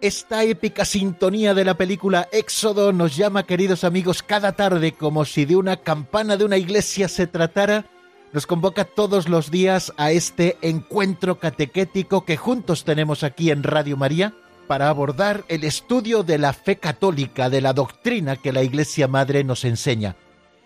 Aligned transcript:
Esta 0.00 0.44
épica 0.44 0.86
sintonía 0.86 1.52
de 1.52 1.62
la 1.62 1.74
película 1.74 2.26
Éxodo 2.32 2.90
nos 2.90 3.16
llama, 3.16 3.42
queridos 3.42 3.84
amigos, 3.84 4.22
cada 4.22 4.52
tarde 4.52 4.92
como 4.92 5.26
si 5.26 5.44
de 5.44 5.56
una 5.56 5.76
campana 5.76 6.38
de 6.38 6.46
una 6.46 6.56
iglesia 6.56 7.06
se 7.06 7.26
tratara. 7.26 7.84
Nos 8.32 8.46
convoca 8.46 8.86
todos 8.86 9.28
los 9.28 9.50
días 9.50 9.92
a 9.98 10.10
este 10.10 10.56
encuentro 10.62 11.38
catequético 11.38 12.24
que 12.24 12.38
juntos 12.38 12.84
tenemos 12.84 13.22
aquí 13.24 13.50
en 13.50 13.62
Radio 13.62 13.98
María 13.98 14.32
para 14.66 14.88
abordar 14.88 15.44
el 15.48 15.64
estudio 15.64 16.22
de 16.22 16.38
la 16.38 16.54
fe 16.54 16.76
católica, 16.76 17.50
de 17.50 17.60
la 17.60 17.74
doctrina 17.74 18.36
que 18.36 18.54
la 18.54 18.62
Iglesia 18.62 19.06
Madre 19.06 19.44
nos 19.44 19.66
enseña. 19.66 20.16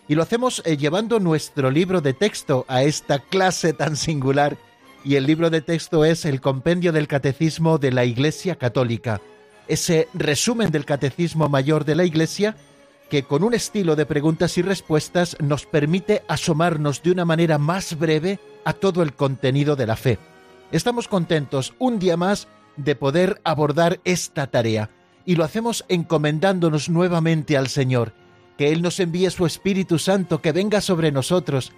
Y 0.06 0.14
lo 0.14 0.22
hacemos 0.22 0.62
eh, 0.64 0.76
llevando 0.76 1.18
nuestro 1.18 1.72
libro 1.72 2.00
de 2.00 2.12
texto 2.12 2.66
a 2.68 2.84
esta 2.84 3.18
clase 3.18 3.72
tan 3.72 3.96
singular 3.96 4.56
y 5.04 5.16
el 5.16 5.26
libro 5.26 5.50
de 5.50 5.60
texto 5.60 6.04
es 6.04 6.24
el 6.24 6.40
Compendio 6.40 6.90
del 6.90 7.06
Catecismo 7.06 7.78
de 7.78 7.92
la 7.92 8.04
Iglesia 8.04 8.56
Católica, 8.56 9.20
ese 9.68 10.08
resumen 10.14 10.70
del 10.70 10.86
Catecismo 10.86 11.48
Mayor 11.48 11.84
de 11.84 11.94
la 11.94 12.04
Iglesia 12.04 12.56
que 13.10 13.22
con 13.22 13.44
un 13.44 13.54
estilo 13.54 13.96
de 13.96 14.06
preguntas 14.06 14.56
y 14.56 14.62
respuestas 14.62 15.36
nos 15.40 15.66
permite 15.66 16.22
asomarnos 16.26 17.02
de 17.02 17.10
una 17.10 17.24
manera 17.24 17.58
más 17.58 17.98
breve 17.98 18.40
a 18.64 18.72
todo 18.72 19.02
el 19.02 19.12
contenido 19.12 19.76
de 19.76 19.86
la 19.86 19.96
fe. 19.96 20.18
Estamos 20.72 21.06
contentos 21.06 21.74
un 21.78 21.98
día 21.98 22.16
más 22.16 22.48
de 22.76 22.96
poder 22.96 23.40
abordar 23.44 24.00
esta 24.04 24.46
tarea 24.46 24.90
y 25.26 25.36
lo 25.36 25.44
hacemos 25.44 25.84
encomendándonos 25.88 26.88
nuevamente 26.88 27.56
al 27.56 27.68
Señor, 27.68 28.12
que 28.56 28.72
Él 28.72 28.82
nos 28.82 28.98
envíe 29.00 29.30
su 29.30 29.46
Espíritu 29.46 29.98
Santo, 29.98 30.40
que 30.40 30.52
venga 30.52 30.80
sobre 30.80 31.12
nosotros, 31.12 31.72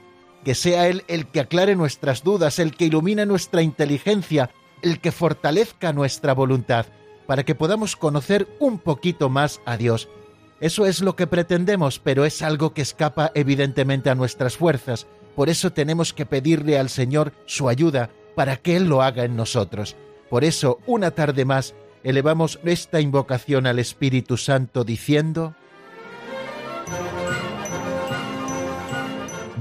que 0.46 0.54
sea 0.54 0.86
Él 0.86 1.02
el 1.08 1.26
que 1.26 1.40
aclare 1.40 1.74
nuestras 1.74 2.22
dudas, 2.22 2.60
el 2.60 2.76
que 2.76 2.84
ilumine 2.84 3.26
nuestra 3.26 3.62
inteligencia, 3.62 4.50
el 4.80 5.00
que 5.00 5.10
fortalezca 5.10 5.92
nuestra 5.92 6.34
voluntad, 6.34 6.86
para 7.26 7.44
que 7.44 7.56
podamos 7.56 7.96
conocer 7.96 8.46
un 8.60 8.78
poquito 8.78 9.28
más 9.28 9.60
a 9.64 9.76
Dios. 9.76 10.08
Eso 10.60 10.86
es 10.86 11.00
lo 11.00 11.16
que 11.16 11.26
pretendemos, 11.26 11.98
pero 11.98 12.24
es 12.24 12.42
algo 12.42 12.74
que 12.74 12.82
escapa 12.82 13.32
evidentemente 13.34 14.08
a 14.08 14.14
nuestras 14.14 14.56
fuerzas. 14.56 15.08
Por 15.34 15.48
eso 15.48 15.72
tenemos 15.72 16.12
que 16.12 16.26
pedirle 16.26 16.78
al 16.78 16.90
Señor 16.90 17.32
su 17.46 17.68
ayuda 17.68 18.10
para 18.36 18.56
que 18.56 18.76
Él 18.76 18.84
lo 18.84 19.02
haga 19.02 19.24
en 19.24 19.34
nosotros. 19.34 19.96
Por 20.30 20.44
eso, 20.44 20.78
una 20.86 21.10
tarde 21.10 21.44
más, 21.44 21.74
elevamos 22.04 22.60
esta 22.64 23.00
invocación 23.00 23.66
al 23.66 23.80
Espíritu 23.80 24.36
Santo 24.36 24.84
diciendo, 24.84 25.56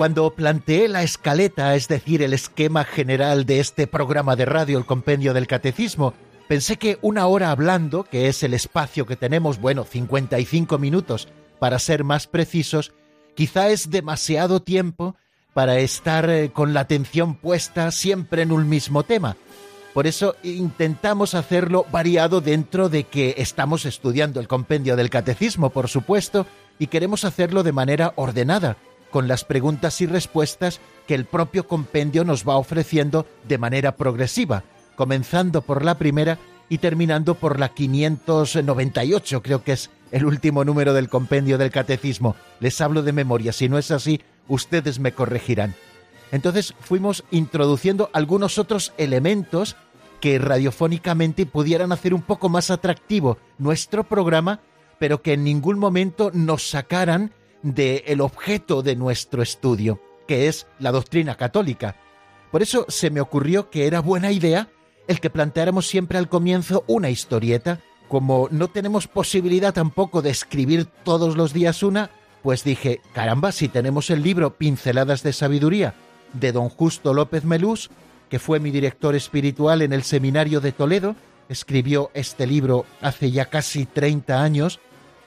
Cuando 0.00 0.30
planteé 0.30 0.88
la 0.88 1.02
escaleta, 1.02 1.74
es 1.74 1.86
decir, 1.86 2.22
el 2.22 2.32
esquema 2.32 2.84
general 2.84 3.44
de 3.44 3.60
este 3.60 3.86
programa 3.86 4.34
de 4.34 4.46
radio, 4.46 4.78
el 4.78 4.86
compendio 4.86 5.34
del 5.34 5.46
catecismo, 5.46 6.14
pensé 6.48 6.78
que 6.78 6.98
una 7.02 7.26
hora 7.26 7.50
hablando, 7.50 8.04
que 8.04 8.26
es 8.28 8.42
el 8.42 8.54
espacio 8.54 9.04
que 9.04 9.16
tenemos, 9.16 9.60
bueno, 9.60 9.84
55 9.84 10.78
minutos 10.78 11.28
para 11.58 11.78
ser 11.78 12.02
más 12.02 12.26
precisos, 12.26 12.94
quizá 13.34 13.68
es 13.68 13.90
demasiado 13.90 14.62
tiempo 14.62 15.16
para 15.52 15.78
estar 15.80 16.30
eh, 16.30 16.50
con 16.50 16.72
la 16.72 16.80
atención 16.80 17.34
puesta 17.34 17.90
siempre 17.90 18.40
en 18.40 18.52
un 18.52 18.70
mismo 18.70 19.02
tema. 19.02 19.36
Por 19.92 20.06
eso 20.06 20.34
intentamos 20.42 21.34
hacerlo 21.34 21.84
variado 21.92 22.40
dentro 22.40 22.88
de 22.88 23.04
que 23.04 23.34
estamos 23.36 23.84
estudiando 23.84 24.40
el 24.40 24.48
compendio 24.48 24.96
del 24.96 25.10
catecismo, 25.10 25.68
por 25.68 25.88
supuesto, 25.88 26.46
y 26.78 26.86
queremos 26.86 27.26
hacerlo 27.26 27.62
de 27.62 27.72
manera 27.72 28.14
ordenada 28.16 28.78
con 29.10 29.28
las 29.28 29.44
preguntas 29.44 30.00
y 30.00 30.06
respuestas 30.06 30.80
que 31.06 31.14
el 31.14 31.24
propio 31.24 31.66
compendio 31.66 32.24
nos 32.24 32.48
va 32.48 32.56
ofreciendo 32.56 33.26
de 33.46 33.58
manera 33.58 33.96
progresiva, 33.96 34.64
comenzando 34.96 35.62
por 35.62 35.84
la 35.84 35.98
primera 35.98 36.38
y 36.68 36.78
terminando 36.78 37.34
por 37.34 37.58
la 37.58 37.70
598, 37.70 39.42
creo 39.42 39.64
que 39.64 39.72
es 39.72 39.90
el 40.12 40.24
último 40.24 40.64
número 40.64 40.94
del 40.94 41.08
compendio 41.08 41.58
del 41.58 41.70
catecismo. 41.70 42.36
Les 42.60 42.80
hablo 42.80 43.02
de 43.02 43.12
memoria, 43.12 43.52
si 43.52 43.68
no 43.68 43.76
es 43.76 43.90
así, 43.90 44.20
ustedes 44.48 44.98
me 44.98 45.12
corregirán. 45.12 45.74
Entonces 46.32 46.74
fuimos 46.78 47.24
introduciendo 47.30 48.08
algunos 48.12 48.58
otros 48.58 48.92
elementos 48.98 49.76
que 50.20 50.38
radiofónicamente 50.38 51.46
pudieran 51.46 51.92
hacer 51.92 52.14
un 52.14 52.22
poco 52.22 52.48
más 52.48 52.70
atractivo 52.70 53.38
nuestro 53.58 54.04
programa, 54.04 54.60
pero 54.98 55.22
que 55.22 55.32
en 55.32 55.44
ningún 55.44 55.78
momento 55.78 56.30
nos 56.32 56.68
sacaran 56.68 57.32
del 57.62 58.20
objeto 58.20 58.82
de 58.82 58.96
nuestro 58.96 59.42
estudio, 59.42 60.00
que 60.26 60.48
es 60.48 60.66
la 60.78 60.92
doctrina 60.92 61.36
católica. 61.36 61.96
Por 62.50 62.62
eso 62.62 62.86
se 62.88 63.10
me 63.10 63.20
ocurrió 63.20 63.70
que 63.70 63.86
era 63.86 64.00
buena 64.00 64.32
idea 64.32 64.68
el 65.06 65.20
que 65.20 65.30
planteáramos 65.30 65.88
siempre 65.88 66.18
al 66.18 66.28
comienzo 66.28 66.84
una 66.86 67.10
historieta. 67.10 67.80
Como 68.08 68.48
no 68.50 68.68
tenemos 68.68 69.06
posibilidad 69.06 69.72
tampoco 69.72 70.22
de 70.22 70.30
escribir 70.30 70.86
todos 71.04 71.36
los 71.36 71.52
días 71.52 71.82
una, 71.82 72.10
pues 72.42 72.64
dije, 72.64 73.00
caramba, 73.12 73.52
si 73.52 73.68
tenemos 73.68 74.10
el 74.10 74.22
libro 74.22 74.56
Pinceladas 74.56 75.22
de 75.22 75.32
Sabiduría 75.32 75.94
de 76.32 76.52
don 76.52 76.68
Justo 76.68 77.12
López 77.12 77.44
Melús, 77.44 77.90
que 78.28 78.38
fue 78.38 78.60
mi 78.60 78.70
director 78.70 79.14
espiritual 79.14 79.82
en 79.82 79.92
el 79.92 80.02
Seminario 80.02 80.60
de 80.60 80.72
Toledo, 80.72 81.16
escribió 81.48 82.10
este 82.14 82.46
libro 82.46 82.86
hace 83.00 83.30
ya 83.30 83.46
casi 83.46 83.86
30 83.86 84.42
años, 84.42 84.80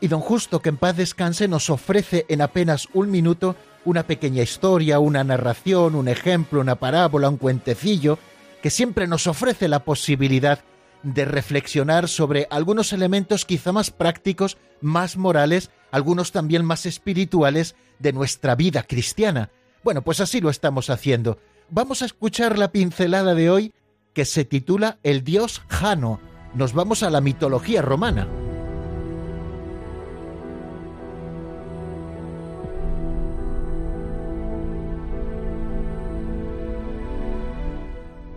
y 0.04 0.10
don 0.10 0.20
Justo, 0.20 0.62
que 0.62 0.68
en 0.68 0.76
paz 0.76 0.98
descanse, 0.98 1.48
nos 1.48 1.70
ofrece 1.70 2.26
en 2.28 2.42
apenas 2.42 2.90
un 2.94 3.10
minuto 3.10 3.56
una 3.86 4.04
pequeña 4.04 4.44
historia, 4.44 5.00
una 5.00 5.24
narración, 5.24 5.96
un 5.96 6.10
ejemplo, 6.10 6.60
una 6.60 6.76
parábola, 6.76 7.30
un 7.30 7.38
cuentecillo, 7.38 8.20
que 8.62 8.70
siempre 8.70 9.08
nos 9.08 9.28
ofrece 9.28 9.70
la 9.70 9.86
posibilidad 9.86 10.60
de 11.04 11.24
reflexionar 11.24 12.10
sobre 12.10 12.48
algunos 12.50 12.92
elementos 12.92 13.46
quizá 13.46 13.72
más 13.72 13.92
prácticos, 13.92 14.58
más 14.82 15.16
morales, 15.16 15.72
algunos 15.90 16.34
también 16.34 16.66
más 16.66 16.86
espirituales 16.86 17.78
de 18.00 18.12
nuestra 18.12 18.56
vida 18.56 18.84
cristiana. 18.84 19.52
Bueno, 19.86 20.02
pues 20.02 20.20
así 20.20 20.42
lo 20.42 20.50
estamos 20.50 20.90
haciendo. 20.90 21.40
Vamos 21.70 22.02
a 22.02 22.06
escuchar 22.08 22.60
la 22.60 22.74
pincelada 22.74 23.36
de 23.36 23.50
hoy 23.50 23.74
que 24.12 24.26
se 24.26 24.44
titula 24.44 25.00
El 25.02 25.24
dios 25.24 25.62
Jano. 25.70 26.20
Nos 26.56 26.74
vamos 26.74 27.04
a 27.04 27.10
la 27.10 27.22
mitología 27.22 27.82
romana. 27.82 28.28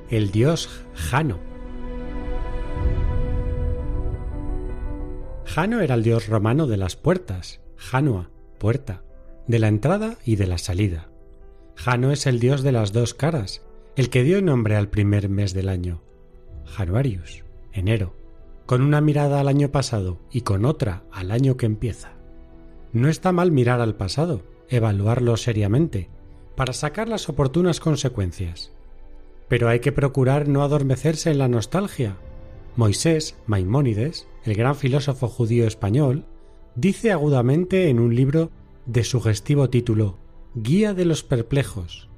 El 0.09 0.31
dios 0.31 0.71
Jano. 0.95 1.41
Jano 5.45 5.81
era 5.81 5.97
el 5.97 6.05
dios 6.05 6.29
romano 6.29 6.69
de 6.69 6.77
las 6.77 6.95
puertas, 6.95 7.61
Janua, 7.77 8.31
puerta, 8.59 9.03
de 9.49 9.59
la 9.59 9.67
entrada 9.67 10.17
y 10.25 10.37
de 10.37 10.47
la 10.47 10.59
salida. 10.59 11.09
Jano 11.75 12.13
es 12.13 12.27
el 12.27 12.39
dios 12.39 12.63
de 12.63 12.71
las 12.71 12.93
dos 12.93 13.15
caras, 13.15 13.63
el 13.97 14.09
que 14.09 14.23
dio 14.23 14.41
nombre 14.43 14.77
al 14.77 14.91
primer 14.91 15.29
mes 15.29 15.55
del 15.55 15.69
año, 15.69 16.03
Januarius, 16.67 17.43
enero, 17.73 18.15
con 18.65 18.83
una 18.83 19.01
mirada 19.01 19.41
al 19.41 19.49
año 19.49 19.73
pasado 19.73 20.21
y 20.31 20.43
con 20.43 20.65
otra 20.67 21.03
al 21.11 21.33
año 21.33 21.57
que 21.57 21.67
empieza. 21.67 22.13
No 22.93 23.09
está 23.09 23.33
mal 23.33 23.51
mirar 23.51 23.81
al 23.81 23.97
pasado, 23.97 24.43
evaluarlo 24.69 25.37
seriamente, 25.37 26.11
para 26.55 26.73
sacar 26.73 27.09
las 27.09 27.29
oportunas 27.29 27.81
consecuencias. 27.81 28.76
Pero 29.49 29.69
hay 29.69 29.81
que 29.81 29.93
procurar 29.93 30.49
no 30.49 30.63
adormecerse 30.63 31.31
en 31.31 31.39
la 31.39 31.49
nostalgia. 31.49 32.17
Moisés 32.77 33.37
Maimónides, 33.47 34.29
el 34.45 34.55
gran 34.55 34.75
filósofo 34.77 35.29
judío 35.29 35.67
español, 35.67 36.27
dice 36.75 37.13
agudamente 37.13 37.89
en 37.89 38.01
un 38.01 38.15
libro 38.15 38.51
de 38.87 39.05
sugestivo 39.05 39.71
título 39.71 40.19
Guía 40.55 40.95
de 40.95 41.05
los 41.05 41.23
perplejos. 41.23 42.09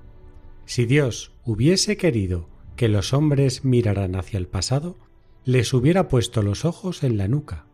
Si 0.64 0.84
Dios 0.84 1.32
hubiese 1.44 1.96
querido 1.96 2.48
que 2.76 2.88
los 2.88 3.12
hombres 3.12 3.64
miraran 3.64 4.14
hacia 4.14 4.38
el 4.38 4.46
pasado, 4.46 4.96
les 5.44 5.72
hubiera 5.72 6.08
puesto 6.08 6.42
los 6.42 6.64
ojos 6.64 7.02
en 7.02 7.16
la 7.16 7.26
nuca. 7.26 7.66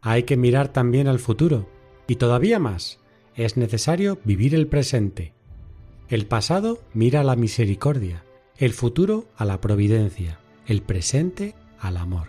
Hay 0.00 0.24
que 0.24 0.36
mirar 0.36 0.72
también 0.72 1.06
al 1.06 1.18
futuro, 1.18 1.68
y 2.06 2.16
todavía 2.16 2.58
más, 2.58 3.00
es 3.36 3.56
necesario 3.56 4.18
vivir 4.24 4.54
el 4.54 4.66
presente. 4.66 5.32
El 6.08 6.26
pasado 6.26 6.82
mira 6.92 7.22
la 7.22 7.36
misericordia, 7.36 8.24
el 8.60 8.74
futuro 8.74 9.24
a 9.38 9.46
la 9.46 9.58
providencia, 9.58 10.38
el 10.66 10.82
presente 10.82 11.54
al 11.80 11.96
amor. 11.96 12.26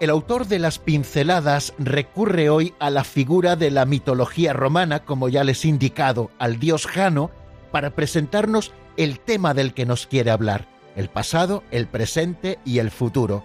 El 0.00 0.10
autor 0.10 0.48
de 0.48 0.58
las 0.58 0.80
pinceladas 0.80 1.72
recurre 1.78 2.50
hoy 2.50 2.74
a 2.80 2.90
la 2.90 3.04
figura 3.04 3.54
de 3.54 3.70
la 3.70 3.86
mitología 3.86 4.52
romana, 4.52 5.04
como 5.04 5.28
ya 5.28 5.44
les 5.44 5.64
he 5.64 5.68
indicado, 5.68 6.32
al 6.40 6.58
dios 6.58 6.88
Jano, 6.88 7.30
para 7.70 7.90
presentarnos 7.90 8.72
el 8.96 9.20
tema 9.20 9.54
del 9.54 9.72
que 9.72 9.86
nos 9.86 10.08
quiere 10.08 10.32
hablar, 10.32 10.66
el 10.96 11.08
pasado, 11.08 11.62
el 11.70 11.86
presente 11.86 12.58
y 12.64 12.80
el 12.80 12.90
futuro. 12.90 13.44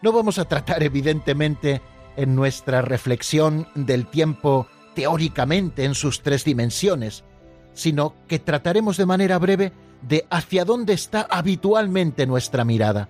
No 0.00 0.10
vamos 0.10 0.38
a 0.38 0.46
tratar 0.46 0.82
evidentemente 0.82 1.82
en 2.16 2.34
nuestra 2.34 2.82
reflexión 2.82 3.68
del 3.74 4.06
tiempo 4.06 4.66
teóricamente 4.94 5.84
en 5.84 5.94
sus 5.94 6.22
tres 6.22 6.44
dimensiones, 6.44 7.24
sino 7.72 8.14
que 8.28 8.38
trataremos 8.38 8.96
de 8.96 9.06
manera 9.06 9.38
breve 9.38 9.72
de 10.02 10.26
hacia 10.30 10.64
dónde 10.64 10.92
está 10.92 11.26
habitualmente 11.30 12.26
nuestra 12.26 12.64
mirada 12.64 13.08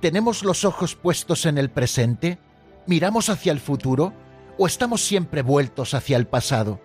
¿Tenemos 0.00 0.44
los 0.44 0.64
ojos 0.64 0.94
puestos 0.94 1.44
en 1.44 1.58
el 1.58 1.70
presente? 1.70 2.38
¿Miramos 2.86 3.28
hacia 3.30 3.50
el 3.50 3.58
futuro? 3.58 4.12
¿O 4.56 4.68
estamos 4.68 5.00
siempre 5.02 5.42
vueltos 5.42 5.92
hacia 5.92 6.16
el 6.16 6.28
pasado? 6.28 6.80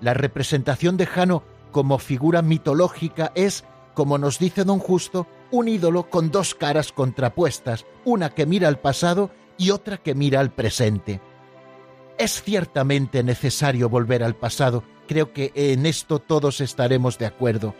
La 0.00 0.14
representación 0.14 0.96
de 0.96 1.06
Jano 1.06 1.42
como 1.72 1.98
figura 1.98 2.42
mitológica 2.42 3.32
es, 3.34 3.64
como 3.94 4.16
nos 4.18 4.38
dice 4.38 4.62
don 4.62 4.78
Justo, 4.78 5.26
un 5.50 5.66
ídolo 5.66 6.08
con 6.08 6.30
dos 6.30 6.54
caras 6.54 6.92
contrapuestas, 6.92 7.84
una 8.04 8.30
que 8.30 8.46
mira 8.46 8.68
al 8.68 8.78
pasado 8.78 9.30
y 9.58 9.70
otra 9.70 9.98
que 9.98 10.14
mira 10.14 10.40
al 10.40 10.52
presente. 10.52 11.20
Es 12.18 12.42
ciertamente 12.42 13.22
necesario 13.22 13.88
volver 13.88 14.22
al 14.22 14.36
pasado, 14.36 14.84
creo 15.06 15.32
que 15.32 15.52
en 15.54 15.86
esto 15.86 16.18
todos 16.18 16.60
estaremos 16.60 17.18
de 17.18 17.26
acuerdo 17.26 17.74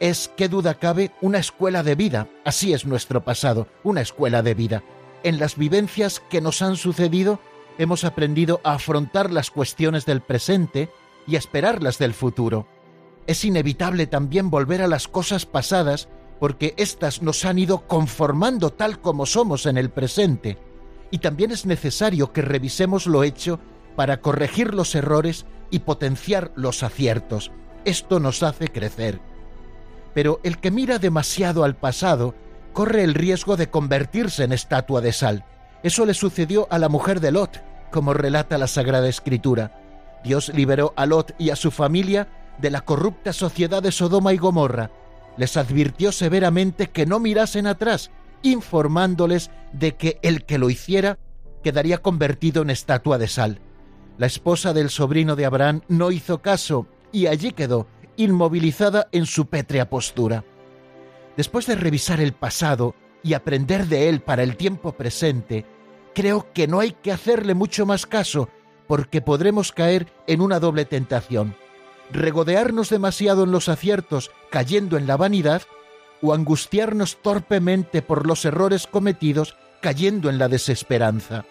es, 0.00 0.30
qué 0.36 0.48
duda 0.48 0.74
cabe, 0.74 1.10
una 1.20 1.38
escuela 1.38 1.82
de 1.82 1.94
vida. 1.94 2.28
Así 2.44 2.72
es 2.72 2.86
nuestro 2.86 3.24
pasado, 3.24 3.66
una 3.82 4.00
escuela 4.00 4.42
de 4.42 4.54
vida. 4.54 4.82
En 5.22 5.38
las 5.38 5.56
vivencias 5.56 6.22
que 6.30 6.40
nos 6.40 6.62
han 6.62 6.76
sucedido 6.76 7.40
hemos 7.78 8.04
aprendido 8.04 8.60
a 8.64 8.74
afrontar 8.74 9.32
las 9.32 9.50
cuestiones 9.50 10.04
del 10.04 10.20
presente 10.20 10.90
y 11.26 11.36
a 11.36 11.38
esperarlas 11.38 11.98
del 11.98 12.14
futuro. 12.14 12.66
Es 13.26 13.44
inevitable 13.44 14.06
también 14.06 14.50
volver 14.50 14.82
a 14.82 14.88
las 14.88 15.08
cosas 15.08 15.46
pasadas 15.46 16.08
porque 16.40 16.74
éstas 16.76 17.20
nos 17.22 17.44
han 17.44 17.58
ido 17.58 17.86
conformando 17.86 18.70
tal 18.70 19.00
como 19.00 19.26
somos 19.26 19.66
en 19.66 19.76
el 19.76 19.90
presente. 19.90 20.56
Y 21.10 21.18
también 21.18 21.50
es 21.50 21.66
necesario 21.66 22.32
que 22.32 22.42
revisemos 22.42 23.06
lo 23.06 23.24
hecho 23.24 23.60
para 23.96 24.20
corregir 24.20 24.74
los 24.74 24.94
errores 24.94 25.46
y 25.70 25.80
potenciar 25.80 26.52
los 26.54 26.82
aciertos. 26.82 27.50
Esto 27.84 28.20
nos 28.20 28.42
hace 28.42 28.68
crecer 28.68 29.20
pero 30.18 30.40
el 30.42 30.58
que 30.58 30.72
mira 30.72 30.98
demasiado 30.98 31.62
al 31.62 31.76
pasado 31.76 32.34
corre 32.72 33.04
el 33.04 33.14
riesgo 33.14 33.56
de 33.56 33.70
convertirse 33.70 34.42
en 34.42 34.52
estatua 34.52 35.00
de 35.00 35.12
sal. 35.12 35.44
Eso 35.84 36.04
le 36.06 36.12
sucedió 36.12 36.66
a 36.70 36.78
la 36.80 36.88
mujer 36.88 37.20
de 37.20 37.30
Lot, 37.30 37.62
como 37.92 38.14
relata 38.14 38.58
la 38.58 38.66
Sagrada 38.66 39.08
Escritura. 39.08 39.80
Dios 40.24 40.48
liberó 40.52 40.92
a 40.96 41.06
Lot 41.06 41.36
y 41.38 41.50
a 41.50 41.56
su 41.56 41.70
familia 41.70 42.26
de 42.58 42.70
la 42.72 42.80
corrupta 42.80 43.32
sociedad 43.32 43.80
de 43.80 43.92
Sodoma 43.92 44.32
y 44.32 44.38
Gomorra. 44.38 44.90
Les 45.36 45.56
advirtió 45.56 46.10
severamente 46.10 46.88
que 46.88 47.06
no 47.06 47.20
mirasen 47.20 47.68
atrás, 47.68 48.10
informándoles 48.42 49.50
de 49.72 49.96
que 49.96 50.18
el 50.22 50.44
que 50.44 50.58
lo 50.58 50.70
hiciera 50.70 51.18
quedaría 51.62 51.98
convertido 51.98 52.62
en 52.62 52.70
estatua 52.70 53.18
de 53.18 53.28
sal. 53.28 53.60
La 54.16 54.26
esposa 54.26 54.72
del 54.72 54.90
sobrino 54.90 55.36
de 55.36 55.46
Abraham 55.46 55.82
no 55.88 56.10
hizo 56.10 56.42
caso 56.42 56.86
y 57.12 57.26
allí 57.26 57.52
quedó, 57.52 57.86
inmovilizada 58.16 59.08
en 59.12 59.26
su 59.26 59.46
pétrea 59.46 59.88
postura. 59.88 60.44
Después 61.36 61.66
de 61.66 61.76
revisar 61.76 62.20
el 62.20 62.32
pasado 62.32 62.94
y 63.22 63.34
aprender 63.34 63.86
de 63.86 64.08
él 64.08 64.20
para 64.20 64.42
el 64.42 64.56
tiempo 64.56 64.92
presente, 64.92 65.64
creo 66.14 66.52
que 66.52 66.66
no 66.66 66.80
hay 66.80 66.92
que 66.92 67.12
hacerle 67.12 67.54
mucho 67.54 67.86
más 67.86 68.06
caso 68.06 68.48
porque 68.88 69.20
podremos 69.20 69.70
caer 69.70 70.12
en 70.26 70.40
una 70.40 70.58
doble 70.58 70.84
tentación, 70.84 71.54
regodearnos 72.10 72.90
demasiado 72.90 73.44
en 73.44 73.52
los 73.52 73.68
aciertos 73.68 74.30
cayendo 74.50 74.96
en 74.96 75.06
la 75.06 75.16
vanidad 75.16 75.62
o 76.22 76.34
angustiarnos 76.34 77.18
torpemente 77.22 78.02
por 78.02 78.26
los 78.26 78.44
errores 78.44 78.86
cometidos 78.86 79.56
cayendo 79.80 80.30
en 80.30 80.38
la 80.38 80.48
desesperanza. 80.48 81.44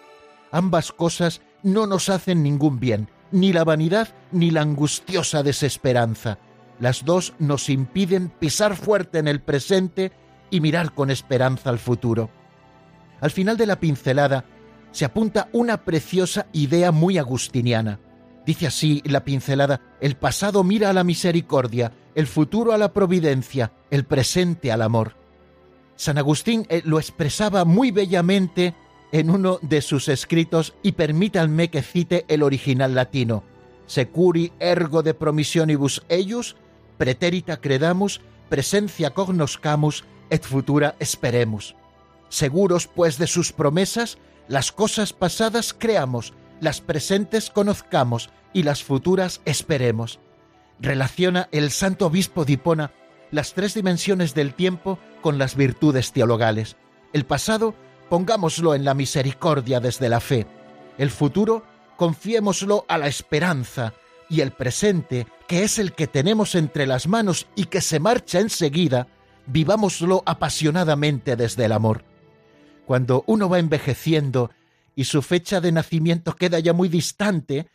Ambas 0.52 0.92
cosas 0.92 1.42
no 1.64 1.88
nos 1.88 2.10
hacen 2.10 2.44
ningún 2.44 2.80
bien, 2.80 3.10
ni 3.32 3.54
la 3.54 3.64
vanidad 3.64 4.10
ni 4.32 4.52
la 4.52 4.62
angustiosa 4.62 5.44
desesperanza. 5.44 6.38
Las 6.80 7.06
dos 7.06 7.34
nos 7.40 7.70
impiden 7.70 8.30
pisar 8.30 8.76
fuerte 8.76 9.20
en 9.20 9.28
el 9.28 9.42
presente 9.42 10.12
y 10.50 10.62
mirar 10.62 10.94
con 10.94 11.10
esperanza 11.10 11.70
al 11.70 11.80
futuro. 11.80 12.30
Al 13.20 13.32
final 13.32 13.58
de 13.58 13.66
la 13.66 13.80
pincelada 13.80 14.46
se 14.92 15.06
apunta 15.06 15.50
una 15.52 15.84
preciosa 15.84 16.48
idea 16.54 16.92
muy 16.92 17.18
agustiniana. 17.18 18.00
Dice 18.46 18.68
así 18.68 19.02
la 19.06 19.26
pincelada, 19.26 19.82
el 20.00 20.16
pasado 20.16 20.64
mira 20.64 20.90
a 20.90 20.94
la 20.94 21.04
misericordia, 21.04 21.92
el 22.18 22.26
futuro 22.26 22.74
a 22.74 22.80
la 22.80 22.94
providencia, 22.94 23.74
el 23.92 24.04
presente 24.04 24.72
al 24.72 24.82
amor. 24.82 25.14
San 25.96 26.18
Agustín 26.18 26.66
eh, 26.68 26.82
lo 26.84 26.98
expresaba 26.98 27.64
muy 27.64 27.92
bellamente 27.92 28.74
en 29.12 29.30
uno 29.30 29.60
de 29.62 29.84
sus 29.84 30.08
escritos 30.08 30.74
y 30.82 30.94
permítanme 30.94 31.70
que 31.70 31.84
cite 31.84 32.26
el 32.28 32.42
original 32.42 32.96
latino. 32.96 33.44
Securi 33.86 34.52
ergo 34.60 35.04
de 35.04 35.14
promissionibus 35.14 36.02
eius 36.10 36.56
Preterita 36.98 37.62
credamus, 37.62 38.20
presencia 38.50 39.12
cognoscamus, 39.12 40.04
et 40.32 40.44
futura 40.44 40.96
esperemos. 41.00 41.76
Seguros, 42.30 42.88
pues, 42.88 43.20
de 43.20 43.28
sus 43.28 43.54
promesas, 43.54 44.18
las 44.48 44.72
cosas 44.72 45.14
pasadas 45.14 45.72
creamos, 45.72 46.34
las 46.62 46.82
presentes 46.82 47.52
conozcamos 47.52 48.32
y 48.54 48.64
las 48.64 48.84
futuras 48.84 49.40
esperemos. 49.46 50.20
Relaciona 50.80 51.50
el 51.52 51.72
santo 51.72 52.08
obispo 52.08 52.46
de 52.46 52.54
Hipona 52.54 52.92
las 53.32 53.54
tres 53.54 53.74
dimensiones 53.74 54.34
del 54.34 54.54
tiempo 54.54 55.00
con 55.22 55.38
las 55.38 55.56
virtudes 55.56 56.12
teologales. 56.12 56.78
El 57.14 57.26
pasado, 57.26 57.76
pongámoslo 58.10 58.76
en 58.76 58.86
la 58.86 58.94
misericordia 58.94 59.80
desde 59.80 60.10
la 60.10 60.20
fe. 60.20 60.48
El 60.98 61.12
futuro, 61.12 61.64
confiémoslo 61.98 62.86
a 62.88 62.98
la 62.98 63.08
esperanza, 63.08 63.94
y 64.30 64.42
el 64.42 64.52
presente, 64.52 65.28
que 65.48 65.64
es 65.64 65.80
el 65.80 65.94
que 65.94 66.08
tenemos 66.08 66.56
entre 66.56 66.86
las 66.86 67.08
manos 67.08 67.48
y 67.56 67.66
que 67.66 67.82
se 67.82 68.00
marcha 68.00 68.40
enseguida, 68.40 69.08
vivámoslo 69.46 70.24
apasionadamente 70.26 71.36
desde 71.36 71.66
el 71.66 71.72
amor. 71.72 72.04
Cuando 72.86 73.24
uno 73.28 73.50
va 73.50 73.60
envejeciendo 73.60 74.52
y 74.96 75.06
su 75.06 75.22
fecha 75.22 75.62
de 75.62 75.72
nacimiento 75.72 76.36
queda 76.36 76.60
ya 76.60 76.74
muy 76.74 76.90
distante, 76.90 77.68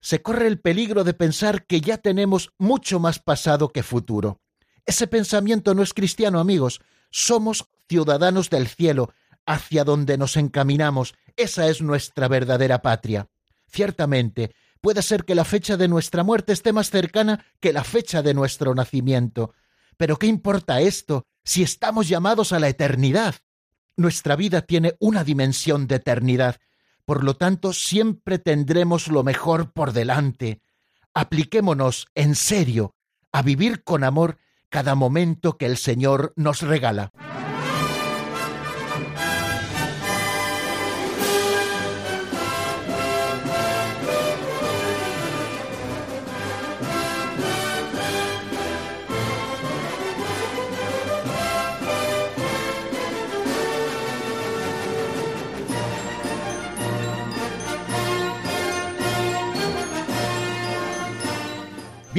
se 0.00 0.22
corre 0.22 0.46
el 0.46 0.60
peligro 0.60 1.04
de 1.04 1.14
pensar 1.14 1.66
que 1.66 1.80
ya 1.80 1.98
tenemos 1.98 2.52
mucho 2.58 3.00
más 3.00 3.18
pasado 3.18 3.68
que 3.68 3.82
futuro. 3.82 4.40
Ese 4.86 5.06
pensamiento 5.06 5.74
no 5.74 5.82
es 5.82 5.94
cristiano, 5.94 6.40
amigos. 6.40 6.80
Somos 7.10 7.66
ciudadanos 7.88 8.50
del 8.50 8.66
cielo, 8.68 9.12
hacia 9.46 9.84
donde 9.84 10.16
nos 10.16 10.36
encaminamos. 10.36 11.14
Esa 11.36 11.68
es 11.68 11.82
nuestra 11.82 12.28
verdadera 12.28 12.82
patria. 12.82 13.28
Ciertamente, 13.68 14.54
puede 14.80 15.02
ser 15.02 15.24
que 15.24 15.34
la 15.34 15.44
fecha 15.44 15.76
de 15.76 15.88
nuestra 15.88 16.24
muerte 16.24 16.52
esté 16.52 16.72
más 16.72 16.90
cercana 16.90 17.44
que 17.60 17.72
la 17.72 17.84
fecha 17.84 18.22
de 18.22 18.34
nuestro 18.34 18.74
nacimiento. 18.74 19.52
Pero 19.96 20.18
¿qué 20.18 20.26
importa 20.26 20.80
esto 20.80 21.26
si 21.44 21.62
estamos 21.62 22.08
llamados 22.08 22.52
a 22.52 22.58
la 22.58 22.68
eternidad? 22.68 23.34
Nuestra 23.96 24.34
vida 24.34 24.62
tiene 24.62 24.96
una 24.98 25.24
dimensión 25.24 25.86
de 25.86 25.96
eternidad, 25.96 26.56
por 27.10 27.24
lo 27.24 27.34
tanto 27.34 27.72
siempre 27.72 28.38
tendremos 28.38 29.08
lo 29.08 29.24
mejor 29.24 29.72
por 29.72 29.92
delante. 29.92 30.62
Apliquémonos 31.12 32.06
en 32.14 32.36
serio 32.36 32.94
a 33.32 33.42
vivir 33.42 33.82
con 33.82 34.04
amor 34.04 34.38
cada 34.68 34.94
momento 34.94 35.58
que 35.58 35.66
el 35.66 35.76
Señor 35.76 36.32
nos 36.36 36.62
regala. 36.62 37.10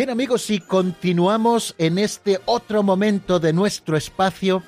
Bien 0.01 0.09
amigos, 0.09 0.49
y 0.49 0.59
continuamos 0.59 1.75
en 1.77 1.99
este 1.99 2.41
otro 2.45 2.81
momento 2.81 3.39
de 3.39 3.53
nuestro 3.53 3.95
espacio 3.95 4.63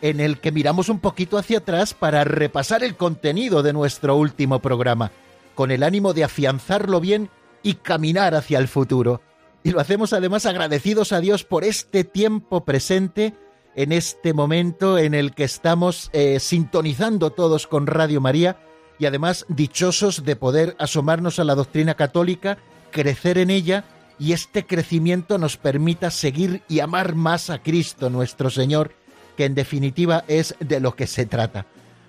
en 0.00 0.18
el 0.18 0.40
que 0.40 0.50
miramos 0.50 0.88
un 0.88 0.98
poquito 0.98 1.36
hacia 1.36 1.58
atrás 1.58 1.92
para 1.92 2.24
repasar 2.24 2.82
el 2.82 2.96
contenido 2.96 3.62
de 3.62 3.74
nuestro 3.74 4.16
último 4.16 4.60
programa, 4.60 5.12
con 5.54 5.70
el 5.70 5.82
ánimo 5.82 6.14
de 6.14 6.24
afianzarlo 6.24 7.00
bien 7.00 7.28
y 7.62 7.74
caminar 7.74 8.34
hacia 8.34 8.58
el 8.58 8.66
futuro. 8.66 9.20
Y 9.62 9.72
lo 9.72 9.80
hacemos 9.80 10.14
además 10.14 10.46
agradecidos 10.46 11.12
a 11.12 11.20
Dios 11.20 11.44
por 11.44 11.64
este 11.64 12.02
tiempo 12.04 12.64
presente, 12.64 13.34
en 13.76 13.92
este 13.92 14.32
momento 14.32 14.96
en 14.96 15.12
el 15.12 15.34
que 15.34 15.44
estamos 15.44 16.08
eh, 16.14 16.40
sintonizando 16.40 17.28
todos 17.28 17.66
con 17.66 17.86
Radio 17.86 18.22
María 18.22 18.56
y 18.98 19.04
además 19.04 19.44
dichosos 19.50 20.24
de 20.24 20.34
poder 20.34 20.76
asomarnos 20.78 21.38
a 21.38 21.44
la 21.44 21.54
doctrina 21.54 21.92
católica, 21.92 22.56
crecer 22.90 23.36
en 23.36 23.50
ella, 23.50 23.84
y 24.18 24.32
este 24.32 24.66
crecimiento 24.66 25.38
nos 25.38 25.56
permita 25.56 26.10
seguir 26.10 26.62
y 26.68 26.80
amar 26.80 27.14
más 27.14 27.50
a 27.50 27.62
Cristo 27.62 28.10
nuestro 28.10 28.50
Señor, 28.50 28.92
que 29.36 29.44
en 29.44 29.54
definitiva 29.54 30.24
es 30.28 30.54
de 30.60 30.80
lo 30.80 30.96
que 30.96 31.06
se 31.06 31.26
trata. 31.26 31.66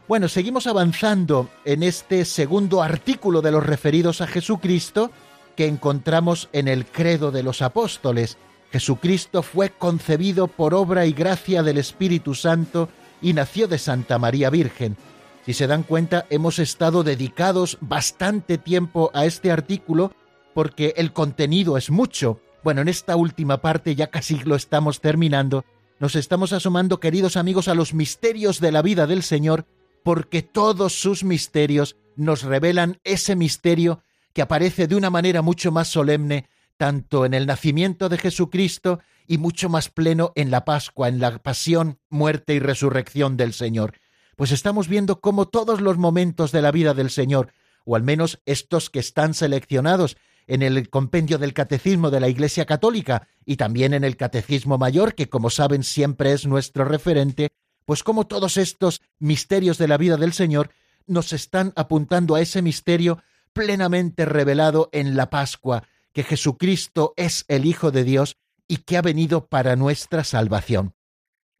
Bueno, 0.08 0.28
seguimos 0.28 0.66
avanzando 0.66 1.50
en 1.66 1.84
este 1.84 2.26
segundo 2.26 2.82
artículo 2.82 3.42
de 3.42 3.52
los 3.52 3.64
referidos 3.64 4.22
a 4.22 4.28
Jesucristo 4.28 5.12
que 5.56 5.68
encontramos 5.68 6.50
en 6.52 6.68
el 6.68 6.86
credo 6.86 7.32
de 7.32 7.44
los 7.44 7.62
apóstoles. 7.62 8.38
Jesucristo 8.72 9.44
fue 9.44 9.70
concebido 9.70 10.48
por 10.48 10.74
obra 10.74 11.06
y 11.06 11.14
gracia 11.14 11.62
del 11.62 11.78
Espíritu 11.78 12.34
Santo 12.34 12.90
y 13.22 13.34
nació 13.34 13.68
de 13.68 13.78
Santa 13.78 14.18
María 14.18 14.50
Virgen. 14.50 14.98
Si 15.46 15.54
se 15.54 15.68
dan 15.68 15.84
cuenta, 15.84 16.26
hemos 16.30 16.60
estado 16.60 17.04
dedicados 17.04 17.78
bastante 17.82 18.58
tiempo 18.58 19.12
a 19.14 19.26
este 19.26 19.52
artículo 19.52 20.14
porque 20.54 20.94
el 20.98 21.14
contenido 21.14 21.78
es 21.78 21.90
mucho. 21.90 22.42
Bueno, 22.64 22.82
en 22.82 22.88
esta 22.88 23.16
última 23.16 23.62
parte, 23.62 23.96
ya 23.96 24.08
casi 24.08 24.40
lo 24.40 24.56
estamos 24.56 25.02
terminando, 25.02 25.66
nos 26.00 26.16
estamos 26.16 26.54
asomando, 26.54 27.00
queridos 27.00 27.36
amigos, 27.36 27.68
a 27.68 27.76
los 27.76 27.94
misterios 27.94 28.60
de 28.60 28.72
la 28.72 28.82
vida 28.82 29.06
del 29.06 29.22
Señor, 29.22 29.66
porque 30.04 30.42
todos 30.42 30.94
sus 30.94 31.24
misterios 31.24 31.98
nos 32.16 32.44
revelan 32.44 33.00
ese 33.04 33.36
misterio 33.36 34.02
que 34.34 34.42
aparece 34.42 34.88
de 34.88 34.96
una 34.96 35.10
manera 35.10 35.42
mucho 35.42 35.72
más 35.72 35.90
solemne, 35.90 36.48
tanto 36.78 37.26
en 37.26 37.34
el 37.34 37.46
nacimiento 37.46 38.08
de 38.08 38.18
Jesucristo 38.18 39.00
y 39.28 39.38
mucho 39.38 39.68
más 39.68 39.90
pleno 39.90 40.32
en 40.36 40.52
la 40.52 40.64
Pascua, 40.64 41.10
en 41.10 41.20
la 41.20 41.38
pasión, 41.40 42.00
muerte 42.10 42.54
y 42.54 42.60
resurrección 42.60 43.36
del 43.36 43.54
Señor. 43.54 43.94
Pues 44.38 44.52
estamos 44.52 44.88
viendo 44.88 45.20
cómo 45.20 45.50
todos 45.50 45.82
los 45.82 45.98
momentos 45.98 46.54
de 46.54 46.62
la 46.62 46.72
vida 46.72 46.94
del 46.94 47.10
Señor, 47.10 47.52
o 47.86 47.98
al 47.98 48.04
menos 48.04 48.40
estos 48.46 48.90
que 48.90 49.00
están 49.00 49.34
seleccionados 49.34 50.16
en 50.50 50.64
el 50.64 50.90
compendio 50.90 51.38
del 51.38 51.54
Catecismo 51.54 52.10
de 52.10 52.20
la 52.20 52.28
Iglesia 52.28 52.66
Católica 52.66 53.28
y 53.46 53.56
también 53.56 53.94
en 53.94 54.04
el 54.04 54.18
Catecismo 54.18 54.80
Mayor, 54.80 55.14
que 55.14 55.30
como 55.30 55.52
saben 55.52 55.84
siempre 55.84 56.34
es 56.34 56.48
nuestro 56.48 56.86
referente, 56.86 57.50
pues 57.86 58.04
como 58.04 58.26
todos 58.26 58.58
estos 58.58 59.02
misterios 59.20 59.78
de 59.78 59.88
la 59.88 59.98
vida 59.98 60.18
del 60.18 60.34
Señor 60.34 60.72
nos 61.06 61.34
están 61.34 61.72
apuntando 61.76 62.34
a 62.34 62.42
ese 62.42 62.64
misterio 62.64 63.22
plenamente 63.54 64.26
revelado 64.26 64.90
en 64.92 65.16
la 65.16 65.30
Pascua, 65.30 65.84
que 66.14 66.24
Jesucristo 66.24 67.14
es 67.16 67.46
el 67.48 67.66
Hijo 67.66 67.92
de 67.92 68.04
Dios 68.04 68.36
y 68.68 68.78
que 68.78 68.98
ha 68.98 69.04
venido 69.04 69.46
para 69.46 69.76
nuestra 69.76 70.24
salvación. 70.24 70.96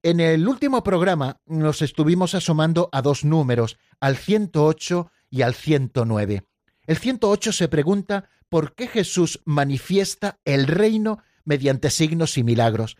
En 0.02 0.20
el 0.20 0.48
último 0.48 0.82
programa 0.82 1.42
nos 1.46 1.84
estuvimos 1.84 2.34
asomando 2.34 2.90
a 2.92 3.04
dos 3.04 3.24
números, 3.24 3.78
al 4.00 4.18
108 4.18 5.12
y 5.30 5.44
al 5.44 5.54
109. 5.54 6.44
El 6.88 6.98
108 6.98 7.52
se 7.52 7.68
pregunta 7.68 8.30
por 8.50 8.74
qué 8.76 8.88
Jesús 8.88 9.42
manifiesta 9.46 10.40
el 10.44 10.68
reino 10.68 11.20
mediante 11.46 11.90
signos 11.90 12.38
y 12.38 12.44
milagros. 12.44 12.98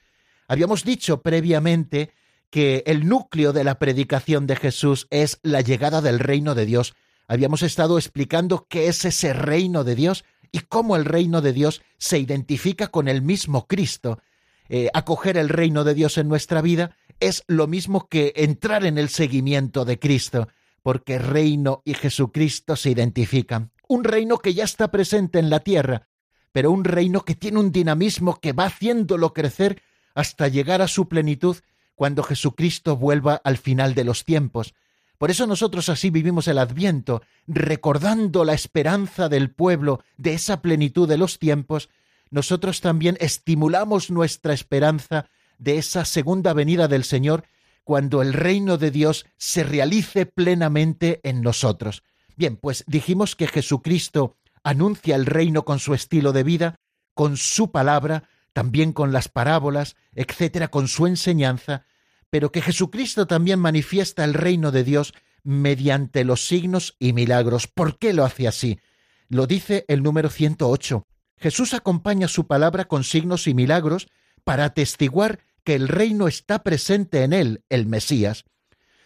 Habíamos 0.48 0.84
dicho 0.84 1.22
previamente 1.22 2.12
que 2.50 2.84
el 2.88 3.08
núcleo 3.08 3.54
de 3.54 3.64
la 3.64 3.78
predicación 3.78 4.48
de 4.48 4.56
Jesús 4.56 5.08
es 5.12 5.40
la 5.44 5.62
llegada 5.62 6.02
del 6.02 6.20
reino 6.20 6.56
de 6.56 6.66
Dios. 6.66 6.96
Habíamos 7.28 7.62
estado 7.62 7.98
explicando 7.98 8.66
qué 8.68 8.88
es 8.88 9.06
ese 9.06 9.34
reino 9.34 9.84
de 9.84 9.96
Dios 9.96 10.26
y 10.52 10.60
cómo 10.62 10.96
el 10.96 11.06
reino 11.06 11.42
de 11.42 11.54
Dios 11.54 11.82
se 11.98 12.18
identifica 12.18 12.88
con 12.88 13.08
el 13.08 13.22
mismo 13.22 13.68
Cristo. 13.68 14.20
Eh, 14.68 14.90
acoger 14.94 15.38
el 15.38 15.50
reino 15.50 15.84
de 15.84 15.94
Dios 15.94 16.18
en 16.18 16.28
nuestra 16.28 16.62
vida 16.62 16.96
es 17.20 17.44
lo 17.48 17.68
mismo 17.68 18.08
que 18.08 18.34
entrar 18.36 18.86
en 18.86 18.98
el 18.98 19.10
seguimiento 19.10 19.86
de 19.86 20.00
Cristo, 20.00 20.48
porque 20.82 21.20
reino 21.20 21.82
y 21.86 21.94
Jesucristo 21.94 22.76
se 22.76 22.92
identifican 22.92 23.72
un 23.90 24.04
reino 24.04 24.38
que 24.38 24.54
ya 24.54 24.64
está 24.64 24.92
presente 24.92 25.40
en 25.40 25.50
la 25.50 25.62
tierra, 25.62 26.08
pero 26.52 26.72
un 26.72 26.84
reino 26.84 27.26
que 27.26 27.36
tiene 27.36 27.60
un 27.60 27.72
dinamismo 27.72 28.40
que 28.40 28.54
va 28.54 28.66
haciéndolo 28.66 29.34
crecer 29.34 29.82
hasta 30.14 30.48
llegar 30.48 30.82
a 30.82 30.88
su 30.88 31.10
plenitud 31.10 31.58
cuando 31.96 32.24
Jesucristo 32.24 32.96
vuelva 32.96 33.42
al 33.44 33.58
final 33.58 33.96
de 33.96 34.04
los 34.04 34.26
tiempos. 34.26 34.76
Por 35.18 35.32
eso 35.32 35.48
nosotros 35.48 35.90
así 35.90 36.12
vivimos 36.12 36.48
el 36.48 36.60
adviento, 36.60 37.24
recordando 37.48 38.46
la 38.46 38.54
esperanza 38.54 39.28
del 39.28 39.50
pueblo 39.52 40.04
de 40.18 40.34
esa 40.34 40.62
plenitud 40.62 41.10
de 41.10 41.18
los 41.18 41.40
tiempos, 41.40 41.90
nosotros 42.30 42.82
también 42.82 43.18
estimulamos 43.20 44.12
nuestra 44.12 44.54
esperanza 44.54 45.26
de 45.58 45.80
esa 45.80 46.06
segunda 46.06 46.54
venida 46.54 46.88
del 46.88 47.04
Señor 47.04 47.46
cuando 47.84 48.22
el 48.22 48.34
reino 48.34 48.78
de 48.78 48.92
Dios 48.92 49.26
se 49.38 49.64
realice 49.64 50.28
plenamente 50.28 51.20
en 51.24 51.42
nosotros. 51.42 52.04
Bien, 52.40 52.56
pues 52.56 52.86
dijimos 52.88 53.36
que 53.36 53.48
Jesucristo 53.48 54.38
anuncia 54.64 55.18
el 55.18 55.26
reino 55.26 55.66
con 55.66 55.78
su 55.78 55.94
estilo 55.94 56.32
de 56.32 56.44
vida, 56.44 56.80
con 57.14 57.36
su 57.36 57.70
palabra, 57.70 58.30
también 58.54 58.94
con 58.94 59.12
las 59.12 59.28
parábolas, 59.28 59.98
etcétera, 60.16 60.70
con 60.70 60.88
su 60.88 61.06
enseñanza, 61.06 61.86
pero 62.30 62.54
que 62.54 62.62
Jesucristo 62.62 63.28
también 63.28 63.60
manifiesta 63.60 64.24
el 64.24 64.34
reino 64.34 64.72
de 64.72 64.86
Dios 64.86 65.14
mediante 65.44 66.24
los 66.24 66.48
signos 66.48 66.96
y 66.98 67.12
milagros. 67.12 67.68
¿Por 67.68 67.98
qué 67.98 68.14
lo 68.14 68.24
hace 68.24 68.48
así? 68.48 68.80
Lo 69.28 69.46
dice 69.46 69.84
el 69.90 70.02
número 70.02 70.30
108. 70.30 71.06
Jesús 71.36 71.74
acompaña 71.74 72.30
su 72.30 72.48
palabra 72.48 72.86
con 72.86 73.04
signos 73.04 73.48
y 73.48 73.54
milagros 73.54 74.08
para 74.46 74.64
atestiguar 74.64 75.40
que 75.66 75.76
el 75.76 75.90
reino 75.90 76.30
está 76.30 76.64
presente 76.64 77.24
en 77.24 77.34
él, 77.34 77.66
el 77.68 77.86
Mesías. 77.86 78.46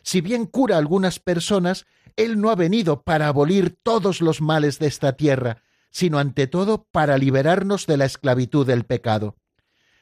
Si 0.03 0.21
bien 0.21 0.45
cura 0.45 0.77
algunas 0.77 1.17
personas, 1.17 1.87
él 2.15 2.39
no 2.39 2.49
ha 2.49 2.55
venido 2.55 3.03
para 3.03 3.27
abolir 3.27 3.77
todos 3.83 4.21
los 4.21 4.41
males 4.41 4.79
de 4.79 4.87
esta 4.87 5.13
tierra, 5.13 5.61
sino 5.89 6.19
ante 6.19 6.47
todo 6.47 6.87
para 6.91 7.17
liberarnos 7.17 7.85
de 7.85 7.97
la 7.97 8.05
esclavitud 8.05 8.65
del 8.65 8.85
pecado. 8.85 9.37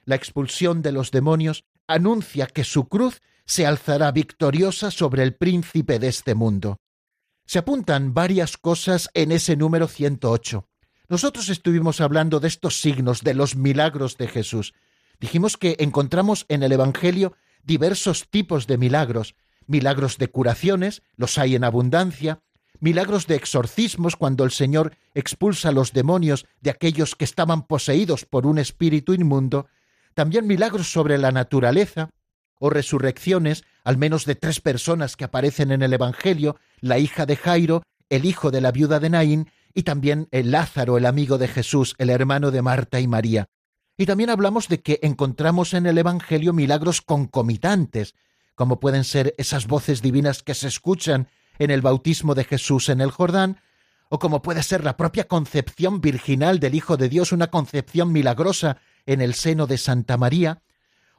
La 0.06 0.15
expulsión 0.15 0.82
de 0.82 0.91
los 0.91 1.12
demonios 1.12 1.65
anuncia 1.88 2.48
que 2.48 2.63
su 2.63 2.88
cruz 2.88 3.22
se 3.46 3.65
alzará 3.65 4.12
victoriosa 4.12 4.91
sobre 4.91 5.24
el 5.24 5.36
príncipe 5.36 6.00
de 6.00 6.08
este 6.08 6.36
mundo. 6.36 6.77
Se 7.46 7.60
apuntan 7.60 8.13
varias 8.13 8.58
cosas 8.58 9.10
en 9.13 9.32
ese 9.32 9.58
número 9.58 9.88
108. 9.88 10.68
Nosotros 11.10 11.50
estuvimos 11.50 12.00
hablando 12.00 12.39
de 12.39 12.48
estos 12.48 12.80
signos, 12.80 13.22
de 13.22 13.34
los 13.34 13.58
milagros 13.58 14.18
de 14.18 14.30
Jesús. 14.30 14.74
Dijimos 15.20 15.58
que 15.58 15.75
encontramos 15.80 16.46
en 16.48 16.63
el 16.63 16.72
Evangelio 16.72 17.36
diversos 17.63 18.30
tipos 18.30 18.68
de 18.68 18.77
milagros, 18.77 19.36
milagros 19.68 20.18
de 20.18 20.30
curaciones, 20.30 21.01
los 21.15 21.38
hay 21.38 21.56
en 21.56 21.63
abundancia, 21.63 22.41
milagros 22.80 23.27
de 23.27 23.36
exorcismos 23.36 24.15
cuando 24.15 24.44
el 24.44 24.51
Señor 24.51 24.96
expulsa 25.13 25.72
los 25.72 25.94
demonios 25.94 26.46
de 26.62 26.72
aquellos 26.72 27.15
que 27.15 27.25
estaban 27.25 27.68
poseídos 27.68 28.25
por 28.25 28.46
un 28.46 28.58
espíritu 28.58 29.13
inmundo, 29.13 29.68
también 30.13 30.48
milagros 30.48 30.91
sobre 30.91 31.18
la 31.18 31.32
naturaleza, 31.32 32.10
o 32.60 32.70
resurrecciones, 32.70 33.63
al 33.84 33.98
menos 33.98 34.25
de 34.25 34.36
tres 34.36 34.62
personas 34.62 35.15
que 35.15 35.24
aparecen 35.24 35.72
en 35.72 35.82
el 35.82 35.94
Evangelio, 35.94 36.58
la 36.80 37.00
hija 37.00 37.25
de 37.25 37.36
Jairo, 37.36 37.82
el 38.10 38.25
hijo 38.25 38.51
de 38.51 38.62
la 38.62 38.72
viuda 38.72 39.00
de 39.00 39.10
Naín 39.10 39.50
y 39.74 39.84
también 39.84 40.27
el 40.32 40.51
Lázaro, 40.51 40.98
el 40.98 41.08
amigo 41.08 41.39
de 41.39 41.48
Jesús, 41.48 41.96
el 41.98 42.12
hermano 42.12 42.51
de 42.51 42.62
Marta 42.62 43.00
y 43.00 43.08
María. 43.08 43.48
Y 43.98 44.06
también 44.06 44.30
hablamos 44.30 44.68
de 44.68 44.82
que 44.82 45.00
encontramos 45.01 45.74
en 45.74 45.88
el 45.88 45.98
Evangelio 45.98 46.53
milagros 46.53 47.01
concomitantes, 47.01 48.13
como 48.55 48.79
pueden 48.79 49.03
ser 49.03 49.36
esas 49.38 49.67
voces 49.67 50.01
divinas 50.01 50.43
que 50.43 50.53
se 50.53 50.67
escuchan 50.67 51.27
en 51.60 51.72
el 51.72 51.81
bautismo 51.81 52.36
de 52.36 52.43
Jesús 52.43 52.89
en 52.89 53.01
el 53.01 53.12
Jordán, 53.12 53.62
o 54.10 54.20
como 54.20 54.41
puede 54.41 54.62
ser 54.63 54.84
la 54.84 54.98
propia 54.98 55.27
concepción 55.27 56.01
virginal 56.01 56.60
del 56.60 56.75
Hijo 56.75 56.98
de 56.98 57.08
Dios, 57.08 57.31
una 57.31 57.48
concepción 57.48 58.12
milagrosa 58.12 58.77
en 59.05 59.22
el 59.22 59.36
seno 59.36 59.67
de 59.67 59.77
Santa 59.77 60.17
María, 60.17 60.62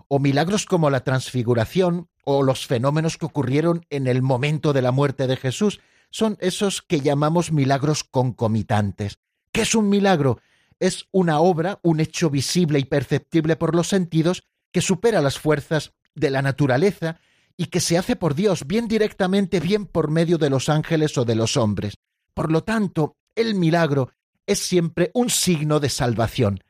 o 0.09 0.19
milagros 0.19 0.67
como 0.67 0.91
la 0.91 1.01
transfiguración, 1.01 2.09
o 2.25 2.43
los 2.43 2.67
fenómenos 2.67 3.17
que 3.17 3.27
ocurrieron 3.27 3.87
en 3.89 4.07
el 4.07 4.21
momento 4.21 4.73
de 4.73 4.83
la 4.83 4.93
muerte 4.93 5.27
de 5.27 5.37
Jesús, 5.37 5.81
son 6.11 6.37
esos 6.41 6.83
que 6.83 7.01
llamamos 7.01 7.51
milagros 7.51 8.05
concomitantes. 8.05 9.19
¿Qué 9.53 9.63
es 9.63 9.75
un 9.75 9.89
milagro? 9.89 10.41
Es 10.79 11.07
una 11.13 11.41
obra, 11.41 11.81
un 11.83 12.01
hecho 12.01 12.29
visible 12.29 12.79
y 12.79 12.85
perceptible 12.85 13.57
por 13.57 13.75
los 13.75 13.89
sentidos 13.89 14.45
que 14.71 14.83
supera 14.83 15.21
las 15.21 15.39
fuerzas 15.39 15.95
de 16.15 16.31
la 16.31 16.43
naturaleza 16.43 17.21
y 17.57 17.67
que 17.67 17.81
se 17.81 17.99
hace 17.99 18.17
por 18.17 18.35
Dios, 18.35 18.67
bien 18.67 18.89
directamente, 18.89 19.61
bien 19.61 19.87
por 19.87 20.11
medio 20.11 20.39
de 20.39 20.51
los 20.51 20.69
ángeles 20.69 21.17
o 21.19 21.25
de 21.25 21.35
los 21.35 21.57
hombres. 21.57 21.95
Por 22.35 22.51
lo 22.51 22.65
tanto, 22.65 23.17
el 23.35 23.55
milagro 23.55 24.11
es 24.47 24.59
siempre 24.59 25.11
un 25.15 25.31
signo 25.31 25.81
de 25.81 25.89
salvación. 25.89 26.61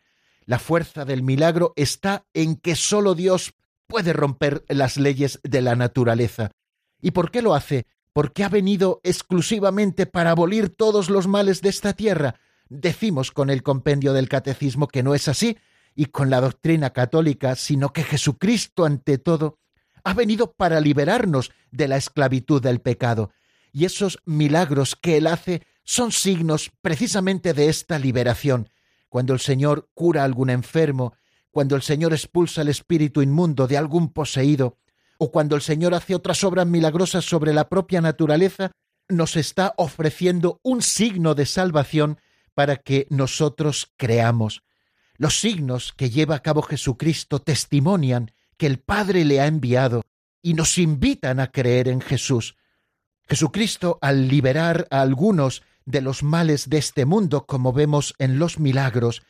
La 0.44 0.58
fuerza 0.58 1.04
del 1.04 1.22
milagro 1.22 1.72
está 1.76 2.26
en 2.34 2.56
que 2.56 2.75
sólo 2.75 3.14
Dios 3.14 3.54
puede 3.87 4.12
romper 4.12 4.64
las 4.68 4.96
leyes 4.96 5.40
de 5.44 5.62
la 5.62 5.76
naturaleza. 5.76 6.50
¿Y 7.00 7.12
por 7.12 7.30
qué 7.30 7.42
lo 7.42 7.54
hace? 7.54 7.87
Porque 8.12 8.44
ha 8.44 8.49
venido 8.49 9.00
exclusivamente 9.04 10.06
para 10.06 10.30
abolir 10.30 10.68
todos 10.68 11.11
los 11.11 11.26
males 11.26 11.62
de 11.62 11.68
esta 11.68 11.92
tierra. 11.92 12.37
Decimos 12.68 13.32
con 13.32 13.50
el 13.50 13.62
compendio 13.62 14.12
del 14.12 14.28
catecismo 14.28 14.88
que 14.88 15.02
no 15.02 15.14
es 15.14 15.28
así, 15.28 15.58
y 15.94 16.06
con 16.06 16.30
la 16.30 16.40
doctrina 16.40 16.90
católica, 16.90 17.54
sino 17.56 17.92
que 17.92 18.04
Jesucristo 18.04 18.84
ante 18.84 19.18
todo 19.18 19.58
ha 20.04 20.14
venido 20.14 20.52
para 20.52 20.80
liberarnos 20.80 21.52
de 21.70 21.88
la 21.88 21.96
esclavitud 21.96 22.62
del 22.62 22.80
pecado. 22.80 23.30
Y 23.72 23.84
esos 23.84 24.18
milagros 24.25 24.96
que 24.96 25.16
Él 25.16 25.26
hace 25.26 25.62
son 25.84 26.12
signos 26.12 26.70
precisamente 26.80 27.54
de 27.54 27.68
esta 27.68 27.99
liberación. 27.99 28.68
Cuando 29.08 29.32
el 29.34 29.40
Señor 29.40 29.88
cura 29.94 30.22
a 30.22 30.25
algún 30.25 30.50
enfermo, 30.50 31.14
cuando 31.50 31.76
el 31.76 31.82
Señor 31.82 32.12
expulsa 32.12 32.62
el 32.62 32.68
espíritu 32.68 33.22
inmundo 33.22 33.66
de 33.66 33.76
algún 33.76 34.12
poseído, 34.12 34.78
o 35.18 35.30
cuando 35.30 35.54
el 35.54 35.62
Señor 35.62 35.94
hace 35.94 36.14
otras 36.14 36.42
obras 36.44 36.66
milagrosas 36.66 37.25
sobre 37.25 37.52
la 37.52 37.68
propia 37.68 38.00
naturaleza, 38.00 38.72
nos 39.08 39.37
está 39.37 39.75
ofreciendo 39.76 40.61
un 40.62 40.82
signo 40.82 41.34
de 41.34 41.46
salvación 41.46 42.18
para 42.54 42.76
que 42.76 43.06
nosotros 43.11 43.92
creamos. 43.96 44.62
Los 45.23 45.38
signos 45.38 45.93
que 45.97 46.11
lleva 46.11 46.35
a 46.35 46.43
cabo 46.43 46.62
Jesucristo 46.62 47.38
testimonian 47.38 48.33
que 48.57 48.67
el 48.67 48.81
Padre 48.81 49.25
le 49.25 49.41
ha 49.41 49.47
enviado 49.47 50.02
y 50.43 50.55
nos 50.55 50.79
invitan 50.79 51.38
a 51.38 51.52
creer 51.52 51.87
en 51.87 52.00
Jesús. 52.00 52.57
Jesucristo, 53.29 54.00
al 54.00 54.26
liberar 54.26 54.88
a 54.91 55.00
algunos 55.00 55.62
de 55.85 56.00
los 56.00 56.25
males 56.25 56.69
de 56.71 56.79
este 56.79 57.05
mundo, 57.05 57.47
como 57.47 57.73
vemos 57.73 58.17
en 58.19 58.41
los 58.41 58.59
milagros, 58.59 59.23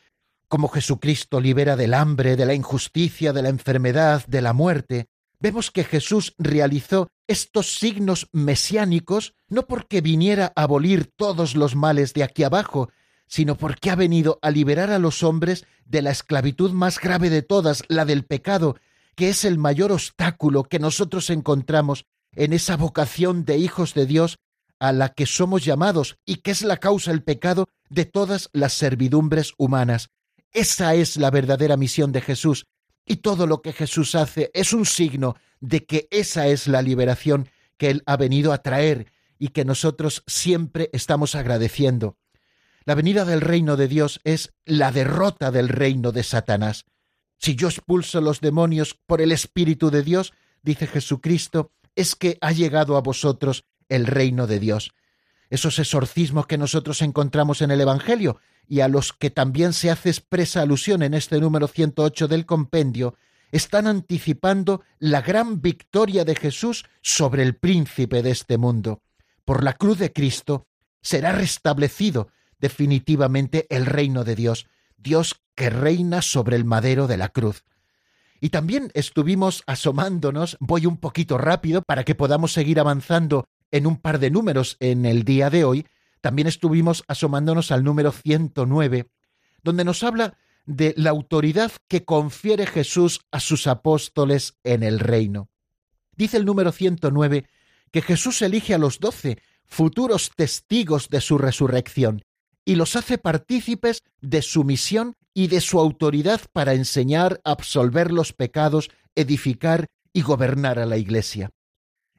como 0.47 0.67
Jesucristo 0.67 1.39
libera 1.39 1.75
del 1.75 1.93
hambre, 1.93 2.37
de 2.37 2.47
la 2.47 2.55
injusticia, 2.55 3.31
de 3.31 3.43
la 3.43 3.49
enfermedad, 3.49 4.25
de 4.25 4.41
la 4.41 4.53
muerte, 4.53 5.09
vemos 5.39 5.69
que 5.69 5.83
Jesús 5.83 6.33
realizó 6.39 7.07
estos 7.27 7.77
signos 7.77 8.29
mesiánicos 8.31 9.35
no 9.47 9.67
porque 9.67 10.01
viniera 10.01 10.53
a 10.55 10.63
abolir 10.63 11.11
todos 11.15 11.53
los 11.53 11.75
males 11.75 12.15
de 12.15 12.23
aquí 12.23 12.41
abajo, 12.41 12.89
sino 13.27 13.55
porque 13.57 13.89
ha 13.89 13.95
venido 13.95 14.39
a 14.41 14.51
liberar 14.51 14.91
a 14.91 14.99
los 14.99 15.23
hombres 15.23 15.65
de 15.85 16.01
la 16.01 16.11
esclavitud 16.11 16.71
más 16.71 16.99
grave 16.99 17.29
de 17.29 17.41
todas, 17.41 17.83
la 17.87 18.05
del 18.05 18.25
pecado, 18.25 18.77
que 19.15 19.29
es 19.29 19.45
el 19.45 19.57
mayor 19.57 19.91
obstáculo 19.91 20.63
que 20.63 20.79
nosotros 20.79 21.29
encontramos 21.29 22.05
en 22.35 22.53
esa 22.53 22.77
vocación 22.77 23.45
de 23.45 23.57
hijos 23.57 23.93
de 23.93 24.05
Dios 24.05 24.37
a 24.79 24.91
la 24.91 25.09
que 25.09 25.25
somos 25.25 25.63
llamados 25.63 26.17
y 26.25 26.37
que 26.37 26.51
es 26.51 26.61
la 26.61 26.77
causa 26.77 27.11
el 27.11 27.23
pecado 27.23 27.69
de 27.89 28.05
todas 28.05 28.49
las 28.53 28.73
servidumbres 28.73 29.53
humanas. 29.57 30.09
Esa 30.51 30.93
es 30.95 31.17
la 31.17 31.31
verdadera 31.31 31.77
misión 31.77 32.11
de 32.11 32.21
Jesús 32.21 32.65
y 33.05 33.17
todo 33.17 33.47
lo 33.47 33.61
que 33.61 33.73
Jesús 33.73 34.15
hace 34.15 34.51
es 34.53 34.73
un 34.73 34.85
signo 34.85 35.35
de 35.59 35.85
que 35.85 36.07
esa 36.11 36.47
es 36.47 36.67
la 36.67 36.81
liberación 36.81 37.49
que 37.77 37.89
Él 37.89 38.03
ha 38.05 38.17
venido 38.17 38.53
a 38.53 38.59
traer 38.59 39.11
y 39.39 39.49
que 39.49 39.65
nosotros 39.65 40.23
siempre 40.27 40.89
estamos 40.93 41.35
agradeciendo. 41.35 42.17
La 42.85 42.95
venida 42.95 43.23
del 43.23 43.39
reino 43.39 43.77
de 43.77 43.87
Dios 43.87 44.19
es 44.25 44.53
la 44.65 44.91
derrota 44.91 45.51
del 45.51 45.69
reino 45.69 46.11
de 46.11 46.23
Satanás. 46.23 46.85
Si 47.37 47.55
yo 47.55 47.69
expulso 47.69 48.19
los 48.19 48.41
demonios 48.41 48.97
por 49.05 49.21
el 49.21 49.31
Espíritu 49.31 49.89
de 49.89 50.03
Dios, 50.03 50.33
dice 50.61 50.87
Jesucristo, 50.87 51.71
es 51.95 52.15
que 52.15 52.37
ha 52.41 52.51
llegado 52.51 52.97
a 52.97 53.01
vosotros 53.01 53.65
el 53.87 54.05
reino 54.05 54.47
de 54.47 54.59
Dios. 54.59 54.93
Esos 55.49 55.79
exorcismos 55.79 56.47
que 56.47 56.57
nosotros 56.57 57.01
encontramos 57.01 57.61
en 57.61 57.71
el 57.71 57.79
Evangelio 57.79 58.39
y 58.67 58.81
a 58.81 58.87
los 58.87 59.13
que 59.13 59.29
también 59.29 59.71
se 59.73 59.89
hace 59.89 60.09
expresa 60.09 60.61
alusión 60.61 61.03
en 61.03 61.13
este 61.13 61.39
número 61.39 61.67
108 61.67 62.27
del 62.27 62.45
compendio, 62.45 63.15
están 63.51 63.87
anticipando 63.87 64.81
la 64.99 65.21
gran 65.21 65.61
victoria 65.61 66.25
de 66.25 66.35
Jesús 66.35 66.85
sobre 67.01 67.43
el 67.43 67.55
príncipe 67.55 68.23
de 68.23 68.31
este 68.31 68.57
mundo. 68.57 69.03
Por 69.45 69.63
la 69.63 69.73
cruz 69.73 69.99
de 69.99 70.11
Cristo 70.11 70.67
será 71.01 71.33
restablecido 71.33 72.29
definitivamente 72.63 73.67
el 73.69 73.85
reino 73.85 74.23
de 74.23 74.35
Dios, 74.35 74.67
Dios 74.95 75.41
que 75.53 75.69
reina 75.69 76.21
sobre 76.21 76.55
el 76.55 76.63
madero 76.63 77.07
de 77.07 77.17
la 77.17 77.27
cruz. 77.27 77.65
Y 78.39 78.51
también 78.51 78.89
estuvimos 78.93 79.63
asomándonos, 79.67 80.55
voy 80.61 80.85
un 80.85 80.95
poquito 80.95 81.37
rápido 81.37 81.81
para 81.81 82.05
que 82.05 82.15
podamos 82.15 82.53
seguir 82.53 82.79
avanzando 82.79 83.49
en 83.69 83.85
un 83.85 83.97
par 83.97 84.17
de 84.17 84.31
números 84.31 84.77
en 84.79 85.05
el 85.05 85.25
día 85.25 85.49
de 85.49 85.65
hoy, 85.65 85.85
también 86.21 86.47
estuvimos 86.47 87.03
asomándonos 87.09 87.69
al 87.71 87.83
número 87.83 88.13
109, 88.13 89.09
donde 89.61 89.83
nos 89.83 90.01
habla 90.01 90.37
de 90.65 90.93
la 90.95 91.09
autoridad 91.09 91.73
que 91.89 92.05
confiere 92.05 92.65
Jesús 92.65 93.19
a 93.29 93.41
sus 93.41 93.67
apóstoles 93.67 94.57
en 94.63 94.83
el 94.83 94.99
reino. 94.99 95.49
Dice 96.15 96.37
el 96.37 96.45
número 96.45 96.71
109 96.71 97.45
que 97.91 98.01
Jesús 98.01 98.41
elige 98.41 98.73
a 98.73 98.77
los 98.77 99.01
doce, 99.01 99.41
futuros 99.65 100.31
testigos 100.33 101.09
de 101.09 101.19
su 101.19 101.37
resurrección, 101.37 102.23
y 102.65 102.75
los 102.75 102.95
hace 102.95 103.17
partícipes 103.17 104.03
de 104.21 104.41
su 104.41 104.63
misión 104.63 105.15
y 105.33 105.47
de 105.47 105.61
su 105.61 105.79
autoridad 105.79 106.41
para 106.51 106.73
enseñar, 106.73 107.41
absolver 107.43 108.11
los 108.11 108.33
pecados, 108.33 108.89
edificar 109.15 109.87
y 110.13 110.21
gobernar 110.21 110.79
a 110.79 110.85
la 110.85 110.97
Iglesia. 110.97 111.51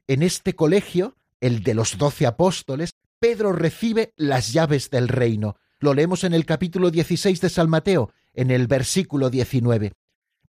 En 0.07 0.21
este 0.21 0.55
colegio, 0.55 1.15
el 1.39 1.63
de 1.63 1.73
los 1.73 1.97
doce 1.97 2.25
apóstoles, 2.25 2.91
Pedro 3.19 3.53
recibe 3.53 4.13
las 4.17 4.53
llaves 4.53 4.89
del 4.89 5.07
reino. 5.07 5.55
Lo 5.79 5.93
leemos 5.93 6.23
en 6.23 6.33
el 6.33 6.45
capítulo 6.45 6.91
16 6.91 7.41
de 7.41 7.49
San 7.49 7.69
Mateo, 7.69 8.11
en 8.33 8.51
el 8.51 8.67
versículo 8.67 9.29
19. 9.29 9.93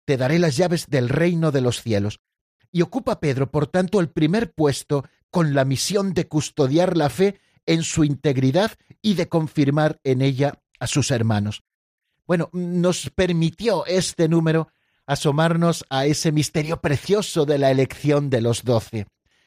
Te 0.04 0.16
daré 0.16 0.38
las 0.38 0.56
llaves 0.56 0.86
del 0.88 1.08
reino 1.08 1.52
de 1.52 1.60
los 1.60 1.82
cielos. 1.82 2.20
Y 2.70 2.82
ocupa 2.82 3.20
Pedro, 3.20 3.50
por 3.50 3.66
tanto, 3.68 4.00
el 4.00 4.10
primer 4.10 4.52
puesto 4.52 5.04
con 5.30 5.54
la 5.54 5.64
misión 5.64 6.12
de 6.14 6.28
custodiar 6.28 6.96
la 6.96 7.08
fe 7.08 7.38
en 7.66 7.82
su 7.82 8.04
integridad 8.04 8.72
y 9.02 9.14
de 9.14 9.28
confirmar 9.28 10.00
en 10.04 10.22
ella 10.22 10.62
a 10.78 10.86
sus 10.86 11.10
hermanos. 11.10 11.62
Bueno, 12.26 12.50
nos 12.52 13.10
permitió 13.10 13.86
este 13.86 14.28
número 14.28 14.68
asomarnos 15.06 15.84
a 15.90 16.06
ese 16.06 16.32
misterio 16.32 16.80
precioso 16.80 17.46
de 17.46 17.58
la 17.58 17.70
elección 17.70 18.30
de 18.30 18.40
los 18.40 18.64
doce. 18.64 19.06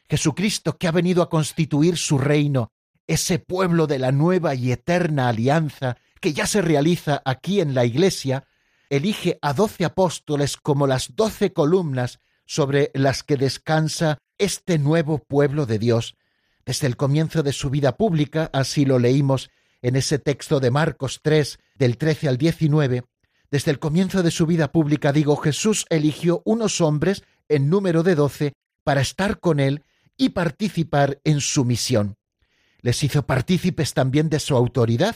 Jesucristo 0.10 0.78
que 0.78 0.88
ha 0.88 0.92
venido 0.92 1.22
a 1.22 1.30
constituir 1.30 1.98
su 1.98 2.18
reino, 2.18 2.72
ese 3.08 3.40
pueblo 3.40 3.86
de 3.86 4.00
la 4.00 4.12
nueva 4.12 4.56
y 4.56 4.72
eterna 4.72 5.30
alianza 5.30 5.98
que 6.22 6.34
ya 6.34 6.48
se 6.48 6.62
realiza 6.62 7.22
aquí 7.26 7.60
en 7.60 7.74
la 7.74 7.86
Iglesia, 7.86 8.46
elige 8.90 9.38
a 9.42 9.54
doce 9.54 9.86
apóstoles 9.86 10.58
como 10.58 10.88
las 10.88 11.16
doce 11.16 11.54
columnas 11.54 12.20
sobre 12.46 12.92
las 12.94 13.24
que 13.24 13.38
descansa 13.38 14.18
este 14.38 14.80
nuevo 14.80 15.20
pueblo 15.20 15.66
de 15.66 15.80
Dios, 15.80 16.16
desde 16.70 16.86
el 16.86 16.98
comienzo 16.98 17.42
de 17.42 17.52
su 17.52 17.72
vida 17.72 17.98
pública, 17.98 18.52
así 18.54 18.86
lo 18.86 19.00
leímos 19.00 19.50
en 19.82 19.96
ese 19.96 20.20
texto 20.20 20.60
de 20.60 20.70
Marcos 20.70 21.20
3, 21.24 21.58
del 21.74 21.98
13 21.98 22.28
al 22.28 22.38
19, 22.38 23.06
desde 23.50 23.72
el 23.72 23.80
comienzo 23.80 24.22
de 24.22 24.30
su 24.30 24.46
vida 24.46 24.72
pública, 24.72 25.12
digo, 25.12 25.36
Jesús 25.36 25.88
eligió 25.90 26.44
unos 26.46 26.80
hombres 26.80 27.24
en 27.48 27.72
número 27.72 28.04
de 28.04 28.14
doce 28.14 28.54
para 28.84 29.02
estar 29.02 29.40
con 29.40 29.60
él 29.60 29.84
y 30.16 30.30
participar 30.30 31.20
en 31.24 31.42
su 31.42 31.66
misión. 31.66 32.18
les 32.82 33.04
hizo 33.04 33.26
partícipes 33.26 33.96
también 33.96 34.30
de 34.30 34.40
su 34.40 34.56
autoridad 34.56 35.16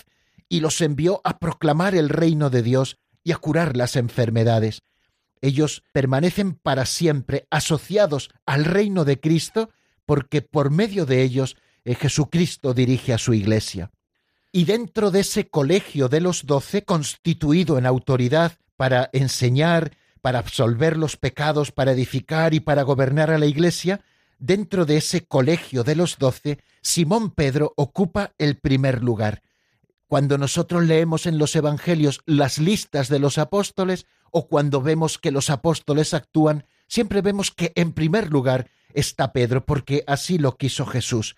y 0.50 0.60
los 0.60 0.82
envió 0.82 1.22
a 1.24 1.38
proclamar 1.38 1.94
el 1.94 2.10
reino 2.10 2.50
de 2.50 2.64
Dios 2.64 2.98
y 3.24 3.32
a 3.32 3.38
curar 3.38 3.78
las 3.78 3.96
enfermedades. 3.96 4.82
Ellos 5.40 5.84
permanecen 5.92 6.56
para 6.56 6.88
siempre 6.88 7.46
asociados 7.52 8.32
al 8.48 8.66
reino 8.66 9.06
de 9.06 9.20
Cristo 9.20 9.70
porque 10.06 10.42
por 10.42 10.70
medio 10.72 11.06
de 11.06 11.22
ellos 11.22 11.56
eh, 11.86 11.96
Jesucristo 11.96 12.74
dirige 12.74 13.14
a 13.14 13.18
su 13.18 13.34
iglesia. 13.34 13.92
Y 14.52 14.66
dentro 14.66 15.10
de 15.12 15.22
ese 15.22 15.48
colegio 15.48 16.10
de 16.10 16.22
los 16.22 16.46
doce, 16.46 16.84
constituido 16.84 17.78
en 17.78 17.86
autoridad 17.86 18.54
para 18.78 19.10
enseñar, 19.14 19.98
para 20.22 20.40
absolver 20.40 20.98
los 20.98 21.18
pecados, 21.18 21.72
para 21.72 21.92
edificar 21.92 22.54
y 22.54 22.60
para 22.60 22.84
gobernar 22.84 23.32
a 23.32 23.38
la 23.38 23.46
iglesia, 23.46 24.02
dentro 24.38 24.86
de 24.86 24.98
ese 24.98 25.26
colegio 25.26 25.84
de 25.84 25.96
los 25.96 26.18
doce, 26.18 26.60
Simón 26.82 27.32
Pedro 27.32 27.74
ocupa 27.78 28.34
el 28.38 28.58
primer 28.58 29.04
lugar. 29.04 29.42
Cuando 30.08 30.38
nosotros 30.38 30.84
leemos 30.84 31.26
en 31.26 31.40
los 31.40 31.56
Evangelios 31.56 32.22
las 32.26 32.60
listas 32.60 33.10
de 33.10 33.20
los 33.20 33.38
apóstoles 33.38 34.06
o 34.32 34.48
cuando 34.48 34.82
vemos 34.82 35.18
que 35.18 35.32
los 35.32 35.50
apóstoles 35.50 36.14
actúan, 36.14 36.66
siempre 36.88 37.22
vemos 37.22 37.50
que 37.50 37.72
en 37.76 37.94
primer 37.94 38.30
lugar 38.30 38.70
está 38.96 39.34
Pedro, 39.34 39.66
porque 39.66 40.04
así 40.08 40.38
lo 40.38 40.58
quiso 40.58 40.86
Jesús. 40.86 41.36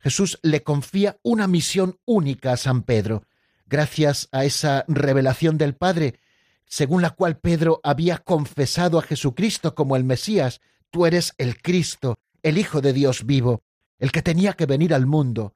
Jesús 0.00 0.38
le 0.42 0.62
confía 0.62 1.18
una 1.22 1.46
misión 1.46 1.98
única 2.04 2.52
a 2.52 2.56
San 2.56 2.82
Pedro. 2.82 3.24
Gracias 3.66 4.28
a 4.32 4.44
esa 4.44 4.84
revelación 4.86 5.56
del 5.56 5.74
Padre, 5.74 6.20
según 6.66 7.02
la 7.02 7.10
cual 7.10 7.38
Pedro 7.38 7.80
había 7.82 8.18
confesado 8.18 8.98
a 8.98 9.02
Jesucristo 9.02 9.74
como 9.74 9.96
el 9.96 10.04
Mesías, 10.04 10.60
tú 10.90 11.06
eres 11.06 11.34
el 11.38 11.60
Cristo, 11.60 12.18
el 12.42 12.58
Hijo 12.58 12.80
de 12.80 12.92
Dios 12.92 13.24
vivo, 13.26 13.62
el 13.98 14.12
que 14.12 14.22
tenía 14.22 14.52
que 14.52 14.66
venir 14.66 14.92
al 14.92 15.06
mundo. 15.06 15.54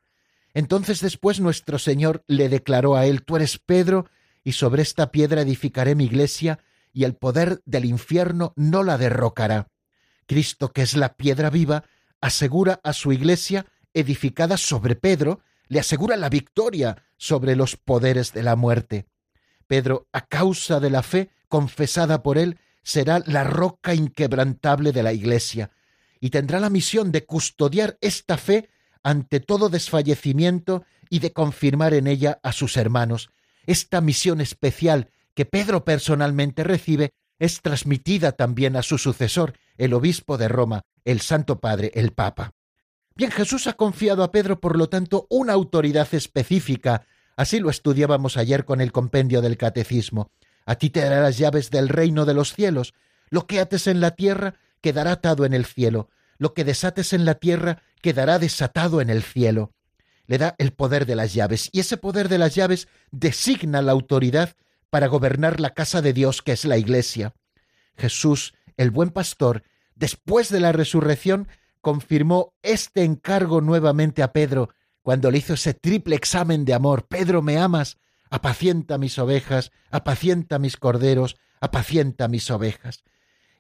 Entonces 0.55 1.01
después 1.01 1.40
nuestro 1.40 1.79
Señor 1.79 2.24
le 2.27 2.48
declaró 2.48 2.96
a 2.96 3.07
él, 3.07 3.22
tú 3.24 3.37
eres 3.37 3.59
Pedro, 3.59 4.07
y 4.44 4.53
sobre 4.53 4.83
esta 4.83 5.11
piedra 5.11 5.42
edificaré 5.42 5.94
mi 5.94 6.05
iglesia, 6.05 6.61
y 6.92 7.05
el 7.05 7.14
poder 7.14 7.61
del 7.66 7.85
infierno 7.85 8.55
no 8.57 8.83
la 8.83 8.96
derrocará. 8.96 9.68
Cristo, 10.28 10.72
que 10.72 10.82
es 10.82 10.94
la 10.94 11.14
piedra 11.14 11.50
viva, 11.50 11.84
asegura 12.20 12.80
a 12.84 12.92
su 12.92 13.10
iglesia, 13.12 13.66
edificada 13.94 14.56
sobre 14.56 14.94
Pedro, 14.94 15.40
le 15.66 15.80
asegura 15.80 16.16
la 16.16 16.28
victoria 16.28 17.02
sobre 17.16 17.56
los 17.56 17.76
poderes 17.76 18.32
de 18.32 18.42
la 18.44 18.54
muerte. 18.54 19.06
Pedro, 19.66 20.06
a 20.12 20.26
causa 20.26 20.78
de 20.78 20.90
la 20.90 21.02
fe 21.02 21.30
confesada 21.48 22.22
por 22.22 22.38
él, 22.38 22.58
será 22.82 23.22
la 23.26 23.42
roca 23.42 23.94
inquebrantable 23.94 24.92
de 24.92 25.02
la 25.02 25.12
iglesia, 25.12 25.70
y 26.20 26.30
tendrá 26.30 26.60
la 26.60 26.70
misión 26.70 27.10
de 27.10 27.24
custodiar 27.24 27.98
esta 28.00 28.36
fe 28.36 28.70
ante 29.02 29.40
todo 29.40 29.68
desfallecimiento 29.68 30.84
y 31.10 31.20
de 31.20 31.32
confirmar 31.32 31.94
en 31.94 32.06
ella 32.06 32.38
a 32.42 32.52
sus 32.52 32.76
hermanos. 32.76 33.30
Esta 33.66 34.00
misión 34.00 34.40
especial 34.40 35.10
que 35.34 35.46
Pedro 35.46 35.84
personalmente 35.84 36.64
recibe 36.64 37.12
es 37.38 37.62
transmitida 37.62 38.32
también 38.32 38.76
a 38.76 38.82
su 38.82 38.98
sucesor, 38.98 39.54
el 39.78 39.94
obispo 39.94 40.36
de 40.36 40.48
Roma, 40.48 40.82
el 41.04 41.20
Santo 41.20 41.60
Padre, 41.60 41.90
el 41.94 42.12
Papa. 42.12 42.52
Bien, 43.16 43.30
Jesús 43.30 43.66
ha 43.66 43.72
confiado 43.72 44.22
a 44.22 44.30
Pedro, 44.30 44.60
por 44.60 44.76
lo 44.76 44.88
tanto, 44.88 45.26
una 45.30 45.54
autoridad 45.54 46.06
específica. 46.12 47.06
Así 47.36 47.58
lo 47.58 47.70
estudiábamos 47.70 48.36
ayer 48.36 48.64
con 48.64 48.80
el 48.80 48.92
compendio 48.92 49.40
del 49.40 49.56
Catecismo. 49.56 50.30
A 50.66 50.74
ti 50.74 50.90
te 50.90 51.00
dará 51.00 51.20
las 51.20 51.38
llaves 51.38 51.70
del 51.70 51.88
reino 51.88 52.26
de 52.26 52.34
los 52.34 52.52
cielos. 52.52 52.94
Lo 53.30 53.46
que 53.46 53.60
ates 53.60 53.86
en 53.86 54.00
la 54.00 54.12
tierra 54.12 54.54
quedará 54.80 55.12
atado 55.12 55.44
en 55.44 55.54
el 55.54 55.64
cielo, 55.64 56.08
lo 56.38 56.54
que 56.54 56.64
desates 56.64 57.12
en 57.12 57.24
la 57.24 57.34
tierra 57.34 57.82
quedará 58.00 58.38
desatado 58.38 59.00
en 59.00 59.10
el 59.10 59.22
cielo. 59.22 59.72
Le 60.26 60.38
da 60.38 60.54
el 60.58 60.72
poder 60.72 61.06
de 61.06 61.16
las 61.16 61.34
llaves, 61.34 61.70
y 61.72 61.80
ese 61.80 61.96
poder 61.96 62.28
de 62.28 62.38
las 62.38 62.54
llaves 62.54 62.88
designa 63.10 63.82
la 63.82 63.92
autoridad 63.92 64.54
para 64.90 65.06
gobernar 65.06 65.60
la 65.60 65.70
casa 65.70 66.02
de 66.02 66.12
Dios 66.12 66.42
que 66.42 66.52
es 66.52 66.64
la 66.64 66.76
Iglesia. 66.76 67.34
Jesús, 67.96 68.54
el 68.78 68.90
buen 68.90 69.10
pastor, 69.10 69.64
después 69.94 70.48
de 70.48 70.60
la 70.60 70.72
resurrección, 70.72 71.48
confirmó 71.82 72.54
este 72.62 73.04
encargo 73.04 73.60
nuevamente 73.60 74.22
a 74.22 74.32
Pedro, 74.32 74.70
cuando 75.02 75.30
le 75.30 75.38
hizo 75.38 75.54
ese 75.54 75.74
triple 75.74 76.16
examen 76.16 76.64
de 76.64 76.74
amor. 76.74 77.06
Pedro, 77.06 77.42
¿me 77.42 77.58
amas? 77.58 77.98
Apacienta 78.30 78.98
mis 78.98 79.18
ovejas, 79.18 79.72
apacienta 79.90 80.58
mis 80.58 80.76
corderos, 80.76 81.36
apacienta 81.60 82.28
mis 82.28 82.50
ovejas. 82.50 83.04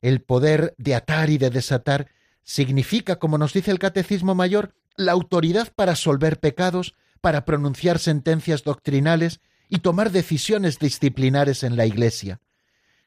El 0.00 0.22
poder 0.22 0.74
de 0.78 0.94
atar 0.94 1.30
y 1.30 1.38
de 1.38 1.50
desatar 1.50 2.08
significa, 2.44 3.16
como 3.16 3.38
nos 3.38 3.52
dice 3.52 3.70
el 3.70 3.78
Catecismo 3.78 4.34
Mayor, 4.34 4.74
la 4.96 5.12
autoridad 5.12 5.72
para 5.74 5.96
solver 5.96 6.38
pecados, 6.38 6.94
para 7.20 7.44
pronunciar 7.44 7.98
sentencias 7.98 8.62
doctrinales 8.62 9.40
y 9.68 9.78
tomar 9.78 10.10
decisiones 10.10 10.78
disciplinares 10.78 11.62
en 11.62 11.76
la 11.76 11.86
Iglesia. 11.86 12.40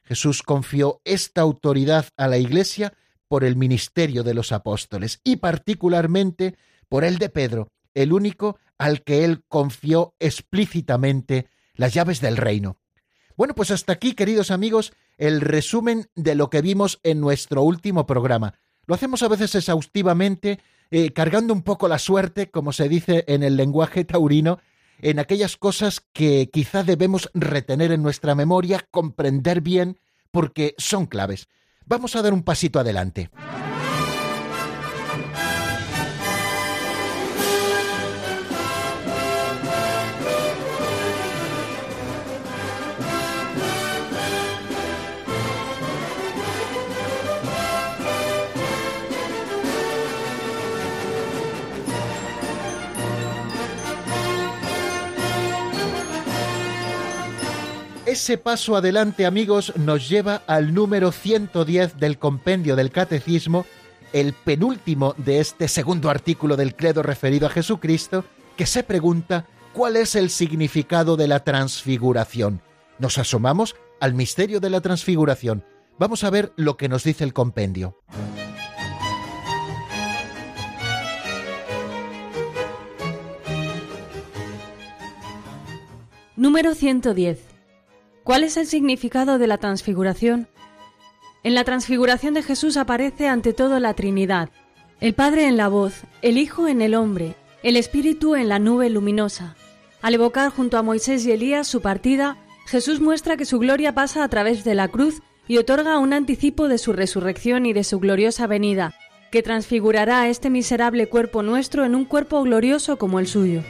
Jesús 0.04 0.42
confió 0.42 1.00
esta 1.04 1.40
autoridad 1.40 2.06
a 2.16 2.28
la 2.28 2.38
Iglesia 2.38 2.94
por 3.28 3.44
el 3.44 3.56
ministerio 3.56 4.22
de 4.22 4.34
los 4.34 4.52
apóstoles 4.52 5.20
y 5.24 5.36
particularmente 5.36 6.56
por 6.88 7.04
el 7.04 7.18
de 7.18 7.28
Pedro, 7.28 7.68
el 7.94 8.12
único 8.12 8.58
al 8.78 9.02
que 9.02 9.24
él 9.24 9.44
confió 9.48 10.14
explícitamente 10.18 11.48
las 11.74 11.94
llaves 11.94 12.20
del 12.20 12.36
reino. 12.36 12.78
Bueno, 13.36 13.54
pues 13.54 13.70
hasta 13.70 13.92
aquí, 13.92 14.14
queridos 14.14 14.50
amigos, 14.50 14.92
el 15.16 15.40
resumen 15.40 16.10
de 16.14 16.34
lo 16.34 16.50
que 16.50 16.60
vimos 16.60 17.00
en 17.02 17.20
nuestro 17.20 17.62
último 17.62 18.06
programa. 18.06 18.54
Lo 18.86 18.94
hacemos 18.94 19.22
a 19.22 19.28
veces 19.28 19.54
exhaustivamente, 19.54 20.60
eh, 20.90 21.12
cargando 21.12 21.54
un 21.54 21.62
poco 21.62 21.88
la 21.88 21.98
suerte, 21.98 22.50
como 22.50 22.72
se 22.72 22.88
dice 22.88 23.24
en 23.28 23.42
el 23.42 23.56
lenguaje 23.56 24.04
taurino, 24.04 24.58
en 25.02 25.18
aquellas 25.18 25.56
cosas 25.56 26.00
que 26.12 26.48
quizá 26.50 26.84
debemos 26.84 27.28
retener 27.34 27.92
en 27.92 28.02
nuestra 28.02 28.34
memoria, 28.34 28.86
comprender 28.90 29.60
bien, 29.60 29.98
porque 30.30 30.74
son 30.78 31.06
claves. 31.06 31.48
Vamos 31.84 32.16
a 32.16 32.22
dar 32.22 32.32
un 32.32 32.44
pasito 32.44 32.78
adelante. 32.80 33.28
Ese 58.12 58.36
paso 58.36 58.76
adelante, 58.76 59.24
amigos, 59.24 59.72
nos 59.74 60.06
lleva 60.06 60.42
al 60.46 60.74
número 60.74 61.12
110 61.12 61.96
del 61.96 62.18
compendio 62.18 62.76
del 62.76 62.90
Catecismo, 62.90 63.64
el 64.12 64.34
penúltimo 64.34 65.14
de 65.16 65.40
este 65.40 65.66
segundo 65.66 66.10
artículo 66.10 66.58
del 66.58 66.76
credo 66.76 67.02
referido 67.02 67.46
a 67.46 67.50
Jesucristo, 67.50 68.26
que 68.58 68.66
se 68.66 68.82
pregunta 68.82 69.46
cuál 69.72 69.96
es 69.96 70.14
el 70.14 70.28
significado 70.28 71.16
de 71.16 71.26
la 71.26 71.42
transfiguración. 71.42 72.60
Nos 72.98 73.16
asomamos 73.16 73.76
al 73.98 74.12
misterio 74.12 74.60
de 74.60 74.68
la 74.68 74.82
transfiguración. 74.82 75.64
Vamos 75.98 76.22
a 76.22 76.28
ver 76.28 76.52
lo 76.56 76.76
que 76.76 76.90
nos 76.90 77.04
dice 77.04 77.24
el 77.24 77.32
compendio. 77.32 77.98
Número 86.36 86.74
110. 86.74 87.51
¿Cuál 88.24 88.44
es 88.44 88.56
el 88.56 88.66
significado 88.66 89.38
de 89.38 89.48
la 89.48 89.58
transfiguración? 89.58 90.46
En 91.42 91.56
la 91.56 91.64
transfiguración 91.64 92.34
de 92.34 92.44
Jesús 92.44 92.76
aparece 92.76 93.26
ante 93.26 93.52
todo 93.52 93.80
la 93.80 93.94
Trinidad, 93.94 94.50
el 95.00 95.12
Padre 95.12 95.48
en 95.48 95.56
la 95.56 95.66
voz, 95.66 96.02
el 96.22 96.38
Hijo 96.38 96.68
en 96.68 96.82
el 96.82 96.94
hombre, 96.94 97.34
el 97.64 97.76
Espíritu 97.76 98.36
en 98.36 98.48
la 98.48 98.60
nube 98.60 98.88
luminosa. 98.90 99.56
Al 100.02 100.14
evocar 100.14 100.50
junto 100.50 100.78
a 100.78 100.82
Moisés 100.82 101.26
y 101.26 101.32
Elías 101.32 101.66
su 101.66 101.80
partida, 101.80 102.36
Jesús 102.66 103.00
muestra 103.00 103.36
que 103.36 103.44
su 103.44 103.58
gloria 103.58 103.92
pasa 103.92 104.22
a 104.22 104.28
través 104.28 104.62
de 104.62 104.76
la 104.76 104.86
cruz 104.86 105.20
y 105.48 105.58
otorga 105.58 105.98
un 105.98 106.12
anticipo 106.12 106.68
de 106.68 106.78
su 106.78 106.92
resurrección 106.92 107.66
y 107.66 107.72
de 107.72 107.82
su 107.82 107.98
gloriosa 107.98 108.46
venida, 108.46 108.94
que 109.32 109.42
transfigurará 109.42 110.20
a 110.20 110.28
este 110.28 110.48
miserable 110.48 111.08
cuerpo 111.08 111.42
nuestro 111.42 111.84
en 111.84 111.96
un 111.96 112.04
cuerpo 112.04 112.40
glorioso 112.44 112.98
como 112.98 113.18
el 113.18 113.26
suyo. 113.26 113.62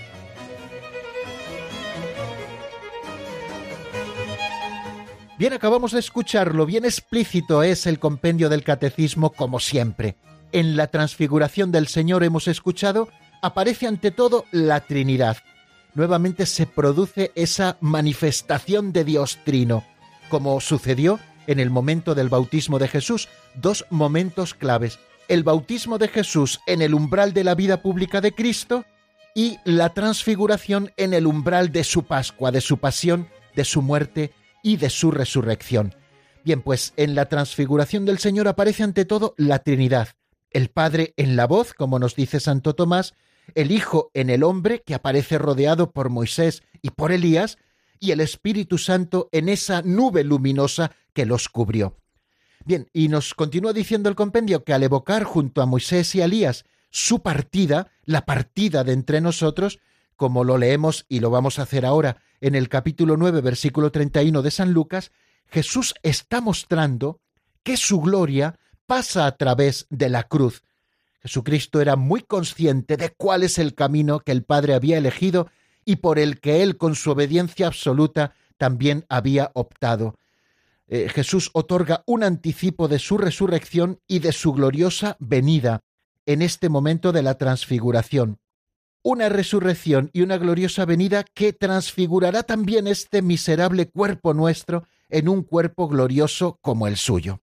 Bien, 5.42 5.55
acabamos 5.55 5.90
de 5.90 5.98
escucharlo, 5.98 6.66
bien 6.66 6.85
explícito 6.85 7.64
es 7.64 7.87
el 7.88 7.98
compendio 7.98 8.48
del 8.48 8.62
catecismo 8.62 9.31
como 9.31 9.59
siempre. 9.59 10.14
En 10.52 10.76
la 10.76 10.87
transfiguración 10.87 11.72
del 11.72 11.88
Señor 11.88 12.22
hemos 12.22 12.46
escuchado, 12.46 13.09
aparece 13.40 13.88
ante 13.88 14.12
todo 14.12 14.44
la 14.52 14.78
Trinidad. 14.78 15.38
Nuevamente 15.94 16.46
se 16.46 16.68
produce 16.68 17.33
esa 17.35 17.76
manifestación 17.81 18.92
de 18.92 19.02
Dios 19.02 19.40
Trino, 19.44 19.85
como 20.28 20.61
sucedió 20.61 21.18
en 21.48 21.59
el 21.59 21.70
momento 21.70 22.14
del 22.14 22.28
bautismo 22.28 22.78
de 22.78 22.87
Jesús, 22.87 23.28
dos 23.57 23.85
momentos 23.90 24.55
claves. 24.55 25.00
El 25.26 25.42
bautismo 25.42 25.98
de 25.98 26.07
Jesús 26.07 26.61
en 26.68 26.83
el 26.83 26.94
umbral 26.94 27.33
de 27.33 27.42
la 27.42 27.57
vida 27.57 27.83
pública 27.83 28.20
de 28.20 28.31
Cristo 28.31 28.85
y 29.35 29.59
la 29.64 29.88
transfiguración 29.92 30.92
en 30.96 31.12
el 31.14 31.26
umbral 31.26 31.72
de 31.72 31.83
su 31.83 32.05
Pascua, 32.05 32.52
de 32.52 32.61
su 32.61 32.78
pasión, 32.78 33.26
de 33.57 33.64
su 33.64 33.83
muerte 33.83 34.31
y 34.62 34.77
de 34.77 34.90
su 34.90 35.11
resurrección. 35.11 35.94
Bien, 36.44 36.62
pues 36.62 36.92
en 36.96 37.14
la 37.14 37.27
transfiguración 37.27 38.05
del 38.05 38.18
Señor 38.18 38.48
aparece 38.48 38.83
ante 38.83 39.05
todo 39.05 39.35
la 39.37 39.61
Trinidad, 39.61 40.09
el 40.51 40.68
Padre 40.68 41.14
en 41.16 41.37
la 41.37 41.46
voz, 41.46 41.72
como 41.72 41.98
nos 41.98 42.16
dice 42.16 42.40
Santo 42.40 42.75
Tomás, 42.75 43.14
el 43.55 43.70
Hijo 43.70 44.11
en 44.14 44.31
el 44.31 44.42
hombre, 44.42 44.83
que 44.85 44.94
aparece 44.94 45.38
rodeado 45.38 45.92
por 45.92 46.11
Moisés 46.11 46.62
y 46.81 46.90
por 46.90 47.12
Elías, 47.12 47.59
y 48.01 48.11
el 48.11 48.20
Espíritu 48.20 48.79
Santo 48.79 49.29
en 49.31 49.48
esa 49.48 49.83
nube 49.83 50.25
luminosa 50.25 50.90
que 51.12 51.27
los 51.27 51.48
cubrió. 51.48 51.96
Bien, 52.64 52.88
y 52.92 53.09
nos 53.09 53.35
continúa 53.35 53.72
diciendo 53.72 54.09
el 54.09 54.14
compendio 54.14 54.64
que 54.64 54.72
al 54.72 54.83
evocar 54.83 55.25
junto 55.25 55.62
a 55.62 55.66
Moisés 55.66 56.14
y 56.14 56.20
Elías 56.20 56.64
su 56.90 57.22
partida, 57.22 57.90
la 58.05 58.25
partida 58.25 58.85
de 58.85 58.92
entre 58.92 59.20
nosotros, 59.20 59.79
como 60.16 60.44
lo 60.44 60.59
leemos 60.59 61.05
y 61.09 61.20
lo 61.20 61.31
vamos 61.31 61.59
a 61.59 61.62
hacer 61.62 61.87
ahora 61.87 62.18
en 62.40 62.55
el 62.55 62.68
capítulo 62.68 63.16
9, 63.16 63.40
versículo 63.40 63.92
31 63.92 64.42
de 64.42 64.51
San 64.51 64.72
Lucas, 64.72 65.12
Jesús 65.48 65.94
está 66.03 66.40
mostrando 66.40 67.20
que 67.62 67.77
su 67.77 68.01
gloria 68.01 68.59
pasa 68.87 69.27
a 69.27 69.37
través 69.37 69.87
de 69.90 70.09
la 70.09 70.25
cruz. 70.25 70.64
Jesucristo 71.20 71.81
era 71.81 71.94
muy 71.94 72.22
consciente 72.22 72.96
de 72.96 73.11
cuál 73.11 73.44
es 73.44 73.59
el 73.59 73.75
camino 73.75 74.20
que 74.20 74.33
el 74.33 74.42
Padre 74.42 74.75
había 74.75 74.98
elegido 74.98 75.48
y 75.85 75.96
por 75.96 76.18
el 76.18 76.40
que 76.40 76.62
él, 76.62 76.77
con 76.77 76.96
su 76.96 77.12
obediencia 77.12 77.68
absoluta, 77.68 78.35
también 78.57 79.07
había 79.09 79.51
optado. 79.55 80.16
Eh, 80.88 81.09
Jesús 81.09 81.51
otorga 81.53 82.03
un 82.07 82.25
anticipo 82.25 82.88
de 82.88 82.98
su 82.98 83.18
resurrección 83.18 84.01
y 84.09 84.18
de 84.18 84.33
su 84.33 84.53
gloriosa 84.53 85.16
venida 85.20 85.81
en 86.27 86.42
este 86.42 86.68
momento 86.68 87.12
de 87.12 87.22
la 87.22 87.38
transfiguración. 87.38 88.38
Una 89.03 89.29
resurrección 89.29 90.11
y 90.12 90.23
una 90.23 90.38
gloriosa 90.38 90.85
venida 90.85 91.25
que 91.35 91.53
transfigurará 91.53 92.45
también 92.45 92.87
este 92.87 93.21
miserable 93.21 93.88
cuerpo 93.88 94.33
nuestro 94.33 94.85
en 95.09 95.29
un 95.29 95.43
cuerpo 95.43 95.88
glorioso 95.88 96.59
como 96.62 96.87
el 96.87 96.97
suyo. 96.97 97.41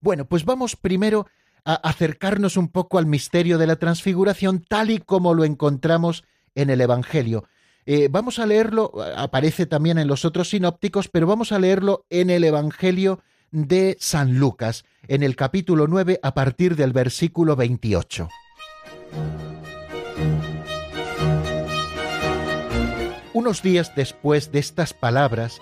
Bueno, 0.00 0.26
pues 0.26 0.44
vamos 0.44 0.76
primero 0.76 1.26
a 1.64 1.74
acercarnos 1.74 2.56
un 2.56 2.68
poco 2.68 2.98
al 2.98 3.06
misterio 3.06 3.58
de 3.58 3.66
la 3.66 3.76
transfiguración 3.76 4.64
tal 4.68 4.90
y 4.90 4.98
como 4.98 5.34
lo 5.34 5.44
encontramos 5.44 6.24
en 6.54 6.70
el 6.70 6.80
Evangelio. 6.80 7.44
Eh, 7.86 8.08
vamos 8.10 8.38
a 8.38 8.46
leerlo, 8.46 8.92
aparece 9.16 9.66
también 9.66 9.98
en 9.98 10.08
los 10.08 10.24
otros 10.24 10.50
sinópticos, 10.50 11.08
pero 11.08 11.26
vamos 11.26 11.52
a 11.52 11.58
leerlo 11.58 12.04
en 12.10 12.30
el 12.30 12.44
Evangelio 12.44 13.20
de 13.50 13.96
San 13.98 14.38
Lucas, 14.38 14.84
en 15.06 15.22
el 15.22 15.36
capítulo 15.36 15.86
9, 15.86 16.20
a 16.22 16.34
partir 16.34 16.76
del 16.76 16.92
versículo 16.92 17.56
28. 17.56 18.28
Unos 23.38 23.62
días 23.62 23.94
después 23.94 24.50
de 24.50 24.58
estas 24.58 24.94
palabras, 24.94 25.60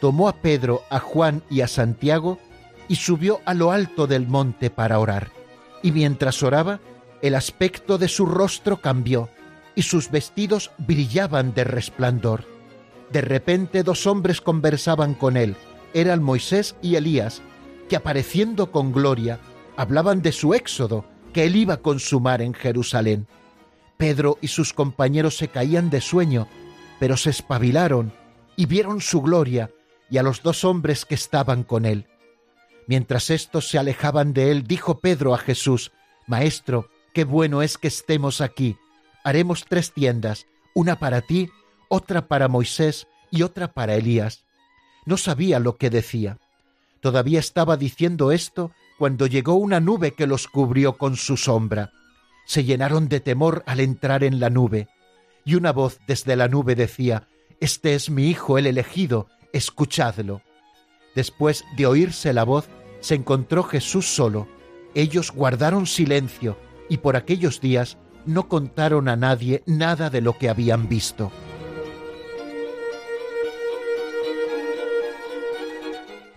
tomó 0.00 0.26
a 0.26 0.36
Pedro, 0.36 0.84
a 0.88 1.00
Juan 1.00 1.42
y 1.50 1.60
a 1.60 1.68
Santiago 1.68 2.38
y 2.88 2.96
subió 2.96 3.40
a 3.44 3.52
lo 3.52 3.72
alto 3.72 4.06
del 4.06 4.26
monte 4.26 4.70
para 4.70 4.98
orar. 4.98 5.30
Y 5.82 5.92
mientras 5.92 6.42
oraba, 6.42 6.80
el 7.20 7.34
aspecto 7.34 7.98
de 7.98 8.08
su 8.08 8.24
rostro 8.24 8.80
cambió 8.80 9.28
y 9.74 9.82
sus 9.82 10.10
vestidos 10.10 10.70
brillaban 10.78 11.52
de 11.52 11.64
resplandor. 11.64 12.46
De 13.12 13.20
repente 13.20 13.82
dos 13.82 14.06
hombres 14.06 14.40
conversaban 14.40 15.12
con 15.12 15.36
él, 15.36 15.56
eran 15.92 16.22
Moisés 16.22 16.74
y 16.80 16.94
Elías, 16.94 17.42
que 17.90 17.96
apareciendo 17.96 18.72
con 18.72 18.92
gloria, 18.92 19.40
hablaban 19.76 20.22
de 20.22 20.32
su 20.32 20.54
éxodo 20.54 21.04
que 21.34 21.44
él 21.44 21.56
iba 21.56 21.74
a 21.74 21.82
consumar 21.82 22.40
en 22.40 22.54
Jerusalén. 22.54 23.26
Pedro 23.98 24.38
y 24.40 24.48
sus 24.48 24.72
compañeros 24.72 25.36
se 25.36 25.48
caían 25.48 25.90
de 25.90 26.00
sueño, 26.00 26.48
pero 27.00 27.16
se 27.16 27.30
espabilaron 27.30 28.12
y 28.54 28.66
vieron 28.66 29.00
su 29.00 29.20
gloria 29.20 29.72
y 30.08 30.18
a 30.18 30.22
los 30.22 30.42
dos 30.42 30.62
hombres 30.64 31.04
que 31.04 31.16
estaban 31.16 31.64
con 31.64 31.84
él. 31.84 32.06
Mientras 32.86 33.30
éstos 33.30 33.68
se 33.68 33.78
alejaban 33.78 34.32
de 34.32 34.52
él, 34.52 34.62
dijo 34.62 35.00
Pedro 35.00 35.34
a 35.34 35.38
Jesús, 35.38 35.90
Maestro, 36.28 36.88
qué 37.12 37.24
bueno 37.24 37.62
es 37.62 37.76
que 37.76 37.88
estemos 37.88 38.40
aquí 38.40 38.76
haremos 39.24 39.64
tres 39.68 39.92
tiendas, 39.92 40.46
una 40.74 40.98
para 40.98 41.20
ti, 41.20 41.50
otra 41.88 42.28
para 42.28 42.48
Moisés 42.48 43.06
y 43.30 43.42
otra 43.42 43.72
para 43.72 43.94
Elías. 43.94 44.44
No 45.06 45.16
sabía 45.16 45.58
lo 45.58 45.76
que 45.76 45.90
decía. 45.90 46.38
Todavía 47.00 47.40
estaba 47.40 47.76
diciendo 47.76 48.32
esto 48.32 48.72
cuando 48.98 49.26
llegó 49.26 49.54
una 49.54 49.80
nube 49.80 50.12
que 50.12 50.26
los 50.26 50.46
cubrió 50.46 50.98
con 50.98 51.16
su 51.16 51.36
sombra. 51.36 51.92
Se 52.44 52.64
llenaron 52.64 53.08
de 53.08 53.20
temor 53.20 53.62
al 53.66 53.80
entrar 53.80 54.24
en 54.24 54.40
la 54.40 54.50
nube, 54.50 54.88
y 55.44 55.54
una 55.54 55.72
voz 55.72 56.00
desde 56.06 56.36
la 56.36 56.48
nube 56.48 56.74
decía, 56.74 57.28
Este 57.60 57.94
es 57.94 58.10
mi 58.10 58.28
Hijo 58.28 58.58
el 58.58 58.66
elegido, 58.66 59.28
escuchadlo. 59.52 60.42
Después 61.14 61.64
de 61.76 61.86
oírse 61.86 62.32
la 62.32 62.44
voz, 62.44 62.68
se 63.00 63.14
encontró 63.14 63.62
Jesús 63.62 64.06
solo. 64.06 64.48
Ellos 64.94 65.32
guardaron 65.32 65.86
silencio, 65.86 66.58
y 66.88 66.98
por 66.98 67.16
aquellos 67.16 67.60
días 67.60 67.96
no 68.26 68.48
contaron 68.48 69.08
a 69.08 69.16
nadie 69.16 69.62
nada 69.66 70.10
de 70.10 70.20
lo 70.20 70.36
que 70.38 70.48
habían 70.48 70.88
visto. 70.88 71.32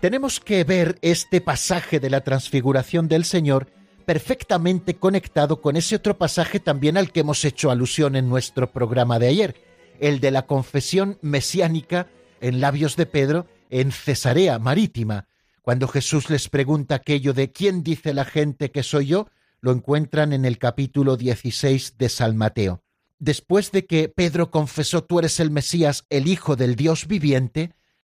Tenemos 0.00 0.38
que 0.38 0.64
ver 0.64 0.98
este 1.00 1.40
pasaje 1.40 1.98
de 1.98 2.10
la 2.10 2.20
transfiguración 2.20 3.08
del 3.08 3.24
Señor 3.24 3.68
perfectamente 4.04 4.94
conectado 4.96 5.60
con 5.60 5.76
ese 5.76 5.96
otro 5.96 6.16
pasaje 6.18 6.60
también 6.60 6.96
al 6.96 7.12
que 7.12 7.20
hemos 7.20 7.44
hecho 7.44 7.70
alusión 7.70 8.16
en 8.16 8.28
nuestro 8.28 8.70
programa 8.70 9.18
de 9.18 9.28
ayer, 9.28 9.54
el 10.00 10.20
de 10.20 10.30
la 10.30 10.46
confesión 10.46 11.18
mesiánica 11.22 12.08
en 12.40 12.60
labios 12.60 12.96
de 12.96 13.06
Pedro 13.06 13.46
en 13.70 13.92
Cesarea 13.92 14.58
Marítima, 14.58 15.26
cuando 15.62 15.88
Jesús 15.88 16.28
les 16.30 16.48
pregunta 16.48 16.96
aquello 16.96 17.32
de 17.32 17.50
¿quién 17.50 17.82
dice 17.82 18.12
la 18.12 18.24
gente 18.24 18.70
que 18.70 18.82
soy 18.82 19.06
yo? 19.06 19.28
lo 19.60 19.72
encuentran 19.72 20.34
en 20.34 20.44
el 20.44 20.58
capítulo 20.58 21.16
16 21.16 21.96
de 21.96 22.10
San 22.10 22.36
Mateo. 22.36 22.82
Después 23.18 23.72
de 23.72 23.86
que 23.86 24.10
Pedro 24.10 24.50
confesó 24.50 25.04
tú 25.04 25.18
eres 25.18 25.40
el 25.40 25.50
Mesías, 25.50 26.04
el 26.10 26.28
Hijo 26.28 26.54
del 26.54 26.76
Dios 26.76 27.06
viviente, 27.06 27.72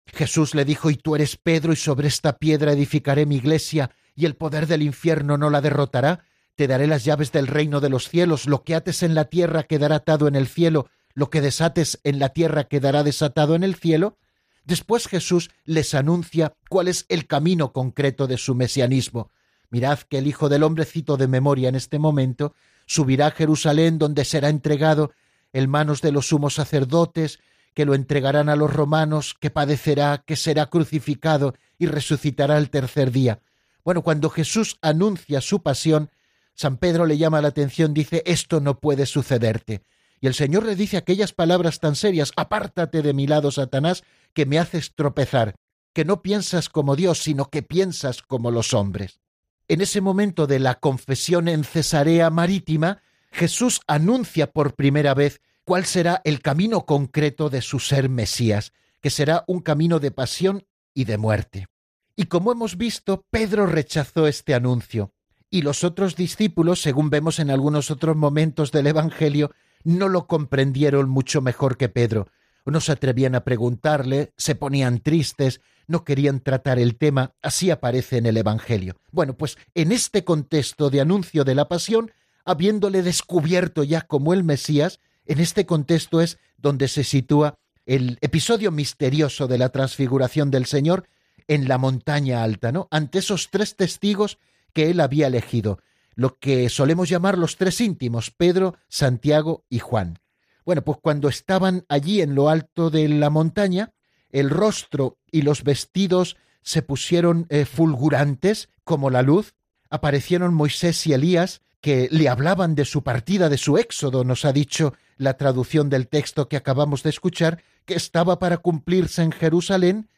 Jesús 0.08 0.56
le 0.56 0.66
dijo, 0.66 0.90
y 0.90 0.96
tú 0.96 1.16
eres 1.16 1.38
Pedro, 1.38 1.72
y 1.72 1.76
sobre 1.76 2.08
esta 2.08 2.38
piedra 2.38 2.72
edificaré 2.72 3.28
mi 3.28 3.36
iglesia, 3.36 3.92
y 4.16 4.26
el 4.26 4.36
poder 4.36 4.68
del 4.68 4.82
infierno 4.82 5.38
no 5.38 5.50
la 5.50 5.62
derrotará, 5.62 6.24
te 6.56 6.68
daré 6.68 6.88
las 6.88 7.04
llaves 7.04 7.32
del 7.32 7.48
reino 7.48 7.82
de 7.82 7.90
los 7.90 8.10
cielos, 8.10 8.48
lo 8.48 8.64
que 8.64 8.76
ates 8.76 9.04
en 9.04 9.14
la 9.14 9.26
tierra 9.26 9.64
quedará 9.64 9.98
atado 9.98 10.28
en 10.28 10.36
el 10.36 10.48
cielo, 10.48 10.88
lo 11.14 11.30
que 11.30 11.42
desates 11.42 12.00
en 12.04 12.20
la 12.20 12.30
tierra 12.30 12.66
quedará 12.66 13.04
desatado 13.04 13.56
en 13.56 13.64
el 13.64 13.76
cielo. 13.76 14.18
Después 14.64 15.08
Jesús 15.08 15.52
les 15.66 15.94
anuncia 15.94 16.56
cuál 16.70 16.88
es 16.88 17.06
el 17.10 17.28
camino 17.28 17.74
concreto 17.74 18.28
de 18.28 18.38
su 18.38 18.56
mesianismo. 18.56 19.32
Mirad 19.70 20.00
que 20.00 20.18
el 20.18 20.28
Hijo 20.28 20.50
del 20.50 20.64
Hombre, 20.64 20.86
cito 20.86 21.18
de 21.18 21.28
memoria 21.28 21.70
en 21.70 21.76
este 21.76 22.00
momento, 22.00 22.54
subirá 22.86 23.28
a 23.28 23.32
Jerusalén 23.32 23.98
donde 23.98 24.26
será 24.26 24.50
entregado 24.50 25.12
en 25.54 25.70
manos 25.70 26.02
de 26.02 26.12
los 26.12 26.28
sumos 26.28 26.56
sacerdotes, 26.56 27.40
que 27.74 27.86
lo 27.86 27.94
entregarán 27.94 28.48
a 28.48 28.56
los 28.56 28.74
romanos, 28.74 29.36
que 29.40 29.50
padecerá, 29.50 30.24
que 30.26 30.36
será 30.36 30.68
crucificado 30.68 31.56
y 31.78 31.88
resucitará 31.88 32.58
el 32.58 32.70
tercer 32.70 33.12
día. 33.12 33.42
Bueno, 33.86 34.02
cuando 34.02 34.32
Jesús 34.32 34.78
anuncia 34.82 35.42
su 35.42 35.62
pasión, 35.62 36.10
San 36.56 36.78
Pedro 36.78 37.06
le 37.06 37.20
llama 37.20 37.42
la 37.42 37.50
atención, 37.50 37.94
dice, 37.94 38.24
esto 38.26 38.60
no 38.60 38.80
puede 38.80 39.06
sucederte. 39.06 39.84
Y 40.20 40.28
el 40.28 40.34
Señor 40.34 40.66
le 40.66 40.76
dice 40.76 40.98
aquellas 40.98 41.34
palabras 41.34 41.80
tan 41.80 41.96
serias, 41.96 42.32
apártate 42.36 43.04
de 43.04 43.14
mi 43.14 43.28
lado, 43.28 43.52
Satanás, 43.52 44.04
que 44.34 44.48
me 44.48 44.58
haces 44.58 44.96
tropezar, 44.96 45.56
que 45.94 46.04
no 46.04 46.24
piensas 46.24 46.68
como 46.68 46.96
Dios, 46.96 47.20
sino 47.20 47.52
que 47.52 47.62
piensas 47.62 48.24
como 48.24 48.50
los 48.50 48.74
hombres. 48.74 49.20
En 49.68 49.82
ese 49.82 50.02
momento 50.02 50.48
de 50.48 50.60
la 50.60 50.76
confesión 50.76 51.48
en 51.48 51.64
Cesarea 51.64 52.32
Marítima, 52.32 53.04
Jesús 53.32 53.82
anuncia 53.86 54.52
por 54.52 54.74
primera 54.74 55.14
vez 55.14 55.42
cuál 55.64 55.86
será 55.86 56.22
el 56.24 56.42
camino 56.42 56.88
concreto 56.88 57.52
de 57.52 57.62
su 57.62 57.80
ser 57.80 58.10
Mesías, 58.10 58.74
que 59.00 59.12
será 59.12 59.44
un 59.46 59.60
camino 59.60 60.00
de 60.00 60.10
pasión 60.10 60.66
y 60.96 61.04
de 61.04 61.18
muerte. 61.18 61.68
Y 62.16 62.26
como 62.26 62.52
hemos 62.52 62.78
visto, 62.78 63.26
Pedro 63.30 63.66
rechazó 63.66 64.28
este 64.28 64.54
anuncio, 64.54 65.12
y 65.50 65.62
los 65.62 65.84
otros 65.84 66.16
discípulos, 66.16 66.82
según 66.82 67.10
vemos 67.10 67.40
en 67.40 67.50
algunos 67.50 67.92
otros 67.92 68.16
momentos 68.16 68.72
del 68.72 68.88
Evangelio, 68.88 69.52
no 69.84 70.10
lo 70.10 70.28
comprendieron 70.28 71.10
mucho 71.10 71.42
mejor 71.42 71.78
que 71.78 71.90
Pedro. 71.90 72.28
No 72.66 72.82
se 72.82 72.94
atrevían 72.94 73.36
a 73.36 73.44
preguntarle, 73.44 74.34
se 74.38 74.56
ponían 74.56 75.00
tristes, 75.00 75.62
no 75.88 76.04
querían 76.04 76.40
tratar 76.40 76.80
el 76.80 76.98
tema, 76.98 77.36
así 77.42 77.70
aparece 77.70 78.18
en 78.18 78.26
el 78.26 78.38
Evangelio. 78.38 78.96
Bueno, 79.12 79.38
pues 79.38 79.58
en 79.76 79.92
este 79.92 80.24
contexto 80.24 80.90
de 80.90 81.02
anuncio 81.02 81.44
de 81.44 81.56
la 81.56 81.68
pasión, 81.68 82.12
habiéndole 82.44 83.04
descubierto 83.04 83.84
ya 83.84 84.02
como 84.02 84.34
el 84.34 84.44
Mesías, 84.44 85.00
en 85.26 85.40
este 85.40 85.66
contexto 85.66 86.22
es 86.22 86.40
donde 86.58 86.88
se 86.88 87.04
sitúa 87.04 87.60
el 87.86 88.18
episodio 88.22 88.72
misterioso 88.72 89.48
de 89.48 89.60
la 89.60 89.70
transfiguración 89.70 90.50
del 90.50 90.66
Señor 90.66 91.08
en 91.48 91.68
la 91.68 91.78
montaña 91.78 92.44
alta, 92.44 92.72
¿no? 92.72 92.88
Ante 92.92 93.20
esos 93.20 93.50
tres 93.52 93.76
testigos 93.76 94.38
que 94.74 94.90
él 94.90 95.00
había 95.00 95.28
elegido, 95.28 95.80
lo 96.16 96.40
que 96.40 96.70
solemos 96.70 97.10
llamar 97.10 97.38
los 97.38 97.58
tres 97.58 97.82
íntimos, 97.82 98.32
Pedro, 98.32 98.76
Santiago 98.88 99.66
y 99.70 99.80
Juan. 99.80 100.20
Bueno, 100.66 100.84
pues 100.84 100.98
cuando 101.02 101.30
estaban 101.30 101.86
allí 101.90 102.22
en 102.22 102.36
lo 102.36 102.50
alto 102.50 102.90
de 102.90 103.08
la 103.08 103.30
montaña, 103.30 103.94
el 104.32 104.50
rostro 104.50 105.18
y 105.32 105.44
los 105.44 105.64
vestidos 105.64 106.38
se 106.62 106.82
pusieron 106.82 107.46
eh, 107.50 107.66
fulgurantes 107.66 108.70
como 108.84 109.10
la 109.10 109.22
luz, 109.22 109.54
aparecieron 109.90 110.54
Moisés 110.54 111.06
y 111.06 111.14
Elías 111.14 111.62
que 111.80 112.08
le 112.12 112.28
hablaban 112.30 112.74
de 112.74 112.84
su 112.84 113.04
partida, 113.04 113.48
de 113.48 113.60
su 113.60 113.78
éxodo, 113.78 114.24
nos 114.24 114.44
ha 114.44 114.52
dicho 114.52 114.96
la 115.18 115.38
traducción 115.38 115.88
del 115.92 116.08
texto 116.08 116.50
que 116.50 116.58
acabamos 116.58 117.04
de 117.04 117.12
escuchar, 117.12 117.62
que 117.86 117.94
estaba 117.94 118.40
para 118.40 118.58
cumplirse 118.58 119.22
en 119.22 119.32
Jerusalén, 119.32 120.10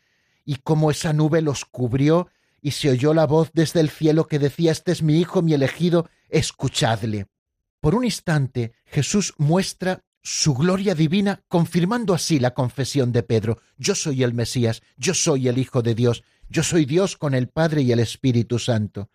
y 0.48 0.56
como 0.56 0.90
esa 0.90 1.14
nube 1.14 1.44
los 1.44 1.64
cubrió, 1.66 2.30
y 2.60 2.72
se 2.72 2.90
oyó 2.90 3.14
la 3.14 3.28
voz 3.28 3.52
desde 3.54 3.82
el 3.82 3.92
cielo 3.92 4.28
que 4.28 4.40
decía, 4.40 4.72
Este 4.72 4.92
es 4.92 5.04
mi 5.04 5.20
Hijo, 5.20 5.44
mi 5.44 5.54
elegido, 5.54 6.10
escuchadle. 6.30 7.28
Por 7.80 7.94
un 7.94 8.04
instante 8.04 8.74
Jesús 8.86 9.36
muestra 9.38 10.04
su 10.24 10.56
gloria 10.56 10.96
divina, 10.96 11.44
confirmando 11.48 12.16
así 12.16 12.40
la 12.40 12.56
confesión 12.56 13.12
de 13.12 13.22
Pedro, 13.22 13.60
Yo 13.78 13.94
soy 13.94 14.24
el 14.24 14.34
Mesías, 14.34 14.82
yo 14.96 15.14
soy 15.14 15.48
el 15.50 15.60
Hijo 15.60 15.84
de 15.84 15.94
Dios, 15.94 16.24
yo 16.50 16.64
soy 16.64 16.86
Dios 16.86 17.16
con 17.16 17.36
el 17.36 17.50
Padre 17.50 17.84
y 17.84 17.92
el 17.92 18.00
Espíritu 18.00 18.58
Santo 18.58 19.10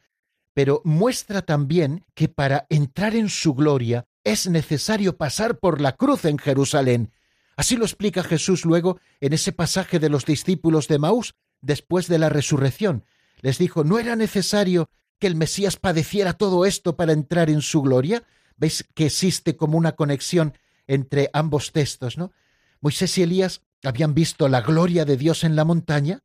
pero 0.54 0.82
muestra 0.84 1.42
también 1.42 2.04
que 2.14 2.28
para 2.28 2.66
entrar 2.68 3.14
en 3.14 3.28
su 3.28 3.54
gloria 3.54 4.06
es 4.24 4.48
necesario 4.48 5.16
pasar 5.16 5.58
por 5.58 5.80
la 5.80 5.92
cruz 5.92 6.24
en 6.24 6.38
Jerusalén. 6.38 7.12
Así 7.56 7.76
lo 7.76 7.84
explica 7.84 8.22
Jesús 8.22 8.64
luego 8.64 8.98
en 9.20 9.32
ese 9.32 9.52
pasaje 9.52 9.98
de 9.98 10.08
los 10.08 10.24
discípulos 10.24 10.88
de 10.88 10.98
Maús 10.98 11.34
después 11.60 12.08
de 12.08 12.18
la 12.18 12.28
resurrección. 12.28 13.04
Les 13.40 13.58
dijo, 13.58 13.84
¿no 13.84 13.98
era 13.98 14.16
necesario 14.16 14.88
que 15.18 15.26
el 15.26 15.36
Mesías 15.36 15.76
padeciera 15.76 16.32
todo 16.32 16.64
esto 16.64 16.96
para 16.96 17.12
entrar 17.12 17.50
en 17.50 17.60
su 17.60 17.82
gloria? 17.82 18.24
¿Veis 18.56 18.84
que 18.94 19.06
existe 19.06 19.56
como 19.56 19.78
una 19.78 19.92
conexión 19.92 20.56
entre 20.86 21.30
ambos 21.32 21.72
textos, 21.72 22.18
¿no? 22.18 22.32
Moisés 22.80 23.16
y 23.18 23.22
Elías 23.22 23.62
habían 23.84 24.14
visto 24.14 24.48
la 24.48 24.60
gloria 24.60 25.04
de 25.04 25.16
Dios 25.16 25.44
en 25.44 25.56
la 25.56 25.64
montaña, 25.64 26.22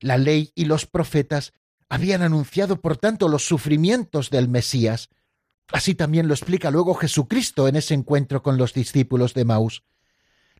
la 0.00 0.18
ley 0.18 0.52
y 0.54 0.66
los 0.66 0.86
profetas 0.86 1.52
habían 1.88 2.22
anunciado, 2.22 2.80
por 2.80 2.96
tanto, 2.96 3.28
los 3.28 3.46
sufrimientos 3.46 4.30
del 4.30 4.48
Mesías. 4.48 5.08
Así 5.68 5.94
también 5.94 6.28
lo 6.28 6.34
explica 6.34 6.70
luego 6.70 6.94
Jesucristo 6.94 7.68
en 7.68 7.76
ese 7.76 7.94
encuentro 7.94 8.42
con 8.42 8.58
los 8.58 8.74
discípulos 8.74 9.32
de 9.34 9.44
Maús. 9.44 9.82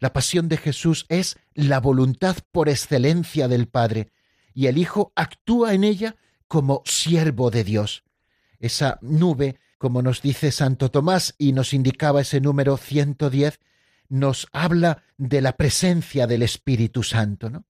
La 0.05 0.13
pasión 0.13 0.51
de 0.51 0.59
Jesús 0.59 1.07
es 1.09 1.39
la 1.55 1.81
voluntad 1.81 2.37
por 2.53 2.69
excelencia 2.69 3.49
del 3.49 3.69
Padre, 3.69 4.13
y 4.53 4.67
el 4.67 4.77
Hijo 4.77 5.15
actúa 5.17 5.73
en 5.73 5.83
ella 5.83 6.17
como 6.47 6.83
siervo 6.85 7.51
de 7.51 7.65
Dios. 7.65 8.05
Esa 8.61 8.99
nube, 9.01 9.59
como 9.79 10.03
nos 10.03 10.21
dice 10.21 10.53
Santo 10.53 10.91
Tomás 10.91 11.35
y 11.39 11.53
nos 11.53 11.73
indicaba 11.73 12.21
ese 12.21 12.43
número 12.43 12.77
110, 12.77 13.61
nos 14.11 14.47
habla 14.53 15.05
de 15.17 15.41
la 15.41 15.57
presencia 15.57 16.27
del 16.27 16.43
Espíritu 16.43 17.03
Santo, 17.03 17.49
¿no? 17.49 17.65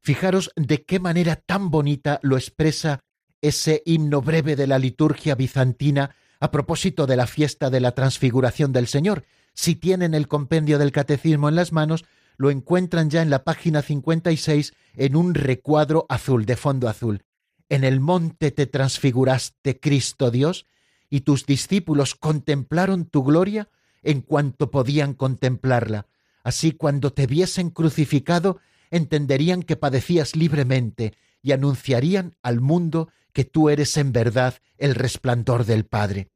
Fijaros 0.00 0.50
de 0.56 0.84
qué 0.84 0.98
manera 0.98 1.36
tan 1.36 1.70
bonita 1.70 2.18
lo 2.24 2.36
expresa 2.36 2.98
ese 3.40 3.84
himno 3.86 4.22
breve 4.22 4.56
de 4.56 4.66
la 4.66 4.80
liturgia 4.80 5.36
bizantina 5.36 6.16
a 6.40 6.50
propósito 6.50 7.06
de 7.06 7.14
la 7.14 7.28
fiesta 7.28 7.70
de 7.70 7.78
la 7.78 7.92
transfiguración 7.92 8.72
del 8.72 8.88
Señor. 8.88 9.24
Si 9.56 9.74
tienen 9.74 10.14
el 10.14 10.28
compendio 10.28 10.78
del 10.78 10.92
catecismo 10.92 11.48
en 11.48 11.56
las 11.56 11.72
manos, 11.72 12.04
lo 12.36 12.50
encuentran 12.50 13.08
ya 13.08 13.22
en 13.22 13.30
la 13.30 13.42
página 13.42 13.80
56 13.80 14.74
en 14.94 15.16
un 15.16 15.34
recuadro 15.34 16.04
azul, 16.10 16.44
de 16.44 16.56
fondo 16.56 16.88
azul. 16.88 17.24
En 17.70 17.82
el 17.82 17.98
monte 17.98 18.50
te 18.50 18.66
transfiguraste, 18.66 19.80
Cristo 19.80 20.30
Dios, 20.30 20.66
y 21.08 21.22
tus 21.22 21.46
discípulos 21.46 22.14
contemplaron 22.14 23.06
tu 23.06 23.24
gloria 23.24 23.70
en 24.02 24.20
cuanto 24.20 24.70
podían 24.70 25.14
contemplarla. 25.14 26.06
Así 26.44 26.72
cuando 26.72 27.12
te 27.14 27.26
viesen 27.26 27.70
crucificado, 27.70 28.60
entenderían 28.90 29.62
que 29.62 29.76
padecías 29.76 30.36
libremente 30.36 31.14
y 31.42 31.52
anunciarían 31.52 32.36
al 32.42 32.60
mundo 32.60 33.08
que 33.32 33.44
tú 33.44 33.70
eres 33.70 33.96
en 33.96 34.12
verdad 34.12 34.54
el 34.76 34.94
resplandor 34.94 35.64
del 35.64 35.86
Padre. 35.86 36.28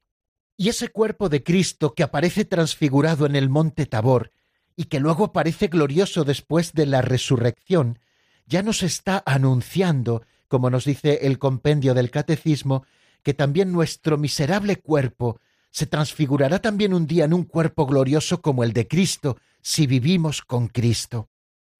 Y 0.60 0.68
ese 0.68 0.88
cuerpo 0.88 1.30
de 1.30 1.42
Cristo 1.42 1.94
que 1.94 2.02
aparece 2.02 2.44
transfigurado 2.44 3.24
en 3.24 3.34
el 3.34 3.48
monte 3.48 3.86
Tabor 3.86 4.30
y 4.76 4.84
que 4.84 5.00
luego 5.00 5.24
aparece 5.24 5.68
glorioso 5.68 6.22
después 6.22 6.74
de 6.74 6.84
la 6.84 7.00
resurrección, 7.00 7.98
ya 8.44 8.62
nos 8.62 8.82
está 8.82 9.22
anunciando, 9.24 10.22
como 10.48 10.68
nos 10.68 10.84
dice 10.84 11.20
el 11.22 11.38
compendio 11.38 11.94
del 11.94 12.10
Catecismo, 12.10 12.84
que 13.22 13.32
también 13.32 13.72
nuestro 13.72 14.18
miserable 14.18 14.76
cuerpo 14.76 15.40
se 15.70 15.86
transfigurará 15.86 16.58
también 16.58 16.92
un 16.92 17.06
día 17.06 17.24
en 17.24 17.32
un 17.32 17.44
cuerpo 17.44 17.86
glorioso 17.86 18.42
como 18.42 18.62
el 18.62 18.74
de 18.74 18.86
Cristo, 18.86 19.38
si 19.62 19.86
vivimos 19.86 20.42
con 20.42 20.68
Cristo. 20.68 21.30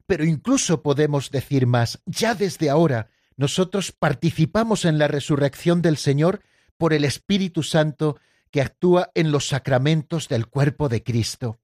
Pero 0.07 0.25
incluso 0.25 0.81
podemos 0.81 1.31
decir 1.31 1.67
más, 1.67 2.01
ya 2.07 2.35
desde 2.35 2.71
ahora 2.71 3.11
nosotros 3.37 3.93
participamos 3.93 4.87
en 4.87 4.99
la 4.99 5.07
resurrección 5.07 5.83
del 5.83 5.99
Señor 5.99 6.41
por 6.79 6.95
el 6.95 7.05
Espíritu 7.05 7.63
Santo 7.63 8.17
que 8.51 8.63
actúa 8.63 9.11
en 9.15 9.33
los 9.33 9.49
sacramentos 9.49 10.29
del 10.29 10.47
cuerpo 10.47 10.89
de 10.89 11.03
Cristo. 11.03 11.59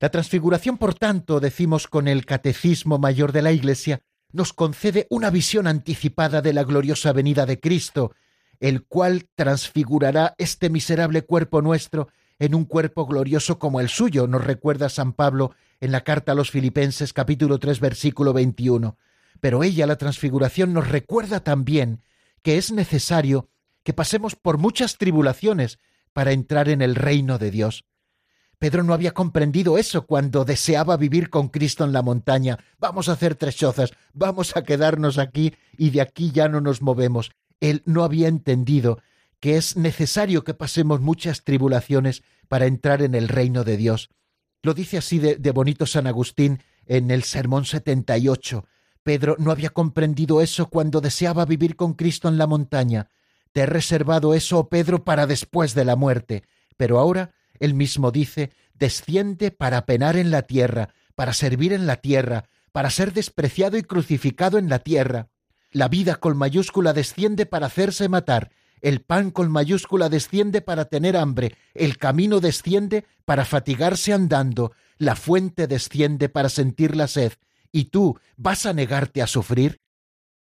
La 0.00 0.10
transfiguración, 0.10 0.78
por 0.78 0.94
tanto, 0.94 1.40
decimos 1.40 1.88
con 1.88 2.06
el 2.06 2.24
Catecismo 2.24 2.98
Mayor 2.98 3.32
de 3.32 3.42
la 3.42 3.52
Iglesia, 3.52 4.02
nos 4.30 4.52
concede 4.52 5.06
una 5.10 5.30
visión 5.30 5.66
anticipada 5.66 6.42
de 6.42 6.52
la 6.52 6.62
gloriosa 6.62 7.12
venida 7.12 7.46
de 7.46 7.58
Cristo, 7.58 8.12
el 8.60 8.84
cual 8.84 9.28
transfigurará 9.34 10.34
este 10.38 10.70
miserable 10.70 11.22
cuerpo 11.22 11.62
nuestro 11.62 12.08
en 12.38 12.54
un 12.54 12.64
cuerpo 12.64 13.06
glorioso 13.06 13.58
como 13.58 13.80
el 13.80 13.88
suyo, 13.88 14.28
nos 14.28 14.44
recuerda 14.44 14.88
San 14.88 15.12
Pablo 15.12 15.54
en 15.80 15.90
la 15.90 16.02
carta 16.02 16.32
a 16.32 16.34
los 16.34 16.50
Filipenses 16.50 17.12
capítulo 17.12 17.58
3 17.58 17.80
versículo 17.80 18.32
21. 18.32 18.96
Pero 19.40 19.62
ella, 19.62 19.86
la 19.86 19.96
transfiguración, 19.96 20.72
nos 20.72 20.88
recuerda 20.88 21.40
también 21.40 22.02
que 22.42 22.56
es 22.58 22.70
necesario 22.70 23.48
que 23.82 23.92
pasemos 23.92 24.36
por 24.36 24.58
muchas 24.58 24.98
tribulaciones 24.98 25.78
para 26.12 26.32
entrar 26.32 26.68
en 26.68 26.82
el 26.82 26.94
reino 26.94 27.38
de 27.38 27.50
Dios. 27.50 27.84
Pedro 28.58 28.82
no 28.82 28.92
había 28.92 29.12
comprendido 29.12 29.78
eso 29.78 30.06
cuando 30.06 30.44
deseaba 30.44 30.96
vivir 30.96 31.30
con 31.30 31.48
Cristo 31.48 31.84
en 31.84 31.92
la 31.92 32.02
montaña. 32.02 32.58
Vamos 32.78 33.08
a 33.08 33.12
hacer 33.12 33.36
tres 33.36 33.56
chozas, 33.56 33.92
vamos 34.12 34.56
a 34.56 34.64
quedarnos 34.64 35.18
aquí 35.18 35.54
y 35.76 35.90
de 35.90 36.00
aquí 36.00 36.32
ya 36.32 36.48
no 36.48 36.60
nos 36.60 36.82
movemos. 36.82 37.30
Él 37.60 37.82
no 37.86 38.02
había 38.02 38.26
entendido 38.26 38.98
que 39.40 39.56
es 39.56 39.76
necesario 39.76 40.42
que 40.42 40.54
pasemos 40.54 41.00
muchas 41.00 41.44
tribulaciones 41.44 42.22
para 42.48 42.66
entrar 42.66 43.02
en 43.02 43.14
el 43.14 43.28
reino 43.28 43.62
de 43.62 43.76
Dios. 43.76 44.10
Lo 44.62 44.74
dice 44.74 44.98
así 44.98 45.18
de, 45.18 45.50
bonito 45.52 45.86
San 45.86 46.08
Agustín 46.08 46.62
en 46.86 47.10
el 47.10 47.22
Sermón 47.22 47.64
78. 47.64 48.66
Pedro 49.04 49.36
no 49.38 49.52
había 49.52 49.70
comprendido 49.70 50.40
eso 50.40 50.68
cuando 50.68 51.00
deseaba 51.00 51.44
vivir 51.44 51.76
con 51.76 51.94
Cristo 51.94 52.28
en 52.28 52.38
la 52.38 52.48
montaña. 52.48 53.08
Te 53.52 53.62
he 53.62 53.66
reservado 53.66 54.34
eso, 54.34 54.58
oh 54.58 54.68
Pedro, 54.68 55.04
para 55.04 55.26
después 55.26 55.74
de 55.74 55.84
la 55.84 55.96
muerte. 55.96 56.44
Pero 56.76 56.98
ahora 56.98 57.34
él 57.58 57.74
mismo 57.74 58.10
dice, 58.10 58.50
desciende 58.74 59.50
para 59.50 59.86
penar 59.86 60.16
en 60.16 60.30
la 60.30 60.42
tierra, 60.42 60.94
para 61.14 61.32
servir 61.32 61.72
en 61.72 61.86
la 61.86 61.96
tierra, 61.96 62.44
para 62.72 62.90
ser 62.90 63.12
despreciado 63.12 63.76
y 63.76 63.82
crucificado 63.82 64.58
en 64.58 64.68
la 64.68 64.78
tierra. 64.78 65.28
La 65.70 65.88
vida 65.88 66.16
con 66.16 66.36
mayúscula 66.36 66.92
desciende 66.92 67.44
para 67.44 67.66
hacerse 67.66 68.08
matar, 68.08 68.50
el 68.80 69.00
pan 69.00 69.30
con 69.30 69.50
mayúscula 69.50 70.08
desciende 70.08 70.60
para 70.60 70.84
tener 70.84 71.16
hambre, 71.16 71.56
el 71.74 71.98
camino 71.98 72.40
desciende 72.40 73.04
para 73.24 73.44
fatigarse 73.44 74.12
andando, 74.12 74.72
la 74.96 75.16
fuente 75.16 75.66
desciende 75.66 76.28
para 76.28 76.48
sentir 76.48 76.96
la 76.96 77.08
sed, 77.08 77.32
y 77.72 77.86
tú 77.86 78.18
vas 78.36 78.66
a 78.66 78.72
negarte 78.72 79.22
a 79.22 79.26
sufrir? 79.26 79.80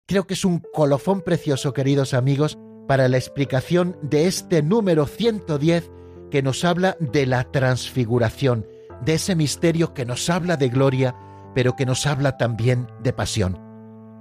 Creo 0.05 0.27
que 0.27 0.33
es 0.33 0.43
un 0.43 0.61
colofón 0.73 1.21
precioso, 1.21 1.73
queridos 1.73 2.13
amigos, 2.13 2.57
para 2.87 3.07
la 3.07 3.17
explicación 3.17 3.97
de 4.01 4.27
este 4.27 4.61
número 4.61 5.05
110 5.05 5.91
que 6.31 6.41
nos 6.41 6.65
habla 6.65 6.97
de 6.99 7.25
la 7.25 7.43
transfiguración, 7.43 8.65
de 9.05 9.15
ese 9.15 9.35
misterio 9.35 9.93
que 9.93 10.05
nos 10.05 10.29
habla 10.29 10.57
de 10.57 10.69
gloria, 10.69 11.15
pero 11.53 11.75
que 11.75 11.85
nos 11.85 12.05
habla 12.05 12.37
también 12.37 12.87
de 13.03 13.13
pasión. 13.13 13.59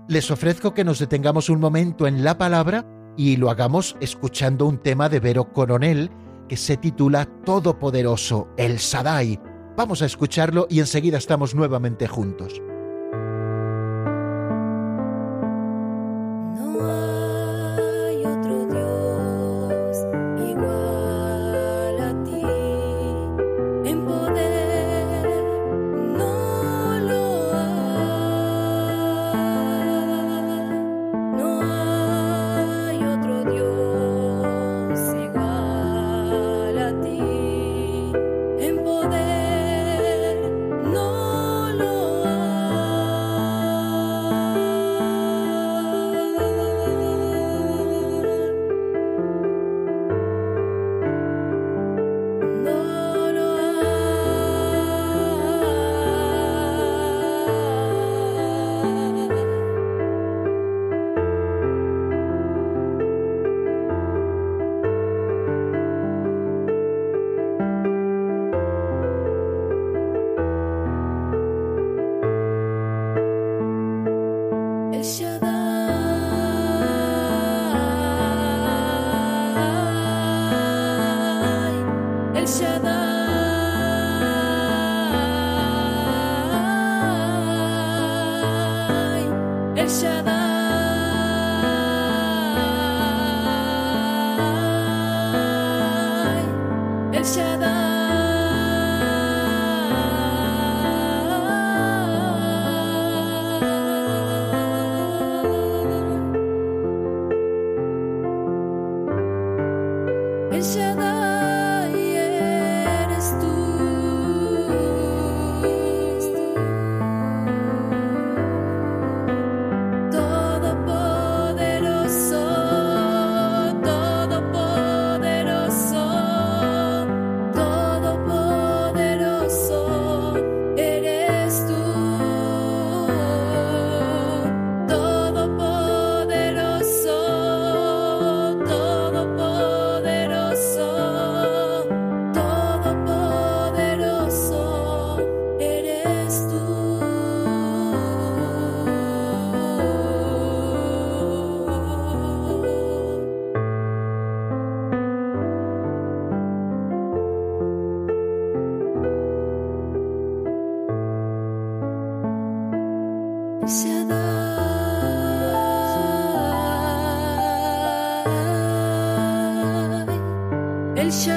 Les 0.09 0.31
ofrezco 0.31 0.75
que 0.75 0.85
nos 0.85 0.99
detengamos 0.99 1.49
un 1.49 1.61
momento 1.61 2.07
en 2.07 2.25
la 2.25 2.37
palabra 2.37 2.87
y 3.17 3.37
lo 3.37 3.51
hagamos 3.51 3.97
escuchando 4.01 4.67
un 4.67 4.79
tema 4.79 5.09
de 5.09 5.21
Vero 5.21 5.53
Coronel 5.53 6.11
que 6.49 6.57
se 6.57 6.77
titula 6.77 7.27
Todopoderoso, 7.45 8.49
el 8.57 8.79
Sadai. 8.79 9.41
Vamos 9.77 10.03
a 10.03 10.07
escucharlo 10.07 10.67
y 10.69 10.81
enseguida 10.81 11.19
estamos 11.19 11.55
nuevamente 11.55 12.07
juntos. 12.07 12.61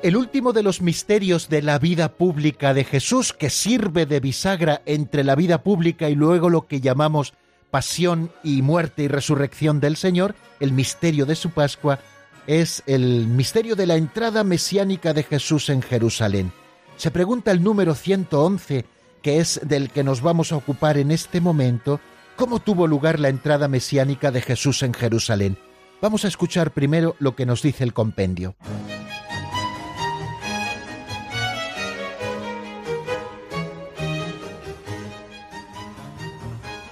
El 0.00 0.16
último 0.16 0.52
de 0.52 0.62
los 0.62 0.80
misterios 0.80 1.48
de 1.48 1.60
la 1.60 1.80
vida 1.80 2.12
pública 2.12 2.72
de 2.72 2.84
Jesús, 2.84 3.32
que 3.32 3.50
sirve 3.50 4.06
de 4.06 4.20
bisagra 4.20 4.80
entre 4.86 5.24
la 5.24 5.34
vida 5.34 5.64
pública 5.64 6.08
y 6.08 6.14
luego 6.14 6.50
lo 6.50 6.68
que 6.68 6.80
llamamos 6.80 7.34
pasión 7.72 8.30
y 8.44 8.62
muerte 8.62 9.02
y 9.02 9.08
resurrección 9.08 9.80
del 9.80 9.96
Señor, 9.96 10.36
el 10.60 10.70
misterio 10.72 11.26
de 11.26 11.34
su 11.34 11.50
Pascua, 11.50 11.98
es 12.46 12.84
el 12.86 13.26
misterio 13.26 13.74
de 13.74 13.86
la 13.86 13.96
entrada 13.96 14.44
mesiánica 14.44 15.12
de 15.12 15.24
Jesús 15.24 15.68
en 15.68 15.82
Jerusalén. 15.82 16.52
Se 16.96 17.10
pregunta 17.10 17.50
el 17.50 17.64
número 17.64 17.96
111, 17.96 18.86
que 19.20 19.40
es 19.40 19.60
del 19.64 19.90
que 19.90 20.04
nos 20.04 20.22
vamos 20.22 20.52
a 20.52 20.56
ocupar 20.56 20.96
en 20.96 21.10
este 21.10 21.40
momento, 21.40 22.00
cómo 22.36 22.60
tuvo 22.60 22.86
lugar 22.86 23.18
la 23.18 23.30
entrada 23.30 23.66
mesiánica 23.66 24.30
de 24.30 24.42
Jesús 24.42 24.84
en 24.84 24.94
Jerusalén. 24.94 25.58
Vamos 26.00 26.24
a 26.24 26.28
escuchar 26.28 26.70
primero 26.70 27.16
lo 27.18 27.34
que 27.34 27.46
nos 27.46 27.62
dice 27.62 27.82
el 27.82 27.92
compendio. 27.92 28.54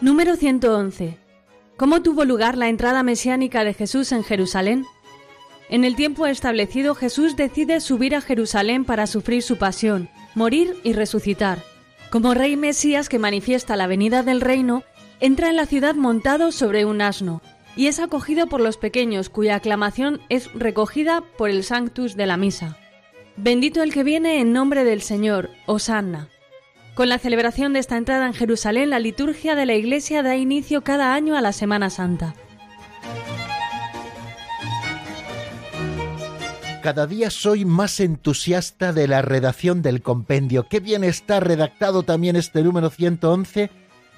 Número 0.06 0.36
111. 0.36 1.18
¿Cómo 1.76 2.00
tuvo 2.00 2.24
lugar 2.24 2.56
la 2.56 2.68
entrada 2.68 3.02
mesiánica 3.02 3.64
de 3.64 3.74
Jesús 3.74 4.12
en 4.12 4.22
Jerusalén? 4.22 4.84
En 5.68 5.82
el 5.82 5.96
tiempo 5.96 6.26
establecido 6.28 6.94
Jesús 6.94 7.34
decide 7.34 7.80
subir 7.80 8.14
a 8.14 8.20
Jerusalén 8.20 8.84
para 8.84 9.08
sufrir 9.08 9.42
su 9.42 9.56
pasión, 9.56 10.08
morir 10.36 10.76
y 10.84 10.92
resucitar. 10.92 11.58
Como 12.08 12.34
rey 12.34 12.56
Mesías 12.56 13.08
que 13.08 13.18
manifiesta 13.18 13.74
la 13.74 13.88
venida 13.88 14.22
del 14.22 14.40
reino, 14.40 14.84
entra 15.18 15.50
en 15.50 15.56
la 15.56 15.66
ciudad 15.66 15.96
montado 15.96 16.52
sobre 16.52 16.84
un 16.84 17.00
asno 17.02 17.42
y 17.74 17.88
es 17.88 17.98
acogido 17.98 18.46
por 18.46 18.60
los 18.60 18.76
pequeños 18.76 19.28
cuya 19.28 19.56
aclamación 19.56 20.20
es 20.28 20.52
recogida 20.54 21.24
por 21.36 21.50
el 21.50 21.64
Sanctus 21.64 22.14
de 22.14 22.26
la 22.26 22.36
misa. 22.36 22.78
Bendito 23.36 23.82
el 23.82 23.92
que 23.92 24.04
viene 24.04 24.38
en 24.40 24.52
nombre 24.52 24.84
del 24.84 25.02
Señor, 25.02 25.50
Osanna. 25.66 26.28
Con 26.96 27.10
la 27.10 27.18
celebración 27.18 27.74
de 27.74 27.78
esta 27.78 27.98
entrada 27.98 28.26
en 28.26 28.32
Jerusalén, 28.32 28.88
la 28.88 28.98
liturgia 28.98 29.54
de 29.54 29.66
la 29.66 29.74
Iglesia 29.74 30.22
da 30.22 30.34
inicio 30.34 30.82
cada 30.82 31.12
año 31.12 31.36
a 31.36 31.42
la 31.42 31.52
Semana 31.52 31.90
Santa. 31.90 32.34
Cada 36.82 37.06
día 37.06 37.28
soy 37.28 37.66
más 37.66 38.00
entusiasta 38.00 38.94
de 38.94 39.08
la 39.08 39.20
redacción 39.20 39.82
del 39.82 40.00
compendio. 40.00 40.68
Qué 40.70 40.80
bien 40.80 41.04
está 41.04 41.38
redactado 41.38 42.02
también 42.02 42.34
este 42.34 42.62
número 42.62 42.88
111 42.88 43.68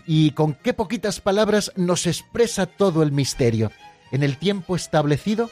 y 0.06 0.30
con 0.30 0.54
qué 0.54 0.72
poquitas 0.72 1.20
palabras 1.20 1.72
nos 1.74 2.06
expresa 2.06 2.66
todo 2.66 3.02
el 3.02 3.10
misterio. 3.10 3.72
En 4.12 4.22
el 4.22 4.36
tiempo 4.36 4.76
establecido, 4.76 5.50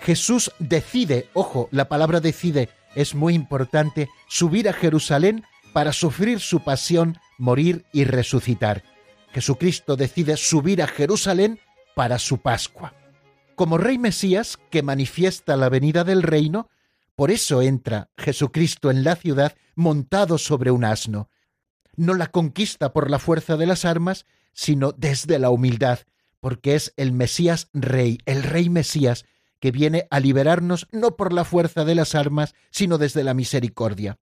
Jesús 0.00 0.52
decide, 0.60 1.28
ojo, 1.34 1.68
la 1.72 1.88
palabra 1.88 2.20
decide 2.20 2.68
es 2.94 3.14
muy 3.14 3.34
importante, 3.34 4.08
subir 4.28 4.68
a 4.68 4.72
Jerusalén 4.72 5.44
para 5.78 5.92
sufrir 5.92 6.40
su 6.40 6.64
pasión, 6.64 7.20
morir 7.38 7.84
y 7.92 8.02
resucitar. 8.02 8.82
Jesucristo 9.30 9.94
decide 9.94 10.36
subir 10.36 10.82
a 10.82 10.88
Jerusalén 10.88 11.60
para 11.94 12.18
su 12.18 12.38
Pascua. 12.38 12.94
Como 13.54 13.78
Rey 13.78 13.96
Mesías 13.96 14.58
que 14.70 14.82
manifiesta 14.82 15.56
la 15.56 15.68
venida 15.68 16.02
del 16.02 16.24
reino, 16.24 16.68
por 17.14 17.30
eso 17.30 17.62
entra 17.62 18.10
Jesucristo 18.16 18.90
en 18.90 19.04
la 19.04 19.14
ciudad 19.14 19.54
montado 19.76 20.36
sobre 20.36 20.72
un 20.72 20.84
asno. 20.84 21.30
No 21.94 22.14
la 22.14 22.26
conquista 22.26 22.92
por 22.92 23.08
la 23.08 23.20
fuerza 23.20 23.56
de 23.56 23.66
las 23.66 23.84
armas, 23.84 24.26
sino 24.54 24.90
desde 24.90 25.38
la 25.38 25.50
humildad, 25.50 26.00
porque 26.40 26.74
es 26.74 26.92
el 26.96 27.12
Mesías 27.12 27.68
Rey, 27.72 28.18
el 28.26 28.42
Rey 28.42 28.68
Mesías, 28.68 29.26
que 29.60 29.70
viene 29.70 30.08
a 30.10 30.18
liberarnos 30.18 30.88
no 30.90 31.14
por 31.14 31.32
la 31.32 31.44
fuerza 31.44 31.84
de 31.84 31.94
las 31.94 32.16
armas, 32.16 32.56
sino 32.72 32.98
desde 32.98 33.22
la 33.22 33.32
misericordia. 33.32 34.18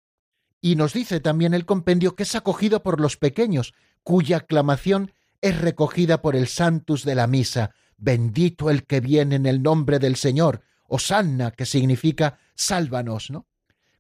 Y 0.62 0.76
nos 0.76 0.94
dice 0.94 1.20
también 1.20 1.54
el 1.54 1.66
compendio 1.66 2.16
que 2.16 2.24
es 2.24 2.36
acogido 2.36 2.82
por 2.84 3.00
los 3.00 3.18
pequeños, 3.18 3.74
cuya 4.04 4.38
aclamación 4.38 5.12
es 5.42 5.60
recogida 5.60 6.22
por 6.22 6.36
el 6.36 6.48
Santus 6.48 7.04
de 7.04 7.16
la 7.16 7.28
Misa, 7.28 7.72
bendito 7.98 8.70
el 8.70 8.86
que 8.86 9.00
viene 9.00 9.36
en 9.36 9.46
el 9.46 9.62
nombre 9.62 10.00
del 10.00 10.16
Señor, 10.16 10.62
Osanna, 10.88 11.52
que 11.52 11.66
significa 11.66 12.40
sálvanos, 12.56 13.32
¿no? 13.32 13.46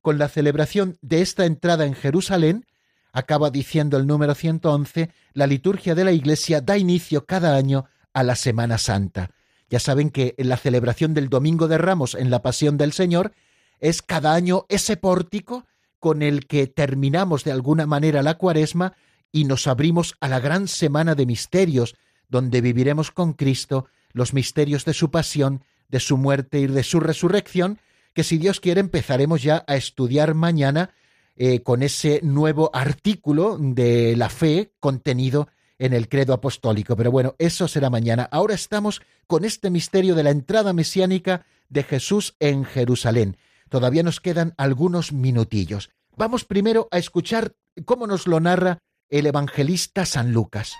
Con 0.01 0.17
la 0.17 0.27
celebración 0.27 0.97
de 1.01 1.21
esta 1.21 1.45
entrada 1.45 1.85
en 1.85 1.93
Jerusalén, 1.93 2.65
acaba 3.11 3.49
diciendo 3.49 3.97
el 3.97 4.07
número 4.07 4.35
111, 4.35 5.09
la 5.33 5.47
liturgia 5.47 5.95
de 5.95 6.03
la 6.03 6.11
Iglesia 6.11 6.61
da 6.61 6.77
inicio 6.77 7.25
cada 7.25 7.55
año 7.55 7.85
a 8.13 8.23
la 8.23 8.35
Semana 8.35 8.77
Santa. 8.77 9.31
Ya 9.69 9.79
saben 9.79 10.09
que 10.09 10.35
en 10.37 10.49
la 10.49 10.57
celebración 10.57 11.13
del 11.13 11.29
Domingo 11.29 11.67
de 11.67 11.77
Ramos 11.77 12.13
en 12.15 12.29
la 12.29 12.41
Pasión 12.41 12.77
del 12.77 12.93
Señor 12.93 13.33
es 13.79 14.01
cada 14.01 14.33
año 14.33 14.65
ese 14.69 14.97
pórtico 14.97 15.65
con 16.05 16.21
el 16.21 16.45
que 16.45 16.67
terminamos 16.67 17.43
de 17.43 17.51
alguna 17.51 17.87
manera 17.87 18.21
la 18.21 18.37
cuaresma 18.37 18.93
y 19.31 19.45
nos 19.45 19.65
abrimos 19.65 20.13
a 20.19 20.27
la 20.27 20.39
gran 20.39 20.67
semana 20.67 21.15
de 21.15 21.25
misterios, 21.25 21.95
donde 22.29 22.61
viviremos 22.61 23.09
con 23.09 23.33
Cristo 23.33 23.87
los 24.13 24.31
misterios 24.31 24.85
de 24.85 24.93
su 24.93 25.09
pasión, 25.09 25.63
de 25.89 25.99
su 25.99 26.17
muerte 26.17 26.59
y 26.59 26.67
de 26.67 26.83
su 26.83 26.99
resurrección, 26.99 27.79
que 28.13 28.23
si 28.23 28.37
Dios 28.37 28.59
quiere 28.59 28.81
empezaremos 28.81 29.41
ya 29.41 29.65
a 29.65 29.77
estudiar 29.77 30.35
mañana 30.35 30.91
eh, 31.37 31.63
con 31.63 31.81
ese 31.81 32.19
nuevo 32.21 32.69
artículo 32.71 33.57
de 33.59 34.15
la 34.15 34.29
fe 34.29 34.73
contenido 34.79 35.47
en 35.79 35.93
el 35.93 36.07
credo 36.07 36.33
apostólico. 36.33 36.95
Pero 36.95 37.09
bueno, 37.09 37.33
eso 37.39 37.67
será 37.67 37.89
mañana. 37.89 38.29
Ahora 38.31 38.53
estamos 38.53 39.01
con 39.25 39.43
este 39.43 39.71
misterio 39.71 40.13
de 40.13 40.21
la 40.21 40.29
entrada 40.29 40.71
mesiánica 40.71 41.47
de 41.69 41.81
Jesús 41.81 42.35
en 42.39 42.63
Jerusalén. 42.63 43.37
Todavía 43.69 44.03
nos 44.03 44.19
quedan 44.19 44.53
algunos 44.57 45.11
minutillos. 45.11 45.89
Vamos 46.15 46.45
primero 46.45 46.87
a 46.91 46.97
escuchar 46.97 47.53
cómo 47.85 48.07
nos 48.07 48.27
lo 48.27 48.39
narra 48.39 48.79
el 49.09 49.25
evangelista 49.25 50.05
San 50.05 50.31
Lucas. 50.33 50.73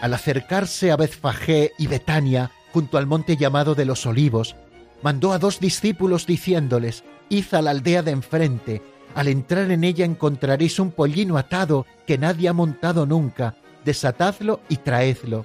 Al 0.00 0.14
acercarse 0.14 0.90
a 0.90 0.96
Bezfagé 0.96 1.72
y 1.78 1.86
Betania, 1.86 2.50
junto 2.72 2.98
al 2.98 3.06
monte 3.06 3.36
llamado 3.36 3.74
de 3.74 3.84
los 3.84 4.06
Olivos, 4.06 4.56
mandó 5.02 5.32
a 5.32 5.38
dos 5.38 5.60
discípulos 5.60 6.26
diciéndoles, 6.26 7.04
Id 7.28 7.52
a 7.52 7.62
la 7.62 7.70
aldea 7.70 8.02
de 8.02 8.12
enfrente, 8.12 8.82
al 9.14 9.28
entrar 9.28 9.70
en 9.70 9.84
ella 9.84 10.04
encontraréis 10.04 10.78
un 10.78 10.92
pollino 10.92 11.36
atado 11.36 11.86
que 12.06 12.18
nadie 12.18 12.48
ha 12.48 12.52
montado 12.52 13.06
nunca, 13.06 13.56
desatadlo 13.84 14.60
y 14.68 14.76
traedlo. 14.76 15.44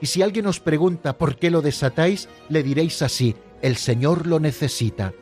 Y 0.00 0.06
si 0.06 0.22
alguien 0.22 0.46
os 0.46 0.60
pregunta 0.60 1.18
por 1.18 1.36
qué 1.36 1.50
lo 1.50 1.62
desatáis, 1.62 2.28
le 2.48 2.62
diréis 2.62 3.02
así, 3.02 3.36
el 3.62 3.76
Señor 3.76 4.26
lo 4.26 4.40
necesita. 4.40 5.12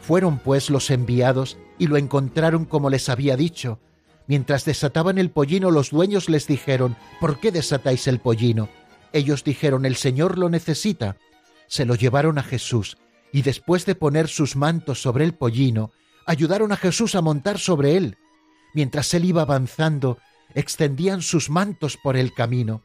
Fueron 0.00 0.38
pues 0.38 0.70
los 0.70 0.90
enviados 0.90 1.58
y 1.78 1.86
lo 1.86 1.96
encontraron 1.96 2.64
como 2.64 2.90
les 2.90 3.08
había 3.08 3.36
dicho. 3.36 3.80
Mientras 4.26 4.64
desataban 4.64 5.18
el 5.18 5.30
pollino, 5.30 5.70
los 5.70 5.90
dueños 5.90 6.28
les 6.28 6.46
dijeron, 6.46 6.96
¿por 7.20 7.40
qué 7.40 7.50
desatáis 7.50 8.06
el 8.06 8.20
pollino? 8.20 8.68
Ellos 9.12 9.42
dijeron, 9.42 9.84
el 9.84 9.96
Señor 9.96 10.38
lo 10.38 10.48
necesita. 10.48 11.16
Se 11.66 11.84
lo 11.84 11.96
llevaron 11.96 12.38
a 12.38 12.44
Jesús, 12.44 12.98
y 13.32 13.42
después 13.42 13.86
de 13.86 13.96
poner 13.96 14.28
sus 14.28 14.54
mantos 14.54 15.02
sobre 15.02 15.24
el 15.24 15.34
pollino, 15.34 15.90
ayudaron 16.26 16.70
a 16.70 16.76
Jesús 16.76 17.16
a 17.16 17.22
montar 17.22 17.58
sobre 17.58 17.96
él. 17.96 18.18
Mientras 18.72 19.12
él 19.14 19.24
iba 19.24 19.42
avanzando, 19.42 20.18
extendían 20.54 21.22
sus 21.22 21.50
mantos 21.50 21.96
por 21.96 22.16
el 22.16 22.32
camino. 22.32 22.82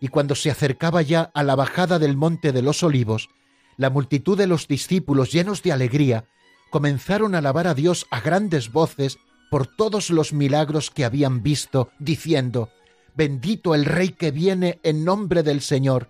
Y 0.00 0.08
cuando 0.08 0.34
se 0.34 0.50
acercaba 0.50 1.02
ya 1.02 1.30
a 1.34 1.42
la 1.42 1.56
bajada 1.56 1.98
del 1.98 2.16
monte 2.16 2.52
de 2.52 2.62
los 2.62 2.82
olivos, 2.82 3.28
la 3.76 3.90
multitud 3.90 4.36
de 4.36 4.46
los 4.46 4.68
discípulos, 4.68 5.32
llenos 5.32 5.62
de 5.62 5.72
alegría, 5.72 6.24
comenzaron 6.70 7.34
a 7.34 7.38
alabar 7.38 7.66
a 7.66 7.74
Dios 7.74 8.06
a 8.10 8.20
grandes 8.20 8.72
voces 8.72 9.18
por 9.50 9.66
todos 9.66 10.10
los 10.10 10.32
milagros 10.32 10.90
que 10.90 11.04
habían 11.04 11.42
visto, 11.42 11.90
diciendo, 11.98 12.70
Bendito 13.14 13.74
el 13.74 13.84
Rey 13.84 14.10
que 14.10 14.30
viene 14.30 14.78
en 14.82 15.04
nombre 15.04 15.42
del 15.42 15.60
Señor, 15.60 16.08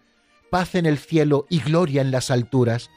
paz 0.50 0.74
en 0.74 0.86
el 0.86 0.98
cielo 0.98 1.46
y 1.48 1.60
gloria 1.60 2.02
en 2.02 2.10
las 2.10 2.30
alturas. 2.30 2.90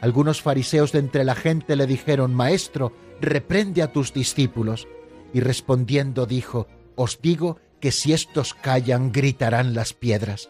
Algunos 0.00 0.40
fariseos 0.40 0.92
de 0.92 1.00
entre 1.00 1.24
la 1.24 1.34
gente 1.34 1.76
le 1.76 1.86
dijeron, 1.86 2.34
Maestro, 2.34 2.92
reprende 3.20 3.82
a 3.82 3.92
tus 3.92 4.14
discípulos. 4.14 4.88
Y 5.32 5.40
respondiendo 5.40 6.26
dijo, 6.26 6.68
Os 6.96 7.20
digo 7.20 7.58
que 7.80 7.92
si 7.92 8.12
estos 8.12 8.54
callan, 8.54 9.12
gritarán 9.12 9.74
las 9.74 9.92
piedras. 9.92 10.48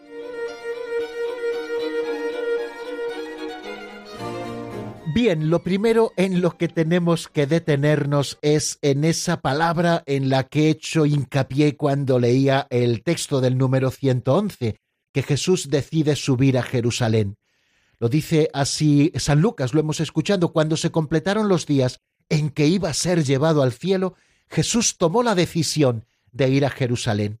Bien, 5.13 5.49
lo 5.49 5.61
primero 5.61 6.13
en 6.15 6.39
lo 6.39 6.57
que 6.57 6.69
tenemos 6.69 7.27
que 7.27 7.45
detenernos 7.45 8.39
es 8.41 8.79
en 8.81 9.03
esa 9.03 9.41
palabra 9.41 10.03
en 10.05 10.29
la 10.29 10.45
que 10.45 10.67
he 10.67 10.69
hecho 10.69 11.05
hincapié 11.05 11.75
cuando 11.75 12.17
leía 12.17 12.65
el 12.69 13.03
texto 13.03 13.41
del 13.41 13.57
número 13.57 13.91
111, 13.91 14.79
que 15.11 15.23
Jesús 15.23 15.69
decide 15.69 16.15
subir 16.15 16.57
a 16.57 16.63
Jerusalén. 16.63 17.35
Lo 17.99 18.07
dice 18.07 18.49
así 18.53 19.11
San 19.15 19.41
Lucas, 19.41 19.73
lo 19.73 19.81
hemos 19.81 19.99
escuchado, 19.99 20.53
cuando 20.53 20.77
se 20.77 20.91
completaron 20.91 21.49
los 21.49 21.65
días 21.65 21.99
en 22.29 22.49
que 22.49 22.67
iba 22.67 22.89
a 22.89 22.93
ser 22.93 23.25
llevado 23.25 23.63
al 23.63 23.73
cielo, 23.73 24.15
Jesús 24.49 24.97
tomó 24.97 25.23
la 25.23 25.35
decisión 25.35 26.05
de 26.31 26.49
ir 26.49 26.65
a 26.65 26.69
Jerusalén. 26.69 27.39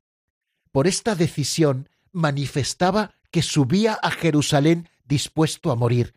Por 0.71 0.87
esta 0.87 1.15
decisión 1.15 1.89
manifestaba 2.11 3.13
que 3.31 3.41
subía 3.41 3.93
a 4.01 4.11
Jerusalén 4.11 4.89
dispuesto 5.05 5.71
a 5.71 5.75
morir, 5.75 6.13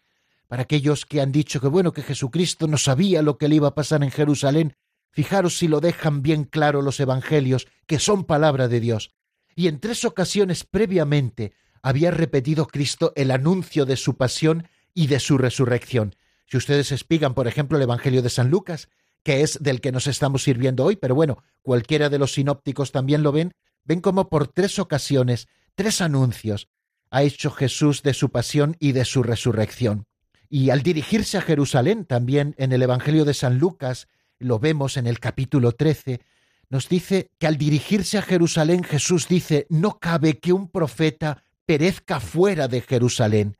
para 0.46 0.62
aquellos 0.62 1.06
que 1.06 1.20
han 1.20 1.32
dicho 1.32 1.60
que 1.60 1.68
bueno, 1.68 1.92
que 1.92 2.02
Jesucristo 2.02 2.66
no 2.68 2.78
sabía 2.78 3.22
lo 3.22 3.38
que 3.38 3.48
le 3.48 3.56
iba 3.56 3.68
a 3.68 3.74
pasar 3.74 4.02
en 4.04 4.10
Jerusalén, 4.10 4.76
fijaros 5.10 5.58
si 5.58 5.68
lo 5.68 5.80
dejan 5.80 6.22
bien 6.22 6.44
claro 6.44 6.82
los 6.82 7.00
evangelios, 7.00 7.66
que 7.86 7.98
son 7.98 8.24
palabra 8.24 8.68
de 8.68 8.80
Dios. 8.80 9.14
Y 9.56 9.68
en 9.68 9.78
tres 9.80 10.04
ocasiones 10.04 10.64
previamente 10.64 11.52
había 11.82 12.10
repetido 12.10 12.66
Cristo 12.66 13.12
el 13.16 13.30
anuncio 13.30 13.86
de 13.86 13.96
su 13.96 14.16
pasión 14.16 14.68
y 14.92 15.06
de 15.06 15.20
su 15.20 15.38
resurrección. 15.38 16.16
Si 16.46 16.56
ustedes 16.56 16.92
espigan, 16.92 17.34
por 17.34 17.46
ejemplo, 17.46 17.76
el 17.76 17.82
Evangelio 17.82 18.22
de 18.22 18.30
San 18.30 18.50
Lucas, 18.50 18.88
que 19.24 19.42
es 19.42 19.58
del 19.60 19.80
que 19.80 19.90
nos 19.90 20.06
estamos 20.06 20.44
sirviendo 20.44 20.84
hoy, 20.84 20.96
pero 20.96 21.14
bueno, 21.14 21.42
cualquiera 21.62 22.10
de 22.10 22.18
los 22.18 22.34
sinópticos 22.34 22.92
también 22.92 23.22
lo 23.24 23.32
ven, 23.32 23.54
ven 23.84 24.00
como 24.00 24.28
por 24.28 24.46
tres 24.46 24.78
ocasiones, 24.78 25.48
tres 25.74 26.00
anuncios, 26.00 26.68
ha 27.10 27.22
hecho 27.22 27.50
Jesús 27.50 28.02
de 28.02 28.14
su 28.14 28.30
pasión 28.30 28.76
y 28.78 28.92
de 28.92 29.04
su 29.04 29.22
resurrección. 29.22 30.06
Y 30.48 30.70
al 30.70 30.82
dirigirse 30.82 31.38
a 31.38 31.40
Jerusalén, 31.42 32.04
también 32.04 32.54
en 32.58 32.72
el 32.72 32.82
Evangelio 32.82 33.24
de 33.24 33.34
San 33.34 33.58
Lucas, 33.58 34.08
lo 34.38 34.58
vemos 34.58 34.96
en 34.96 35.06
el 35.06 35.18
capítulo 35.18 35.72
13, 35.72 36.20
nos 36.68 36.88
dice 36.88 37.30
que 37.38 37.46
al 37.46 37.56
dirigirse 37.56 38.18
a 38.18 38.22
Jerusalén 38.22 38.84
Jesús 38.84 39.26
dice, 39.26 39.66
no 39.70 39.98
cabe 39.98 40.38
que 40.38 40.52
un 40.52 40.68
profeta 40.68 41.44
perezca 41.66 42.20
fuera 42.20 42.68
de 42.68 42.82
Jerusalén. 42.82 43.56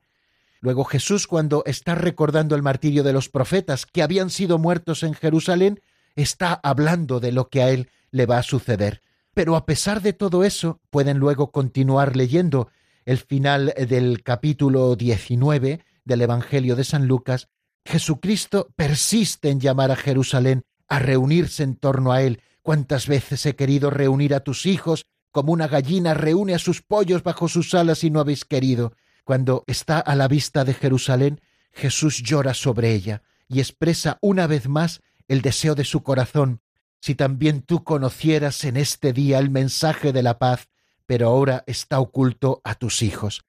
Luego 0.65 0.83
Jesús, 0.83 1.27
cuando 1.27 1.61
está 1.67 1.93
recordando 1.93 2.55
el 2.55 2.63
martirio 2.63 3.03
de 3.03 3.13
los 3.13 3.29
profetas 3.29 3.85
que 3.85 4.01
habían 4.01 4.31
sido 4.31 4.57
muertos 4.57 5.03
en 5.03 5.13
Jerusalén, 5.13 5.79
está 6.15 6.59
hablando 6.63 7.19
de 7.19 7.31
lo 7.31 7.49
que 7.49 7.61
a 7.61 7.69
él 7.69 7.91
le 8.09 8.25
va 8.25 8.39
a 8.39 8.43
suceder. 8.43 8.99
Pero 9.35 9.57
a 9.57 9.67
pesar 9.67 10.01
de 10.01 10.13
todo 10.13 10.43
eso, 10.43 10.81
pueden 10.89 11.19
luego 11.19 11.51
continuar 11.51 12.15
leyendo 12.15 12.69
el 13.05 13.19
final 13.19 13.75
del 13.77 14.23
capítulo 14.23 14.95
19, 14.95 15.85
del 16.03 16.21
Evangelio 16.23 16.75
de 16.75 16.83
San 16.83 17.05
Lucas, 17.05 17.47
Jesucristo 17.85 18.69
persiste 18.75 19.51
en 19.51 19.59
llamar 19.59 19.91
a 19.91 19.95
Jerusalén 19.95 20.63
a 20.87 20.97
reunirse 20.97 21.61
en 21.61 21.75
torno 21.75 22.11
a 22.11 22.23
Él. 22.23 22.41
Cuántas 22.63 23.07
veces 23.07 23.45
he 23.45 23.55
querido 23.55 23.91
reunir 23.91 24.33
a 24.33 24.39
tus 24.39 24.65
hijos 24.65 25.05
como 25.29 25.53
una 25.53 25.67
gallina 25.67 26.15
reúne 26.15 26.55
a 26.55 26.59
sus 26.59 26.81
pollos 26.81 27.21
bajo 27.21 27.47
sus 27.49 27.75
alas 27.75 28.03
y 28.03 28.09
no 28.09 28.19
habéis 28.19 28.45
querido. 28.45 28.93
Cuando 29.25 29.63
está 29.65 29.99
a 29.99 30.15
la 30.15 30.27
vista 30.27 30.63
de 30.63 30.75
Jerusalén, 30.75 31.41
Jesús 31.73 32.21
llora 32.21 32.53
sobre 32.53 32.93
ella 32.93 33.23
y 33.47 33.59
expresa 33.59 34.19
una 34.21 34.45
vez 34.45 34.69
más 34.69 35.01
el 35.27 35.41
deseo 35.41 35.73
de 35.73 35.83
su 35.83 36.03
corazón. 36.03 36.61
Si 37.01 37.15
también 37.15 37.63
tú 37.63 37.83
conocieras 37.83 38.63
en 38.65 38.77
este 38.77 39.13
día 39.13 39.39
el 39.39 39.49
mensaje 39.49 40.13
de 40.13 40.21
la 40.21 40.37
paz, 40.37 40.69
pero 41.07 41.27
ahora 41.27 41.63
está 41.65 41.99
oculto 41.99 42.61
a 42.63 42.75
tus 42.75 43.01
hijos. 43.01 43.43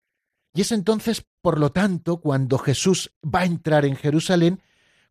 Y 0.54 0.62
es 0.62 0.72
entonces, 0.72 1.26
por 1.42 1.60
lo 1.60 1.70
tanto, 1.72 2.16
cuando 2.20 2.56
Jesús 2.56 3.12
va 3.22 3.40
a 3.40 3.44
entrar 3.44 3.84
en 3.84 3.96
Jerusalén, 3.96 4.62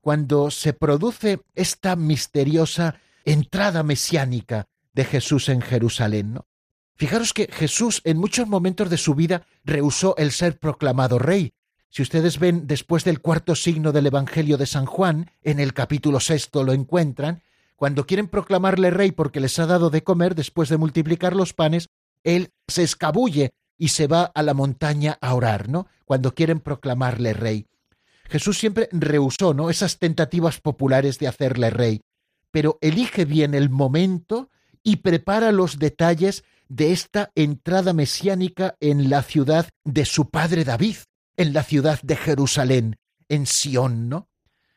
cuando 0.02 0.50
se 0.50 0.74
produce 0.74 1.42
esta 1.54 1.96
misteriosa 1.96 3.00
entrada 3.24 3.84
mesiánica 3.84 4.68
de 4.94 5.06
Jesús 5.06 5.48
en 5.50 5.62
Jerusalén. 5.62 6.34
¿no? 6.34 6.48
Fijaros 6.96 7.34
que 7.34 7.50
Jesús 7.52 8.02
en 8.06 8.18
muchos 8.18 8.48
momentos 8.48 8.90
de 8.90 8.98
su 8.98 9.16
vida 9.16 9.46
rehusó 9.66 10.16
el 10.18 10.32
ser 10.32 10.60
proclamado 10.60 11.20
rey. 11.20 11.54
Si 11.90 12.02
ustedes 12.02 12.40
ven 12.40 12.68
después 12.68 13.04
del 13.04 13.22
cuarto 13.22 13.56
signo 13.56 13.92
del 13.92 14.08
Evangelio 14.08 14.58
de 14.58 14.66
San 14.66 14.86
Juan, 14.86 15.32
en 15.44 15.60
el 15.60 15.74
capítulo 15.74 16.20
sexto 16.20 16.64
lo 16.64 16.74
encuentran, 16.74 17.42
cuando 17.76 18.06
quieren 18.06 18.28
proclamarle 18.28 18.92
rey 18.92 19.12
porque 19.12 19.42
les 19.42 19.60
ha 19.60 19.66
dado 19.66 19.90
de 19.90 20.04
comer 20.04 20.36
después 20.36 20.70
de 20.70 20.78
multiplicar 20.78 21.36
los 21.36 21.54
panes, 21.54 21.90
él 22.24 22.52
se 22.68 22.84
escabulle 22.84 23.54
y 23.78 23.90
se 23.90 24.08
va 24.08 24.24
a 24.24 24.42
la 24.44 24.54
montaña 24.54 25.18
a 25.22 25.34
orar, 25.34 25.68
¿no? 25.68 25.88
Cuando 26.06 26.34
quieren 26.34 26.62
proclamarle 26.62 27.34
rey. 27.34 27.68
Jesús 28.30 28.58
siempre 28.58 28.88
rehusó, 28.92 29.54
¿no? 29.54 29.70
Esas 29.70 30.00
tentativas 30.00 30.62
populares 30.62 31.20
de 31.20 31.28
hacerle 31.28 31.70
rey, 31.70 32.02
pero 32.52 32.78
elige 32.82 33.26
bien 33.26 33.54
el 33.54 33.70
momento 33.70 34.50
y 34.82 34.98
prepara 34.98 35.52
los 35.52 35.78
detalles 35.78 36.44
de 36.68 36.92
esta 36.92 37.32
entrada 37.36 37.94
mesiánica 37.94 38.76
en 38.80 39.10
la 39.10 39.22
ciudad 39.24 39.70
de 39.84 40.06
su 40.06 40.30
padre 40.30 40.64
David, 40.64 40.98
en 41.38 41.54
la 41.54 41.64
ciudad 41.64 42.00
de 42.02 42.16
Jerusalén, 42.16 42.98
en 43.30 43.46
Sión, 43.46 44.10
¿no? 44.10 44.30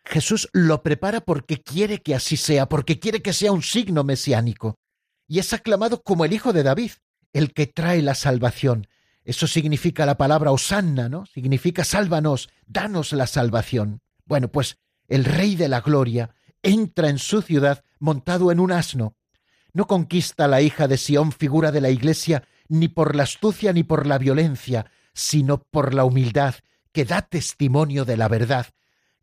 Jesús 0.05 0.49
lo 0.53 0.83
prepara 0.83 1.21
porque 1.21 1.61
quiere 1.61 1.99
que 1.99 2.15
así 2.15 2.37
sea, 2.37 2.69
porque 2.69 2.99
quiere 2.99 3.21
que 3.21 3.33
sea 3.33 3.53
un 3.53 3.63
signo 3.63 4.05
mesiánico, 4.05 4.79
y 5.27 5.39
es 5.39 5.53
aclamado 5.53 6.03
como 6.03 6.25
el 6.25 6.33
hijo 6.33 6.53
de 6.53 6.63
David, 6.63 6.93
el 7.33 7.53
que 7.53 7.67
trae 7.67 8.01
la 8.01 8.15
salvación. 8.15 8.89
Eso 9.25 9.47
significa 9.47 10.07
la 10.07 10.17
palabra 10.17 10.51
osanna, 10.51 11.11
¿no? 11.11 11.27
Significa 11.27 11.85
sálvanos, 11.85 12.49
danos 12.67 13.13
la 13.13 13.27
salvación. 13.27 14.01
Bueno, 14.25 14.49
pues 14.49 14.79
el 15.07 15.27
Rey 15.27 15.55
de 15.55 15.69
la 15.69 15.83
Gloria 15.83 16.35
entra 16.63 17.11
en 17.11 17.19
su 17.19 17.43
ciudad 17.43 17.85
montado 17.99 18.51
en 18.51 18.61
un 18.61 18.73
asno. 18.73 19.15
No 19.73 19.87
conquista 19.87 20.49
la 20.49 20.63
hija 20.63 20.89
de 20.89 20.97
Sión, 20.97 21.33
figura 21.33 21.73
de 21.73 21.81
la 21.81 21.91
Iglesia, 21.91 22.45
ni 22.69 22.89
por 22.89 23.15
la 23.15 23.25
astucia 23.25 23.73
ni 23.73 23.83
por 23.83 24.07
la 24.07 24.19
violencia, 24.19 24.91
sino 25.13 25.63
por 25.63 25.95
la 25.95 26.05
humildad, 26.05 26.55
que 26.93 27.05
da 27.05 27.23
testimonio 27.23 28.05
de 28.05 28.17
la 28.17 28.29
verdad. 28.29 28.67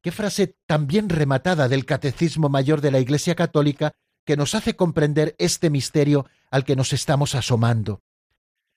Qué 0.02 0.12
frase 0.12 0.56
tan 0.66 0.88
bien 0.88 1.10
rematada 1.10 1.68
del 1.68 1.86
Catecismo 1.86 2.50
Mayor 2.50 2.82
de 2.82 2.92
la 2.92 3.00
Iglesia 3.00 3.36
Católica 3.36 3.94
que 4.24 4.38
nos 4.38 4.56
hace 4.56 4.76
comprender 4.76 5.36
este 5.40 5.70
misterio 5.70 6.26
al 6.52 6.64
que 6.64 6.76
nos 6.76 6.94
estamos 6.94 7.36
asomando. 7.36 8.02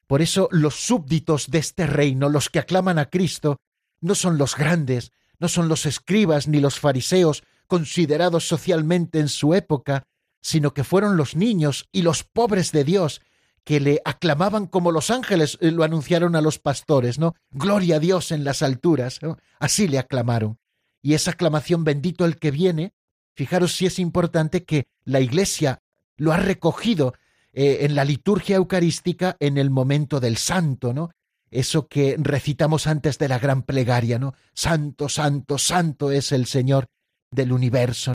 Por 0.06 0.22
eso 0.22 0.48
los 0.52 0.74
súbditos 0.74 1.50
de 1.50 1.58
este 1.58 1.86
reino, 1.86 2.28
los 2.28 2.48
que 2.48 2.58
aclaman 2.58 2.98
a 2.98 3.10
Cristo, 3.10 3.60
no 4.00 4.14
son 4.14 4.38
los 4.38 4.56
grandes, 4.56 5.12
no 5.38 5.48
son 5.48 5.68
los 5.68 5.86
escribas 5.86 6.48
ni 6.48 6.60
los 6.60 6.80
fariseos 6.80 7.42
considerados 7.66 8.48
socialmente 8.48 9.20
en 9.20 9.28
su 9.28 9.54
época, 9.54 10.06
sino 10.40 10.74
que 10.74 10.84
fueron 10.84 11.16
los 11.16 11.36
niños 11.36 11.88
y 11.92 12.02
los 12.02 12.24
pobres 12.24 12.72
de 12.72 12.84
Dios, 12.84 13.20
que 13.64 13.80
le 13.80 14.00
aclamaban 14.04 14.66
como 14.66 14.92
los 14.92 15.10
ángeles 15.10 15.58
eh, 15.60 15.70
lo 15.70 15.84
anunciaron 15.84 16.36
a 16.36 16.40
los 16.40 16.58
pastores, 16.58 17.18
¿no? 17.18 17.34
Gloria 17.50 17.96
a 17.96 18.00
Dios 18.00 18.32
en 18.32 18.44
las 18.44 18.62
alturas, 18.62 19.20
así 19.58 19.88
le 19.88 19.98
aclamaron. 19.98 20.58
Y 21.02 21.14
esa 21.14 21.32
aclamación 21.32 21.84
bendito 21.84 22.24
el 22.24 22.38
que 22.38 22.50
viene, 22.50 22.94
fijaros 23.34 23.76
si 23.76 23.86
es 23.86 23.98
importante 23.98 24.64
que 24.64 24.88
la 25.04 25.20
Iglesia 25.20 25.82
lo 26.16 26.32
ha 26.32 26.38
recogido 26.38 27.14
eh, 27.52 27.78
en 27.82 27.94
la 27.94 28.04
liturgia 28.04 28.56
eucarística 28.56 29.36
en 29.38 29.58
el 29.58 29.70
momento 29.70 30.18
del 30.20 30.36
santo, 30.36 30.94
¿no? 30.94 31.10
Eso 31.50 31.88
que 31.88 32.16
recitamos 32.18 32.86
antes 32.86 33.18
de 33.18 33.28
la 33.28 33.38
gran 33.38 33.62
plegaria, 33.62 34.18
¿no? 34.18 34.34
Santo, 34.54 35.08
santo, 35.08 35.58
santo 35.58 36.10
es 36.10 36.32
el 36.32 36.46
Señor 36.46 36.86
del 37.30 37.52
universo. 37.52 38.14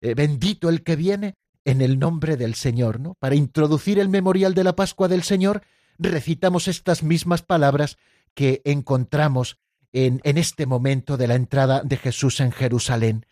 Eh, 0.00 0.14
bendito 0.14 0.68
el 0.68 0.82
que 0.82 0.96
viene 0.96 1.34
en 1.64 1.80
el 1.80 1.98
nombre 1.98 2.36
del 2.36 2.54
Señor, 2.54 3.00
¿no? 3.00 3.14
Para 3.14 3.34
introducir 3.34 3.98
el 3.98 4.08
memorial 4.08 4.54
de 4.54 4.64
la 4.64 4.76
Pascua 4.76 5.08
del 5.08 5.22
Señor, 5.22 5.62
recitamos 5.98 6.68
estas 6.68 7.02
mismas 7.02 7.42
palabras 7.42 7.96
que 8.34 8.62
encontramos 8.64 9.58
en, 9.92 10.20
en 10.24 10.38
este 10.38 10.66
momento 10.66 11.16
de 11.16 11.28
la 11.28 11.34
entrada 11.36 11.82
de 11.82 11.96
Jesús 11.96 12.40
en 12.40 12.52
Jerusalén, 12.52 13.26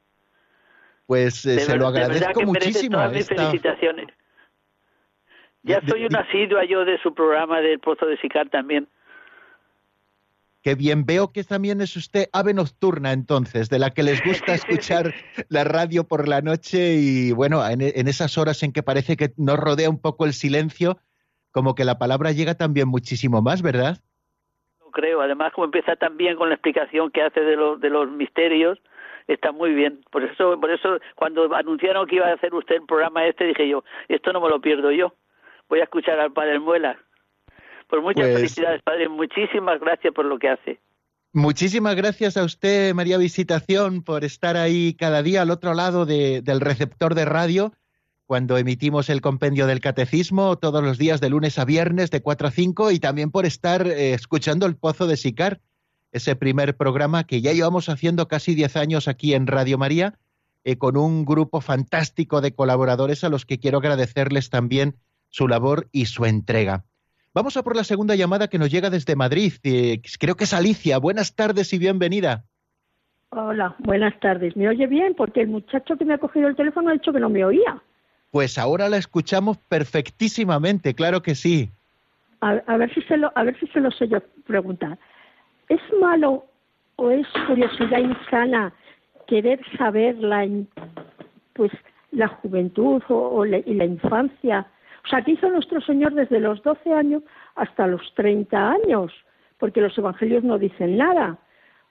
Pues 1.05 1.45
eh, 1.45 1.59
se 1.59 1.77
lo 1.77 1.87
agradezco 1.87 2.39
que 2.39 2.45
muchísimo. 2.45 2.97
Todas 2.97 3.11
mis 3.11 3.21
esta- 3.21 3.35
felicitaciones. 3.35 4.07
Ya 5.63 5.79
De- 5.79 5.87
soy 5.89 6.05
una 6.05 6.19
asidua 6.19 6.63
yo 6.65 6.85
de 6.85 6.97
su 7.01 7.13
programa 7.13 7.61
del 7.61 7.79
Pozo 7.79 8.05
de 8.05 8.17
Sicar 8.17 8.49
también. 8.49 8.87
Qué 10.63 10.73
bien, 10.73 11.05
veo 11.05 11.31
que 11.31 11.43
también 11.43 11.79
es 11.81 11.95
usted 11.95 12.27
ave 12.33 12.53
nocturna 12.55 13.11
entonces, 13.13 13.69
de 13.69 13.77
la 13.77 13.91
que 13.91 14.01
les 14.01 14.23
gusta 14.23 14.53
escuchar 14.55 15.13
la 15.49 15.63
radio 15.63 16.05
por 16.07 16.27
la 16.27 16.41
noche 16.41 16.95
y 16.95 17.31
bueno, 17.33 17.63
en, 17.67 17.81
en 17.81 18.07
esas 18.07 18.37
horas 18.39 18.63
en 18.63 18.71
que 18.73 18.81
parece 18.81 19.15
que 19.15 19.31
nos 19.37 19.57
rodea 19.59 19.89
un 19.91 20.01
poco 20.01 20.25
el 20.25 20.33
silencio, 20.33 20.97
como 21.51 21.75
que 21.75 21.85
la 21.85 21.99
palabra 21.99 22.31
llega 22.31 22.55
también 22.55 22.87
muchísimo 22.87 23.43
más, 23.43 23.61
¿verdad? 23.61 23.99
Lo 24.79 24.89
creo. 24.89 25.21
Además, 25.21 25.53
como 25.53 25.65
empieza 25.65 25.95
también 25.97 26.35
con 26.35 26.49
la 26.49 26.55
explicación 26.55 27.11
que 27.11 27.21
hace 27.21 27.41
de 27.41 27.55
los, 27.55 27.79
de 27.79 27.89
los 27.91 28.09
misterios, 28.09 28.79
está 29.27 29.51
muy 29.51 29.73
bien. 29.73 30.01
Por 30.11 30.23
eso, 30.23 30.59
por 30.59 30.71
eso, 30.71 30.97
cuando 31.15 31.53
anunciaron 31.55 32.07
que 32.07 32.15
iba 32.17 32.27
a 32.27 32.33
hacer 32.33 32.53
usted 32.53 32.75
el 32.75 32.85
programa 32.85 33.25
este, 33.25 33.45
dije 33.45 33.67
yo, 33.67 33.83
esto 34.07 34.31
no 34.33 34.41
me 34.41 34.49
lo 34.49 34.59
pierdo 34.61 34.91
yo. 34.91 35.13
voy 35.67 35.79
a 35.79 35.83
escuchar 35.85 36.19
al 36.19 36.31
Padre 36.31 36.59
Muela. 36.59 36.97
Pues 37.87 38.01
muchas 38.01 38.23
Pues- 38.25 38.35
felicidades, 38.35 38.81
Padre. 38.83 39.09
Muchísimas 39.09 39.79
gracias 39.79 40.13
por 40.13 40.25
lo 40.25 40.37
que 40.37 40.49
hace. 40.49 40.79
Muchísimas 41.33 41.95
gracias 41.95 42.37
a 42.37 42.43
usted, 42.43 42.93
María 42.93 43.17
Visitación, 43.17 44.03
por 44.03 44.23
estar 44.23 44.57
ahí 44.57 44.93
cada 44.93 45.21
día 45.23 45.41
al 45.41 45.51
otro 45.51 45.73
lado 45.73 46.05
de- 46.05 46.41
del 46.41 46.61
receptor 46.61 47.13
de 47.15 47.25
radio 47.25 47.73
cuando 48.25 48.57
emitimos 48.57 49.09
el 49.09 49.21
compendio 49.21 49.67
del 49.67 49.81
catecismo 49.81 50.55
todos 50.57 50.83
los 50.83 50.97
días 50.97 51.19
de 51.19 51.29
lunes 51.29 51.59
a 51.59 51.65
viernes 51.65 52.09
de 52.09 52.21
4 52.21 52.47
a 52.47 52.51
5 52.51 52.91
y 52.91 52.99
también 52.99 53.31
por 53.31 53.45
estar 53.45 53.85
eh, 53.85 54.13
escuchando 54.13 54.65
el 54.65 54.75
Pozo 54.77 55.07
de 55.07 55.17
Sicar, 55.17 55.59
ese 56.15 56.37
primer 56.37 56.77
programa 56.77 57.25
que 57.25 57.41
ya 57.41 57.51
llevamos 57.51 57.89
haciendo 57.89 58.29
casi 58.29 58.55
10 58.55 58.77
años 58.77 59.07
aquí 59.09 59.33
en 59.33 59.47
Radio 59.47 59.77
María, 59.77 60.13
eh, 60.63 60.77
con 60.77 60.95
un 60.95 61.25
grupo 61.25 61.59
fantástico 61.59 62.39
de 62.39 62.53
colaboradores 62.53 63.25
a 63.25 63.29
los 63.29 63.45
que 63.45 63.59
quiero 63.59 63.79
agradecerles 63.79 64.49
también 64.49 64.95
su 65.29 65.49
labor 65.49 65.89
y 65.91 66.05
su 66.05 66.25
entrega. 66.25 66.85
Vamos 67.33 67.57
a 67.57 67.63
por 67.63 67.75
la 67.75 67.83
segunda 67.83 68.15
llamada 68.15 68.47
que 68.47 68.57
nos 68.57 68.71
llega 68.71 68.89
desde 68.89 69.17
Madrid. 69.17 69.53
Eh, 69.63 70.01
creo 70.17 70.35
que 70.35 70.45
es 70.45 70.53
Alicia. 70.53 70.99
Buenas 70.99 71.35
tardes 71.35 71.73
y 71.73 71.79
bienvenida. 71.79 72.45
Hola, 73.31 73.75
buenas 73.79 74.17
tardes. 74.21 74.55
¿Me 74.55 74.69
oye 74.69 74.87
bien? 74.87 75.15
Porque 75.15 75.41
el 75.41 75.49
muchacho 75.49 75.97
que 75.97 76.05
me 76.05 76.13
ha 76.13 76.17
cogido 76.17 76.47
el 76.47 76.55
teléfono 76.55 76.91
ha 76.91 76.93
dicho 76.93 77.11
que 77.11 77.19
no 77.19 77.29
me 77.29 77.43
oía. 77.43 77.83
Pues 78.31 78.57
ahora 78.57 78.87
la 78.87 78.95
escuchamos 78.95 79.57
perfectísimamente, 79.57 80.93
claro 80.93 81.21
que 81.21 81.35
sí. 81.35 81.71
A, 82.39 82.51
a 82.51 82.77
ver 82.77 82.93
si 82.93 83.01
se 83.01 83.17
lo, 83.17 83.33
a 83.35 83.43
ver 83.43 83.59
si 83.59 83.67
se 83.67 83.81
lo 83.81 83.91
sé 83.91 84.07
yo 84.07 84.19
preguntar. 84.45 84.97
¿Es 85.69 85.81
malo 85.99 86.45
o 86.97 87.09
es 87.09 87.27
curiosidad 87.47 87.99
insana 87.99 88.73
querer 89.27 89.59
saber 89.77 90.15
la, 90.17 90.47
pues, 91.53 91.71
la 92.11 92.27
juventud 92.27 93.01
o, 93.09 93.43
la- 93.45 93.59
y 93.59 93.73
la 93.73 93.85
infancia? 93.85 94.67
O 95.03 95.07
sea, 95.07 95.21
¿qué 95.21 95.31
hizo 95.31 95.49
nuestro 95.49 95.81
Señor 95.81 96.13
desde 96.13 96.39
los 96.39 96.61
12 96.63 96.91
años 96.93 97.23
hasta 97.55 97.87
los 97.87 98.01
30 98.15 98.71
años? 98.71 99.11
Porque 99.59 99.81
los 99.81 99.97
evangelios 99.97 100.43
no 100.43 100.57
dicen 100.57 100.97
nada. 100.97 101.37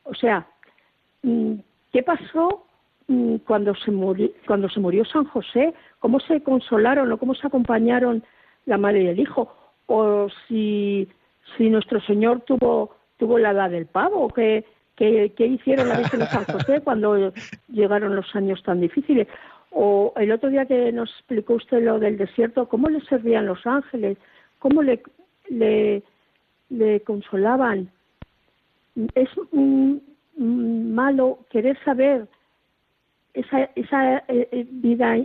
O 0.04 0.14
sea, 0.14 0.46
mm, 1.22 1.54
¿qué 1.92 2.02
pasó 2.02 2.66
mm, 3.08 3.36
cuando 3.46 3.74
se, 3.76 3.90
murió, 3.90 4.28
cuando 4.46 4.68
se 4.68 4.80
murió 4.80 5.04
San 5.04 5.24
José? 5.26 5.74
¿Cómo 6.00 6.20
se 6.20 6.42
consolaron 6.42 7.10
o 7.12 7.18
cómo 7.18 7.34
se 7.34 7.46
acompañaron 7.46 8.22
la 8.66 8.78
madre 8.78 9.02
y 9.04 9.06
el 9.08 9.20
hijo? 9.20 9.52
O 9.86 10.28
si, 10.48 11.08
si 11.56 11.70
nuestro 11.70 12.00
Señor 12.00 12.40
tuvo, 12.40 12.96
tuvo 13.16 13.38
la 13.38 13.52
edad 13.52 13.70
del 13.70 13.86
pavo, 13.86 14.28
¿qué, 14.28 14.64
qué, 14.96 15.32
qué 15.36 15.46
hicieron 15.46 15.88
la 15.88 15.98
Virgen 15.98 16.20
de 16.20 16.26
San 16.26 16.44
José 16.44 16.80
cuando 16.84 17.32
llegaron 17.68 18.16
los 18.16 18.34
años 18.34 18.62
tan 18.62 18.80
difíciles? 18.80 19.28
O 19.70 20.12
el 20.16 20.30
otro 20.30 20.50
día 20.50 20.66
que 20.66 20.92
nos 20.92 21.10
explicó 21.10 21.54
usted 21.54 21.82
lo 21.82 21.98
del 21.98 22.16
desierto, 22.16 22.68
¿cómo 22.68 22.88
le 22.88 23.00
servían 23.02 23.46
los 23.46 23.66
ángeles? 23.66 24.18
¿Cómo 24.60 24.82
le, 24.82 25.02
le, 25.48 26.02
le 26.70 27.00
consolaban? 27.00 27.90
Es 29.16 29.28
mm, 29.50 29.96
malo 30.36 31.40
querer 31.50 31.76
saber 31.84 32.28
esa, 33.34 33.68
esa 33.74 34.18
eh, 34.28 34.48
eh, 34.52 34.66
vida 34.70 35.16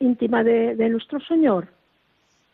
íntima 0.00 0.42
de, 0.42 0.74
de 0.74 0.88
nuestro 0.88 1.20
Señor. 1.20 1.68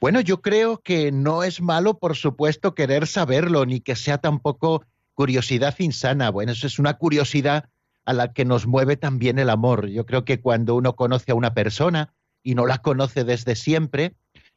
Bueno, 0.00 0.20
yo 0.20 0.40
creo 0.42 0.80
que 0.80 1.10
no 1.10 1.42
es 1.42 1.60
malo, 1.60 1.98
por 1.98 2.14
supuesto, 2.14 2.74
querer 2.74 3.08
saberlo, 3.08 3.66
ni 3.66 3.80
que 3.80 3.96
sea 3.96 4.18
tampoco 4.18 4.84
curiosidad 5.14 5.74
insana. 5.80 6.30
Bueno, 6.30 6.52
eso 6.52 6.68
es 6.68 6.78
una 6.78 6.94
curiosidad 6.94 7.68
a 8.04 8.12
la 8.12 8.32
que 8.32 8.44
nos 8.44 8.68
mueve 8.68 8.96
también 8.96 9.40
el 9.40 9.50
amor. 9.50 9.88
Yo 9.88 10.06
creo 10.06 10.24
que 10.24 10.40
cuando 10.40 10.76
uno 10.76 10.94
conoce 10.94 11.32
a 11.32 11.34
una 11.34 11.52
persona 11.52 12.14
y 12.44 12.54
no 12.54 12.64
la 12.64 12.78
conoce 12.78 13.24
desde 13.24 13.56
siempre 13.56 14.14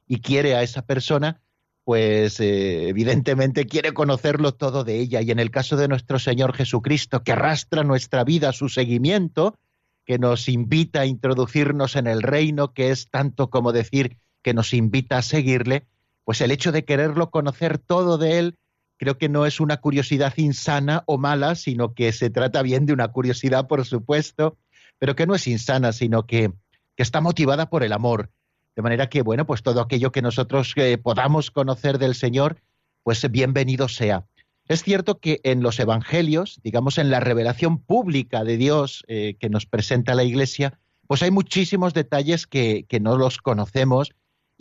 y 0.08 0.22
quiere 0.22 0.56
a 0.56 0.62
esa 0.62 0.84
persona, 0.84 1.42
pues 1.84 2.40
eh, 2.40 2.90
evidentemente 2.90 3.66
quiere 3.66 3.94
conocerlo 3.94 4.54
todo 4.54 4.84
de 4.84 5.00
ella. 5.00 5.22
Y 5.22 5.32
en 5.32 5.40
el 5.40 5.50
caso 5.50 5.76
de 5.76 5.88
nuestro 5.88 6.20
Señor 6.20 6.54
Jesucristo, 6.54 7.24
que 7.24 7.32
arrastra 7.32 7.84
nuestra 7.84 8.24
vida 8.24 8.50
a 8.50 8.54
su 8.54 8.70
seguimiento, 8.70 9.58
que 10.06 10.20
nos 10.20 10.48
invita 10.48 11.02
a 11.02 11.06
introducirnos 11.08 11.96
en 11.96 12.06
el 12.06 12.22
reino, 12.22 12.74
que 12.74 12.92
es 12.92 13.10
tanto 13.10 13.50
como 13.50 13.72
decir 13.72 14.18
que 14.42 14.54
nos 14.54 14.74
invita 14.74 15.18
a 15.18 15.22
seguirle, 15.22 15.86
pues 16.24 16.42
el 16.42 16.52
hecho 16.52 16.72
de 16.72 16.86
quererlo 16.86 17.30
conocer 17.30 17.78
todo 17.78 18.18
de 18.18 18.40
él, 18.40 18.58
creo 18.98 19.18
que 19.18 19.30
no 19.30 19.46
es 19.46 19.60
una 19.60 19.78
curiosidad 19.78 20.34
insana 20.38 21.04
o 21.08 21.18
mala, 21.18 21.56
sino 21.56 21.94
que 21.94 22.12
se 22.14 22.30
trata 22.30 22.62
bien 22.62 22.86
de 22.86 22.94
una 22.94 23.08
curiosidad, 23.08 23.68
por 23.68 23.86
supuesto, 23.86 24.58
pero 25.00 25.16
que 25.16 25.26
no 25.26 25.36
es 25.36 25.48
insana, 25.48 25.92
sino 25.92 26.28
que, 26.28 26.52
que 26.96 27.04
está 27.04 27.22
motivada 27.22 27.70
por 27.70 27.84
el 27.84 27.94
amor. 27.94 28.30
De 28.76 28.82
manera 28.82 29.10
que, 29.10 29.24
bueno, 29.24 29.46
pues 29.46 29.64
todo 29.64 29.82
aquello 29.82 30.12
que 30.12 30.22
nosotros 30.22 30.74
eh, 30.76 30.98
podamos 30.98 31.52
conocer 31.52 31.98
del 31.98 32.16
Señor, 32.16 32.58
pues 33.04 33.30
bienvenido 33.30 33.88
sea. 33.88 34.26
Es 34.68 34.84
cierto 34.84 35.20
que 35.20 35.42
en 35.44 35.64
los 35.64 35.80
evangelios, 35.80 36.60
digamos 36.64 36.98
en 36.98 37.10
la 37.10 37.20
revelación 37.20 37.80
pública 37.80 38.44
de 38.44 38.58
Dios 38.58 39.04
eh, 39.08 39.36
que 39.40 39.50
nos 39.50 39.66
presenta 39.66 40.16
la 40.16 40.24
Iglesia, 40.24 40.80
pues 41.08 41.24
hay 41.24 41.32
muchísimos 41.32 41.94
detalles 41.94 42.48
que, 42.48 42.86
que 42.88 43.00
no 43.00 43.18
los 43.18 43.40
conocemos 43.40 44.12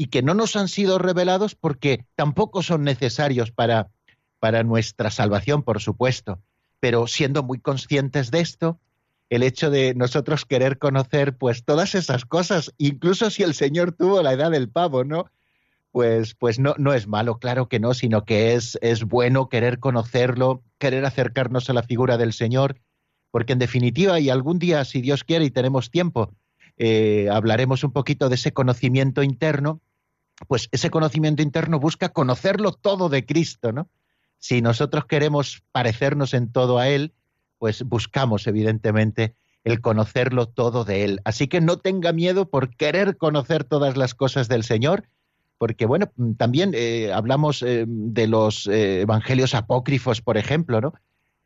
y 0.01 0.07
que 0.07 0.23
no 0.23 0.33
nos 0.33 0.57
han 0.57 0.69
sido 0.69 0.97
revelados 0.97 1.55
porque 1.55 2.07
tampoco 2.15 2.63
son 2.63 2.85
necesarios 2.85 3.51
para, 3.51 3.91
para 4.39 4.63
nuestra 4.63 5.11
salvación, 5.11 5.63
por 5.63 5.79
supuesto. 5.79 6.41
Pero 6.81 7.07
siendo 7.07 7.43
muy 7.43 7.61
conscientes 7.61 8.31
de 8.31 8.41
esto, 8.41 8.81
el 9.29 9.43
hecho 9.43 9.69
de 9.69 9.95
nosotros 9.95 10.47
querer 10.47 10.79
conocer 10.79 11.37
pues 11.37 11.67
todas 11.67 11.95
esas 11.95 12.25
cosas, 12.25 12.73
incluso 12.79 13.29
si 13.29 13.43
el 13.43 13.53
Señor 13.53 13.93
tuvo 13.93 14.23
la 14.23 14.33
edad 14.33 14.51
del 14.51 14.71
pavo, 14.71 15.05
¿no? 15.05 15.27
Pues, 15.93 16.33
pues 16.33 16.59
no, 16.59 16.75
no 16.79 16.95
es 16.95 17.07
malo, 17.07 17.39
claro 17.39 17.69
que 17.69 17.79
no, 17.79 17.93
sino 17.93 18.25
que 18.25 18.55
es, 18.55 18.79
es 18.81 19.05
bueno 19.05 19.51
querer 19.51 19.81
conocerlo, 19.81 20.63
querer 20.79 21.05
acercarnos 21.05 21.69
a 21.69 21.75
la 21.75 21.83
figura 21.83 22.17
del 22.17 22.33
Señor, 22.33 22.81
porque 23.31 23.53
en 23.53 23.59
definitiva, 23.59 24.19
y 24.19 24.31
algún 24.31 24.59
día, 24.59 24.83
si 24.87 25.03
Dios 25.03 25.25
quiere 25.25 25.45
y 25.45 25.51
tenemos 25.51 25.91
tiempo, 25.91 26.33
eh, 26.79 27.29
hablaremos 27.31 27.85
un 27.85 27.93
poquito 27.93 28.31
de 28.31 28.37
ese 28.37 28.55
conocimiento 28.55 29.23
interno, 29.23 29.83
pues 30.49 30.69
ese 30.73 30.91
conocimiento 30.91 31.43
interno 31.43 31.79
busca 31.79 32.11
conocerlo 32.11 32.73
todo 32.73 33.09
de 33.09 33.25
Cristo, 33.25 33.73
¿no? 33.73 33.89
Si 34.39 34.63
nosotros 34.63 35.05
queremos 35.05 35.63
parecernos 35.73 36.35
en 36.35 36.51
todo 36.51 36.79
a 36.79 36.89
Él, 36.89 37.13
pues 37.59 37.83
buscamos 37.83 38.47
evidentemente 38.47 39.35
el 39.65 39.81
conocerlo 39.81 40.47
todo 40.47 40.85
de 40.85 41.05
Él. 41.05 41.21
Así 41.25 41.47
que 41.47 41.61
no 41.61 41.79
tenga 41.79 42.13
miedo 42.13 42.49
por 42.49 42.75
querer 42.75 43.19
conocer 43.19 43.65
todas 43.65 43.97
las 43.97 44.15
cosas 44.15 44.49
del 44.49 44.65
Señor, 44.65 45.05
porque 45.59 45.85
bueno, 45.85 46.11
también 46.39 46.73
eh, 46.75 47.13
hablamos 47.13 47.63
eh, 47.63 47.85
de 47.87 48.27
los 48.27 48.67
eh, 48.67 49.03
evangelios 49.03 49.55
apócrifos, 49.55 50.23
por 50.23 50.39
ejemplo, 50.39 50.81
¿no? 50.81 50.95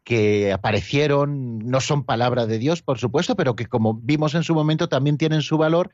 que 0.04 0.52
aparecieron, 0.52 1.58
no 1.58 1.80
son 1.80 2.04
palabra 2.04 2.46
de 2.46 2.58
Dios, 2.58 2.82
por 2.82 2.98
supuesto, 2.98 3.34
pero 3.36 3.56
que 3.56 3.66
como 3.66 3.94
vimos 3.94 4.34
en 4.34 4.44
su 4.44 4.54
momento 4.54 4.88
también 4.88 5.16
tienen 5.16 5.40
su 5.40 5.56
valor 5.56 5.90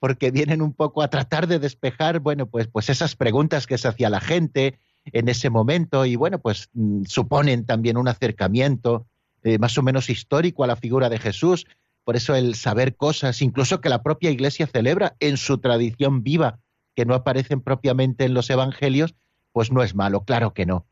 porque 0.00 0.30
vienen 0.30 0.62
un 0.62 0.72
poco 0.72 1.02
a 1.02 1.08
tratar 1.08 1.46
de 1.46 1.58
despejar, 1.58 2.20
bueno, 2.20 2.46
pues, 2.46 2.66
pues 2.66 2.88
esas 2.88 3.14
preguntas 3.14 3.66
que 3.66 3.78
se 3.78 3.86
hacía 3.86 4.10
la 4.10 4.20
gente 4.20 4.80
en 5.04 5.28
ese 5.28 5.50
momento 5.50 6.06
y 6.06 6.16
bueno, 6.16 6.40
pues 6.40 6.70
mm, 6.72 7.04
suponen 7.04 7.66
también 7.66 7.96
un 7.96 8.08
acercamiento 8.08 9.06
eh, 9.44 9.58
más 9.58 9.76
o 9.78 9.82
menos 9.82 10.10
histórico 10.10 10.64
a 10.64 10.66
la 10.66 10.76
figura 10.76 11.10
de 11.10 11.18
Jesús. 11.18 11.66
Por 12.04 12.16
eso 12.16 12.34
el 12.34 12.54
saber 12.54 12.96
cosas, 12.96 13.42
incluso 13.42 13.80
que 13.80 13.90
la 13.90 14.02
propia 14.02 14.30
Iglesia 14.30 14.66
celebra 14.66 15.16
en 15.20 15.36
su 15.36 15.58
tradición 15.58 16.22
viva, 16.22 16.58
que 16.96 17.04
no 17.04 17.14
aparecen 17.14 17.60
propiamente 17.60 18.24
en 18.24 18.32
los 18.34 18.48
evangelios, 18.48 19.14
pues 19.52 19.70
no 19.70 19.82
es 19.82 19.94
malo, 19.94 20.24
claro 20.24 20.54
que 20.54 20.64
no. 20.64 20.86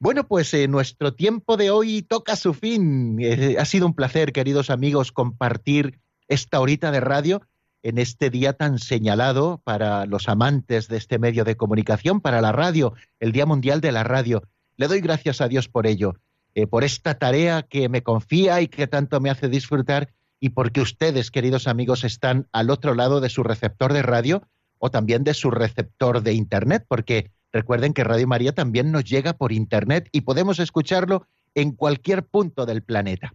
Bueno, 0.00 0.26
pues 0.26 0.52
eh, 0.54 0.66
nuestro 0.66 1.14
tiempo 1.14 1.56
de 1.56 1.70
hoy 1.70 2.02
toca 2.02 2.34
su 2.34 2.52
fin. 2.52 3.18
Eh, 3.20 3.56
ha 3.58 3.64
sido 3.64 3.86
un 3.86 3.94
placer, 3.94 4.32
queridos 4.32 4.70
amigos, 4.70 5.12
compartir 5.12 6.00
esta 6.26 6.58
horita 6.58 6.90
de 6.90 7.00
radio 7.00 7.42
en 7.82 7.98
este 7.98 8.30
día 8.30 8.52
tan 8.52 8.78
señalado 8.78 9.60
para 9.64 10.06
los 10.06 10.28
amantes 10.28 10.88
de 10.88 10.96
este 10.96 11.18
medio 11.18 11.44
de 11.44 11.56
comunicación, 11.56 12.20
para 12.20 12.40
la 12.40 12.52
radio, 12.52 12.94
el 13.18 13.32
Día 13.32 13.46
Mundial 13.46 13.80
de 13.80 13.92
la 13.92 14.04
Radio. 14.04 14.42
Le 14.76 14.88
doy 14.88 15.00
gracias 15.00 15.40
a 15.40 15.48
Dios 15.48 15.68
por 15.68 15.86
ello, 15.86 16.14
eh, 16.54 16.66
por 16.66 16.84
esta 16.84 17.18
tarea 17.18 17.62
que 17.62 17.88
me 17.88 18.02
confía 18.02 18.60
y 18.60 18.68
que 18.68 18.86
tanto 18.86 19.20
me 19.20 19.30
hace 19.30 19.48
disfrutar 19.48 20.12
y 20.40 20.50
porque 20.50 20.80
ustedes, 20.80 21.30
queridos 21.30 21.68
amigos, 21.68 22.02
están 22.02 22.48
al 22.52 22.70
otro 22.70 22.94
lado 22.94 23.20
de 23.20 23.28
su 23.28 23.42
receptor 23.42 23.92
de 23.92 24.02
radio 24.02 24.42
o 24.78 24.90
también 24.90 25.22
de 25.22 25.34
su 25.34 25.50
receptor 25.50 26.22
de 26.22 26.32
Internet, 26.32 26.86
porque 26.88 27.30
recuerden 27.52 27.92
que 27.92 28.04
Radio 28.04 28.26
María 28.26 28.54
también 28.54 28.90
nos 28.90 29.04
llega 29.04 29.34
por 29.34 29.52
Internet 29.52 30.08
y 30.12 30.22
podemos 30.22 30.58
escucharlo 30.58 31.26
en 31.54 31.72
cualquier 31.72 32.24
punto 32.24 32.64
del 32.64 32.82
planeta. 32.82 33.34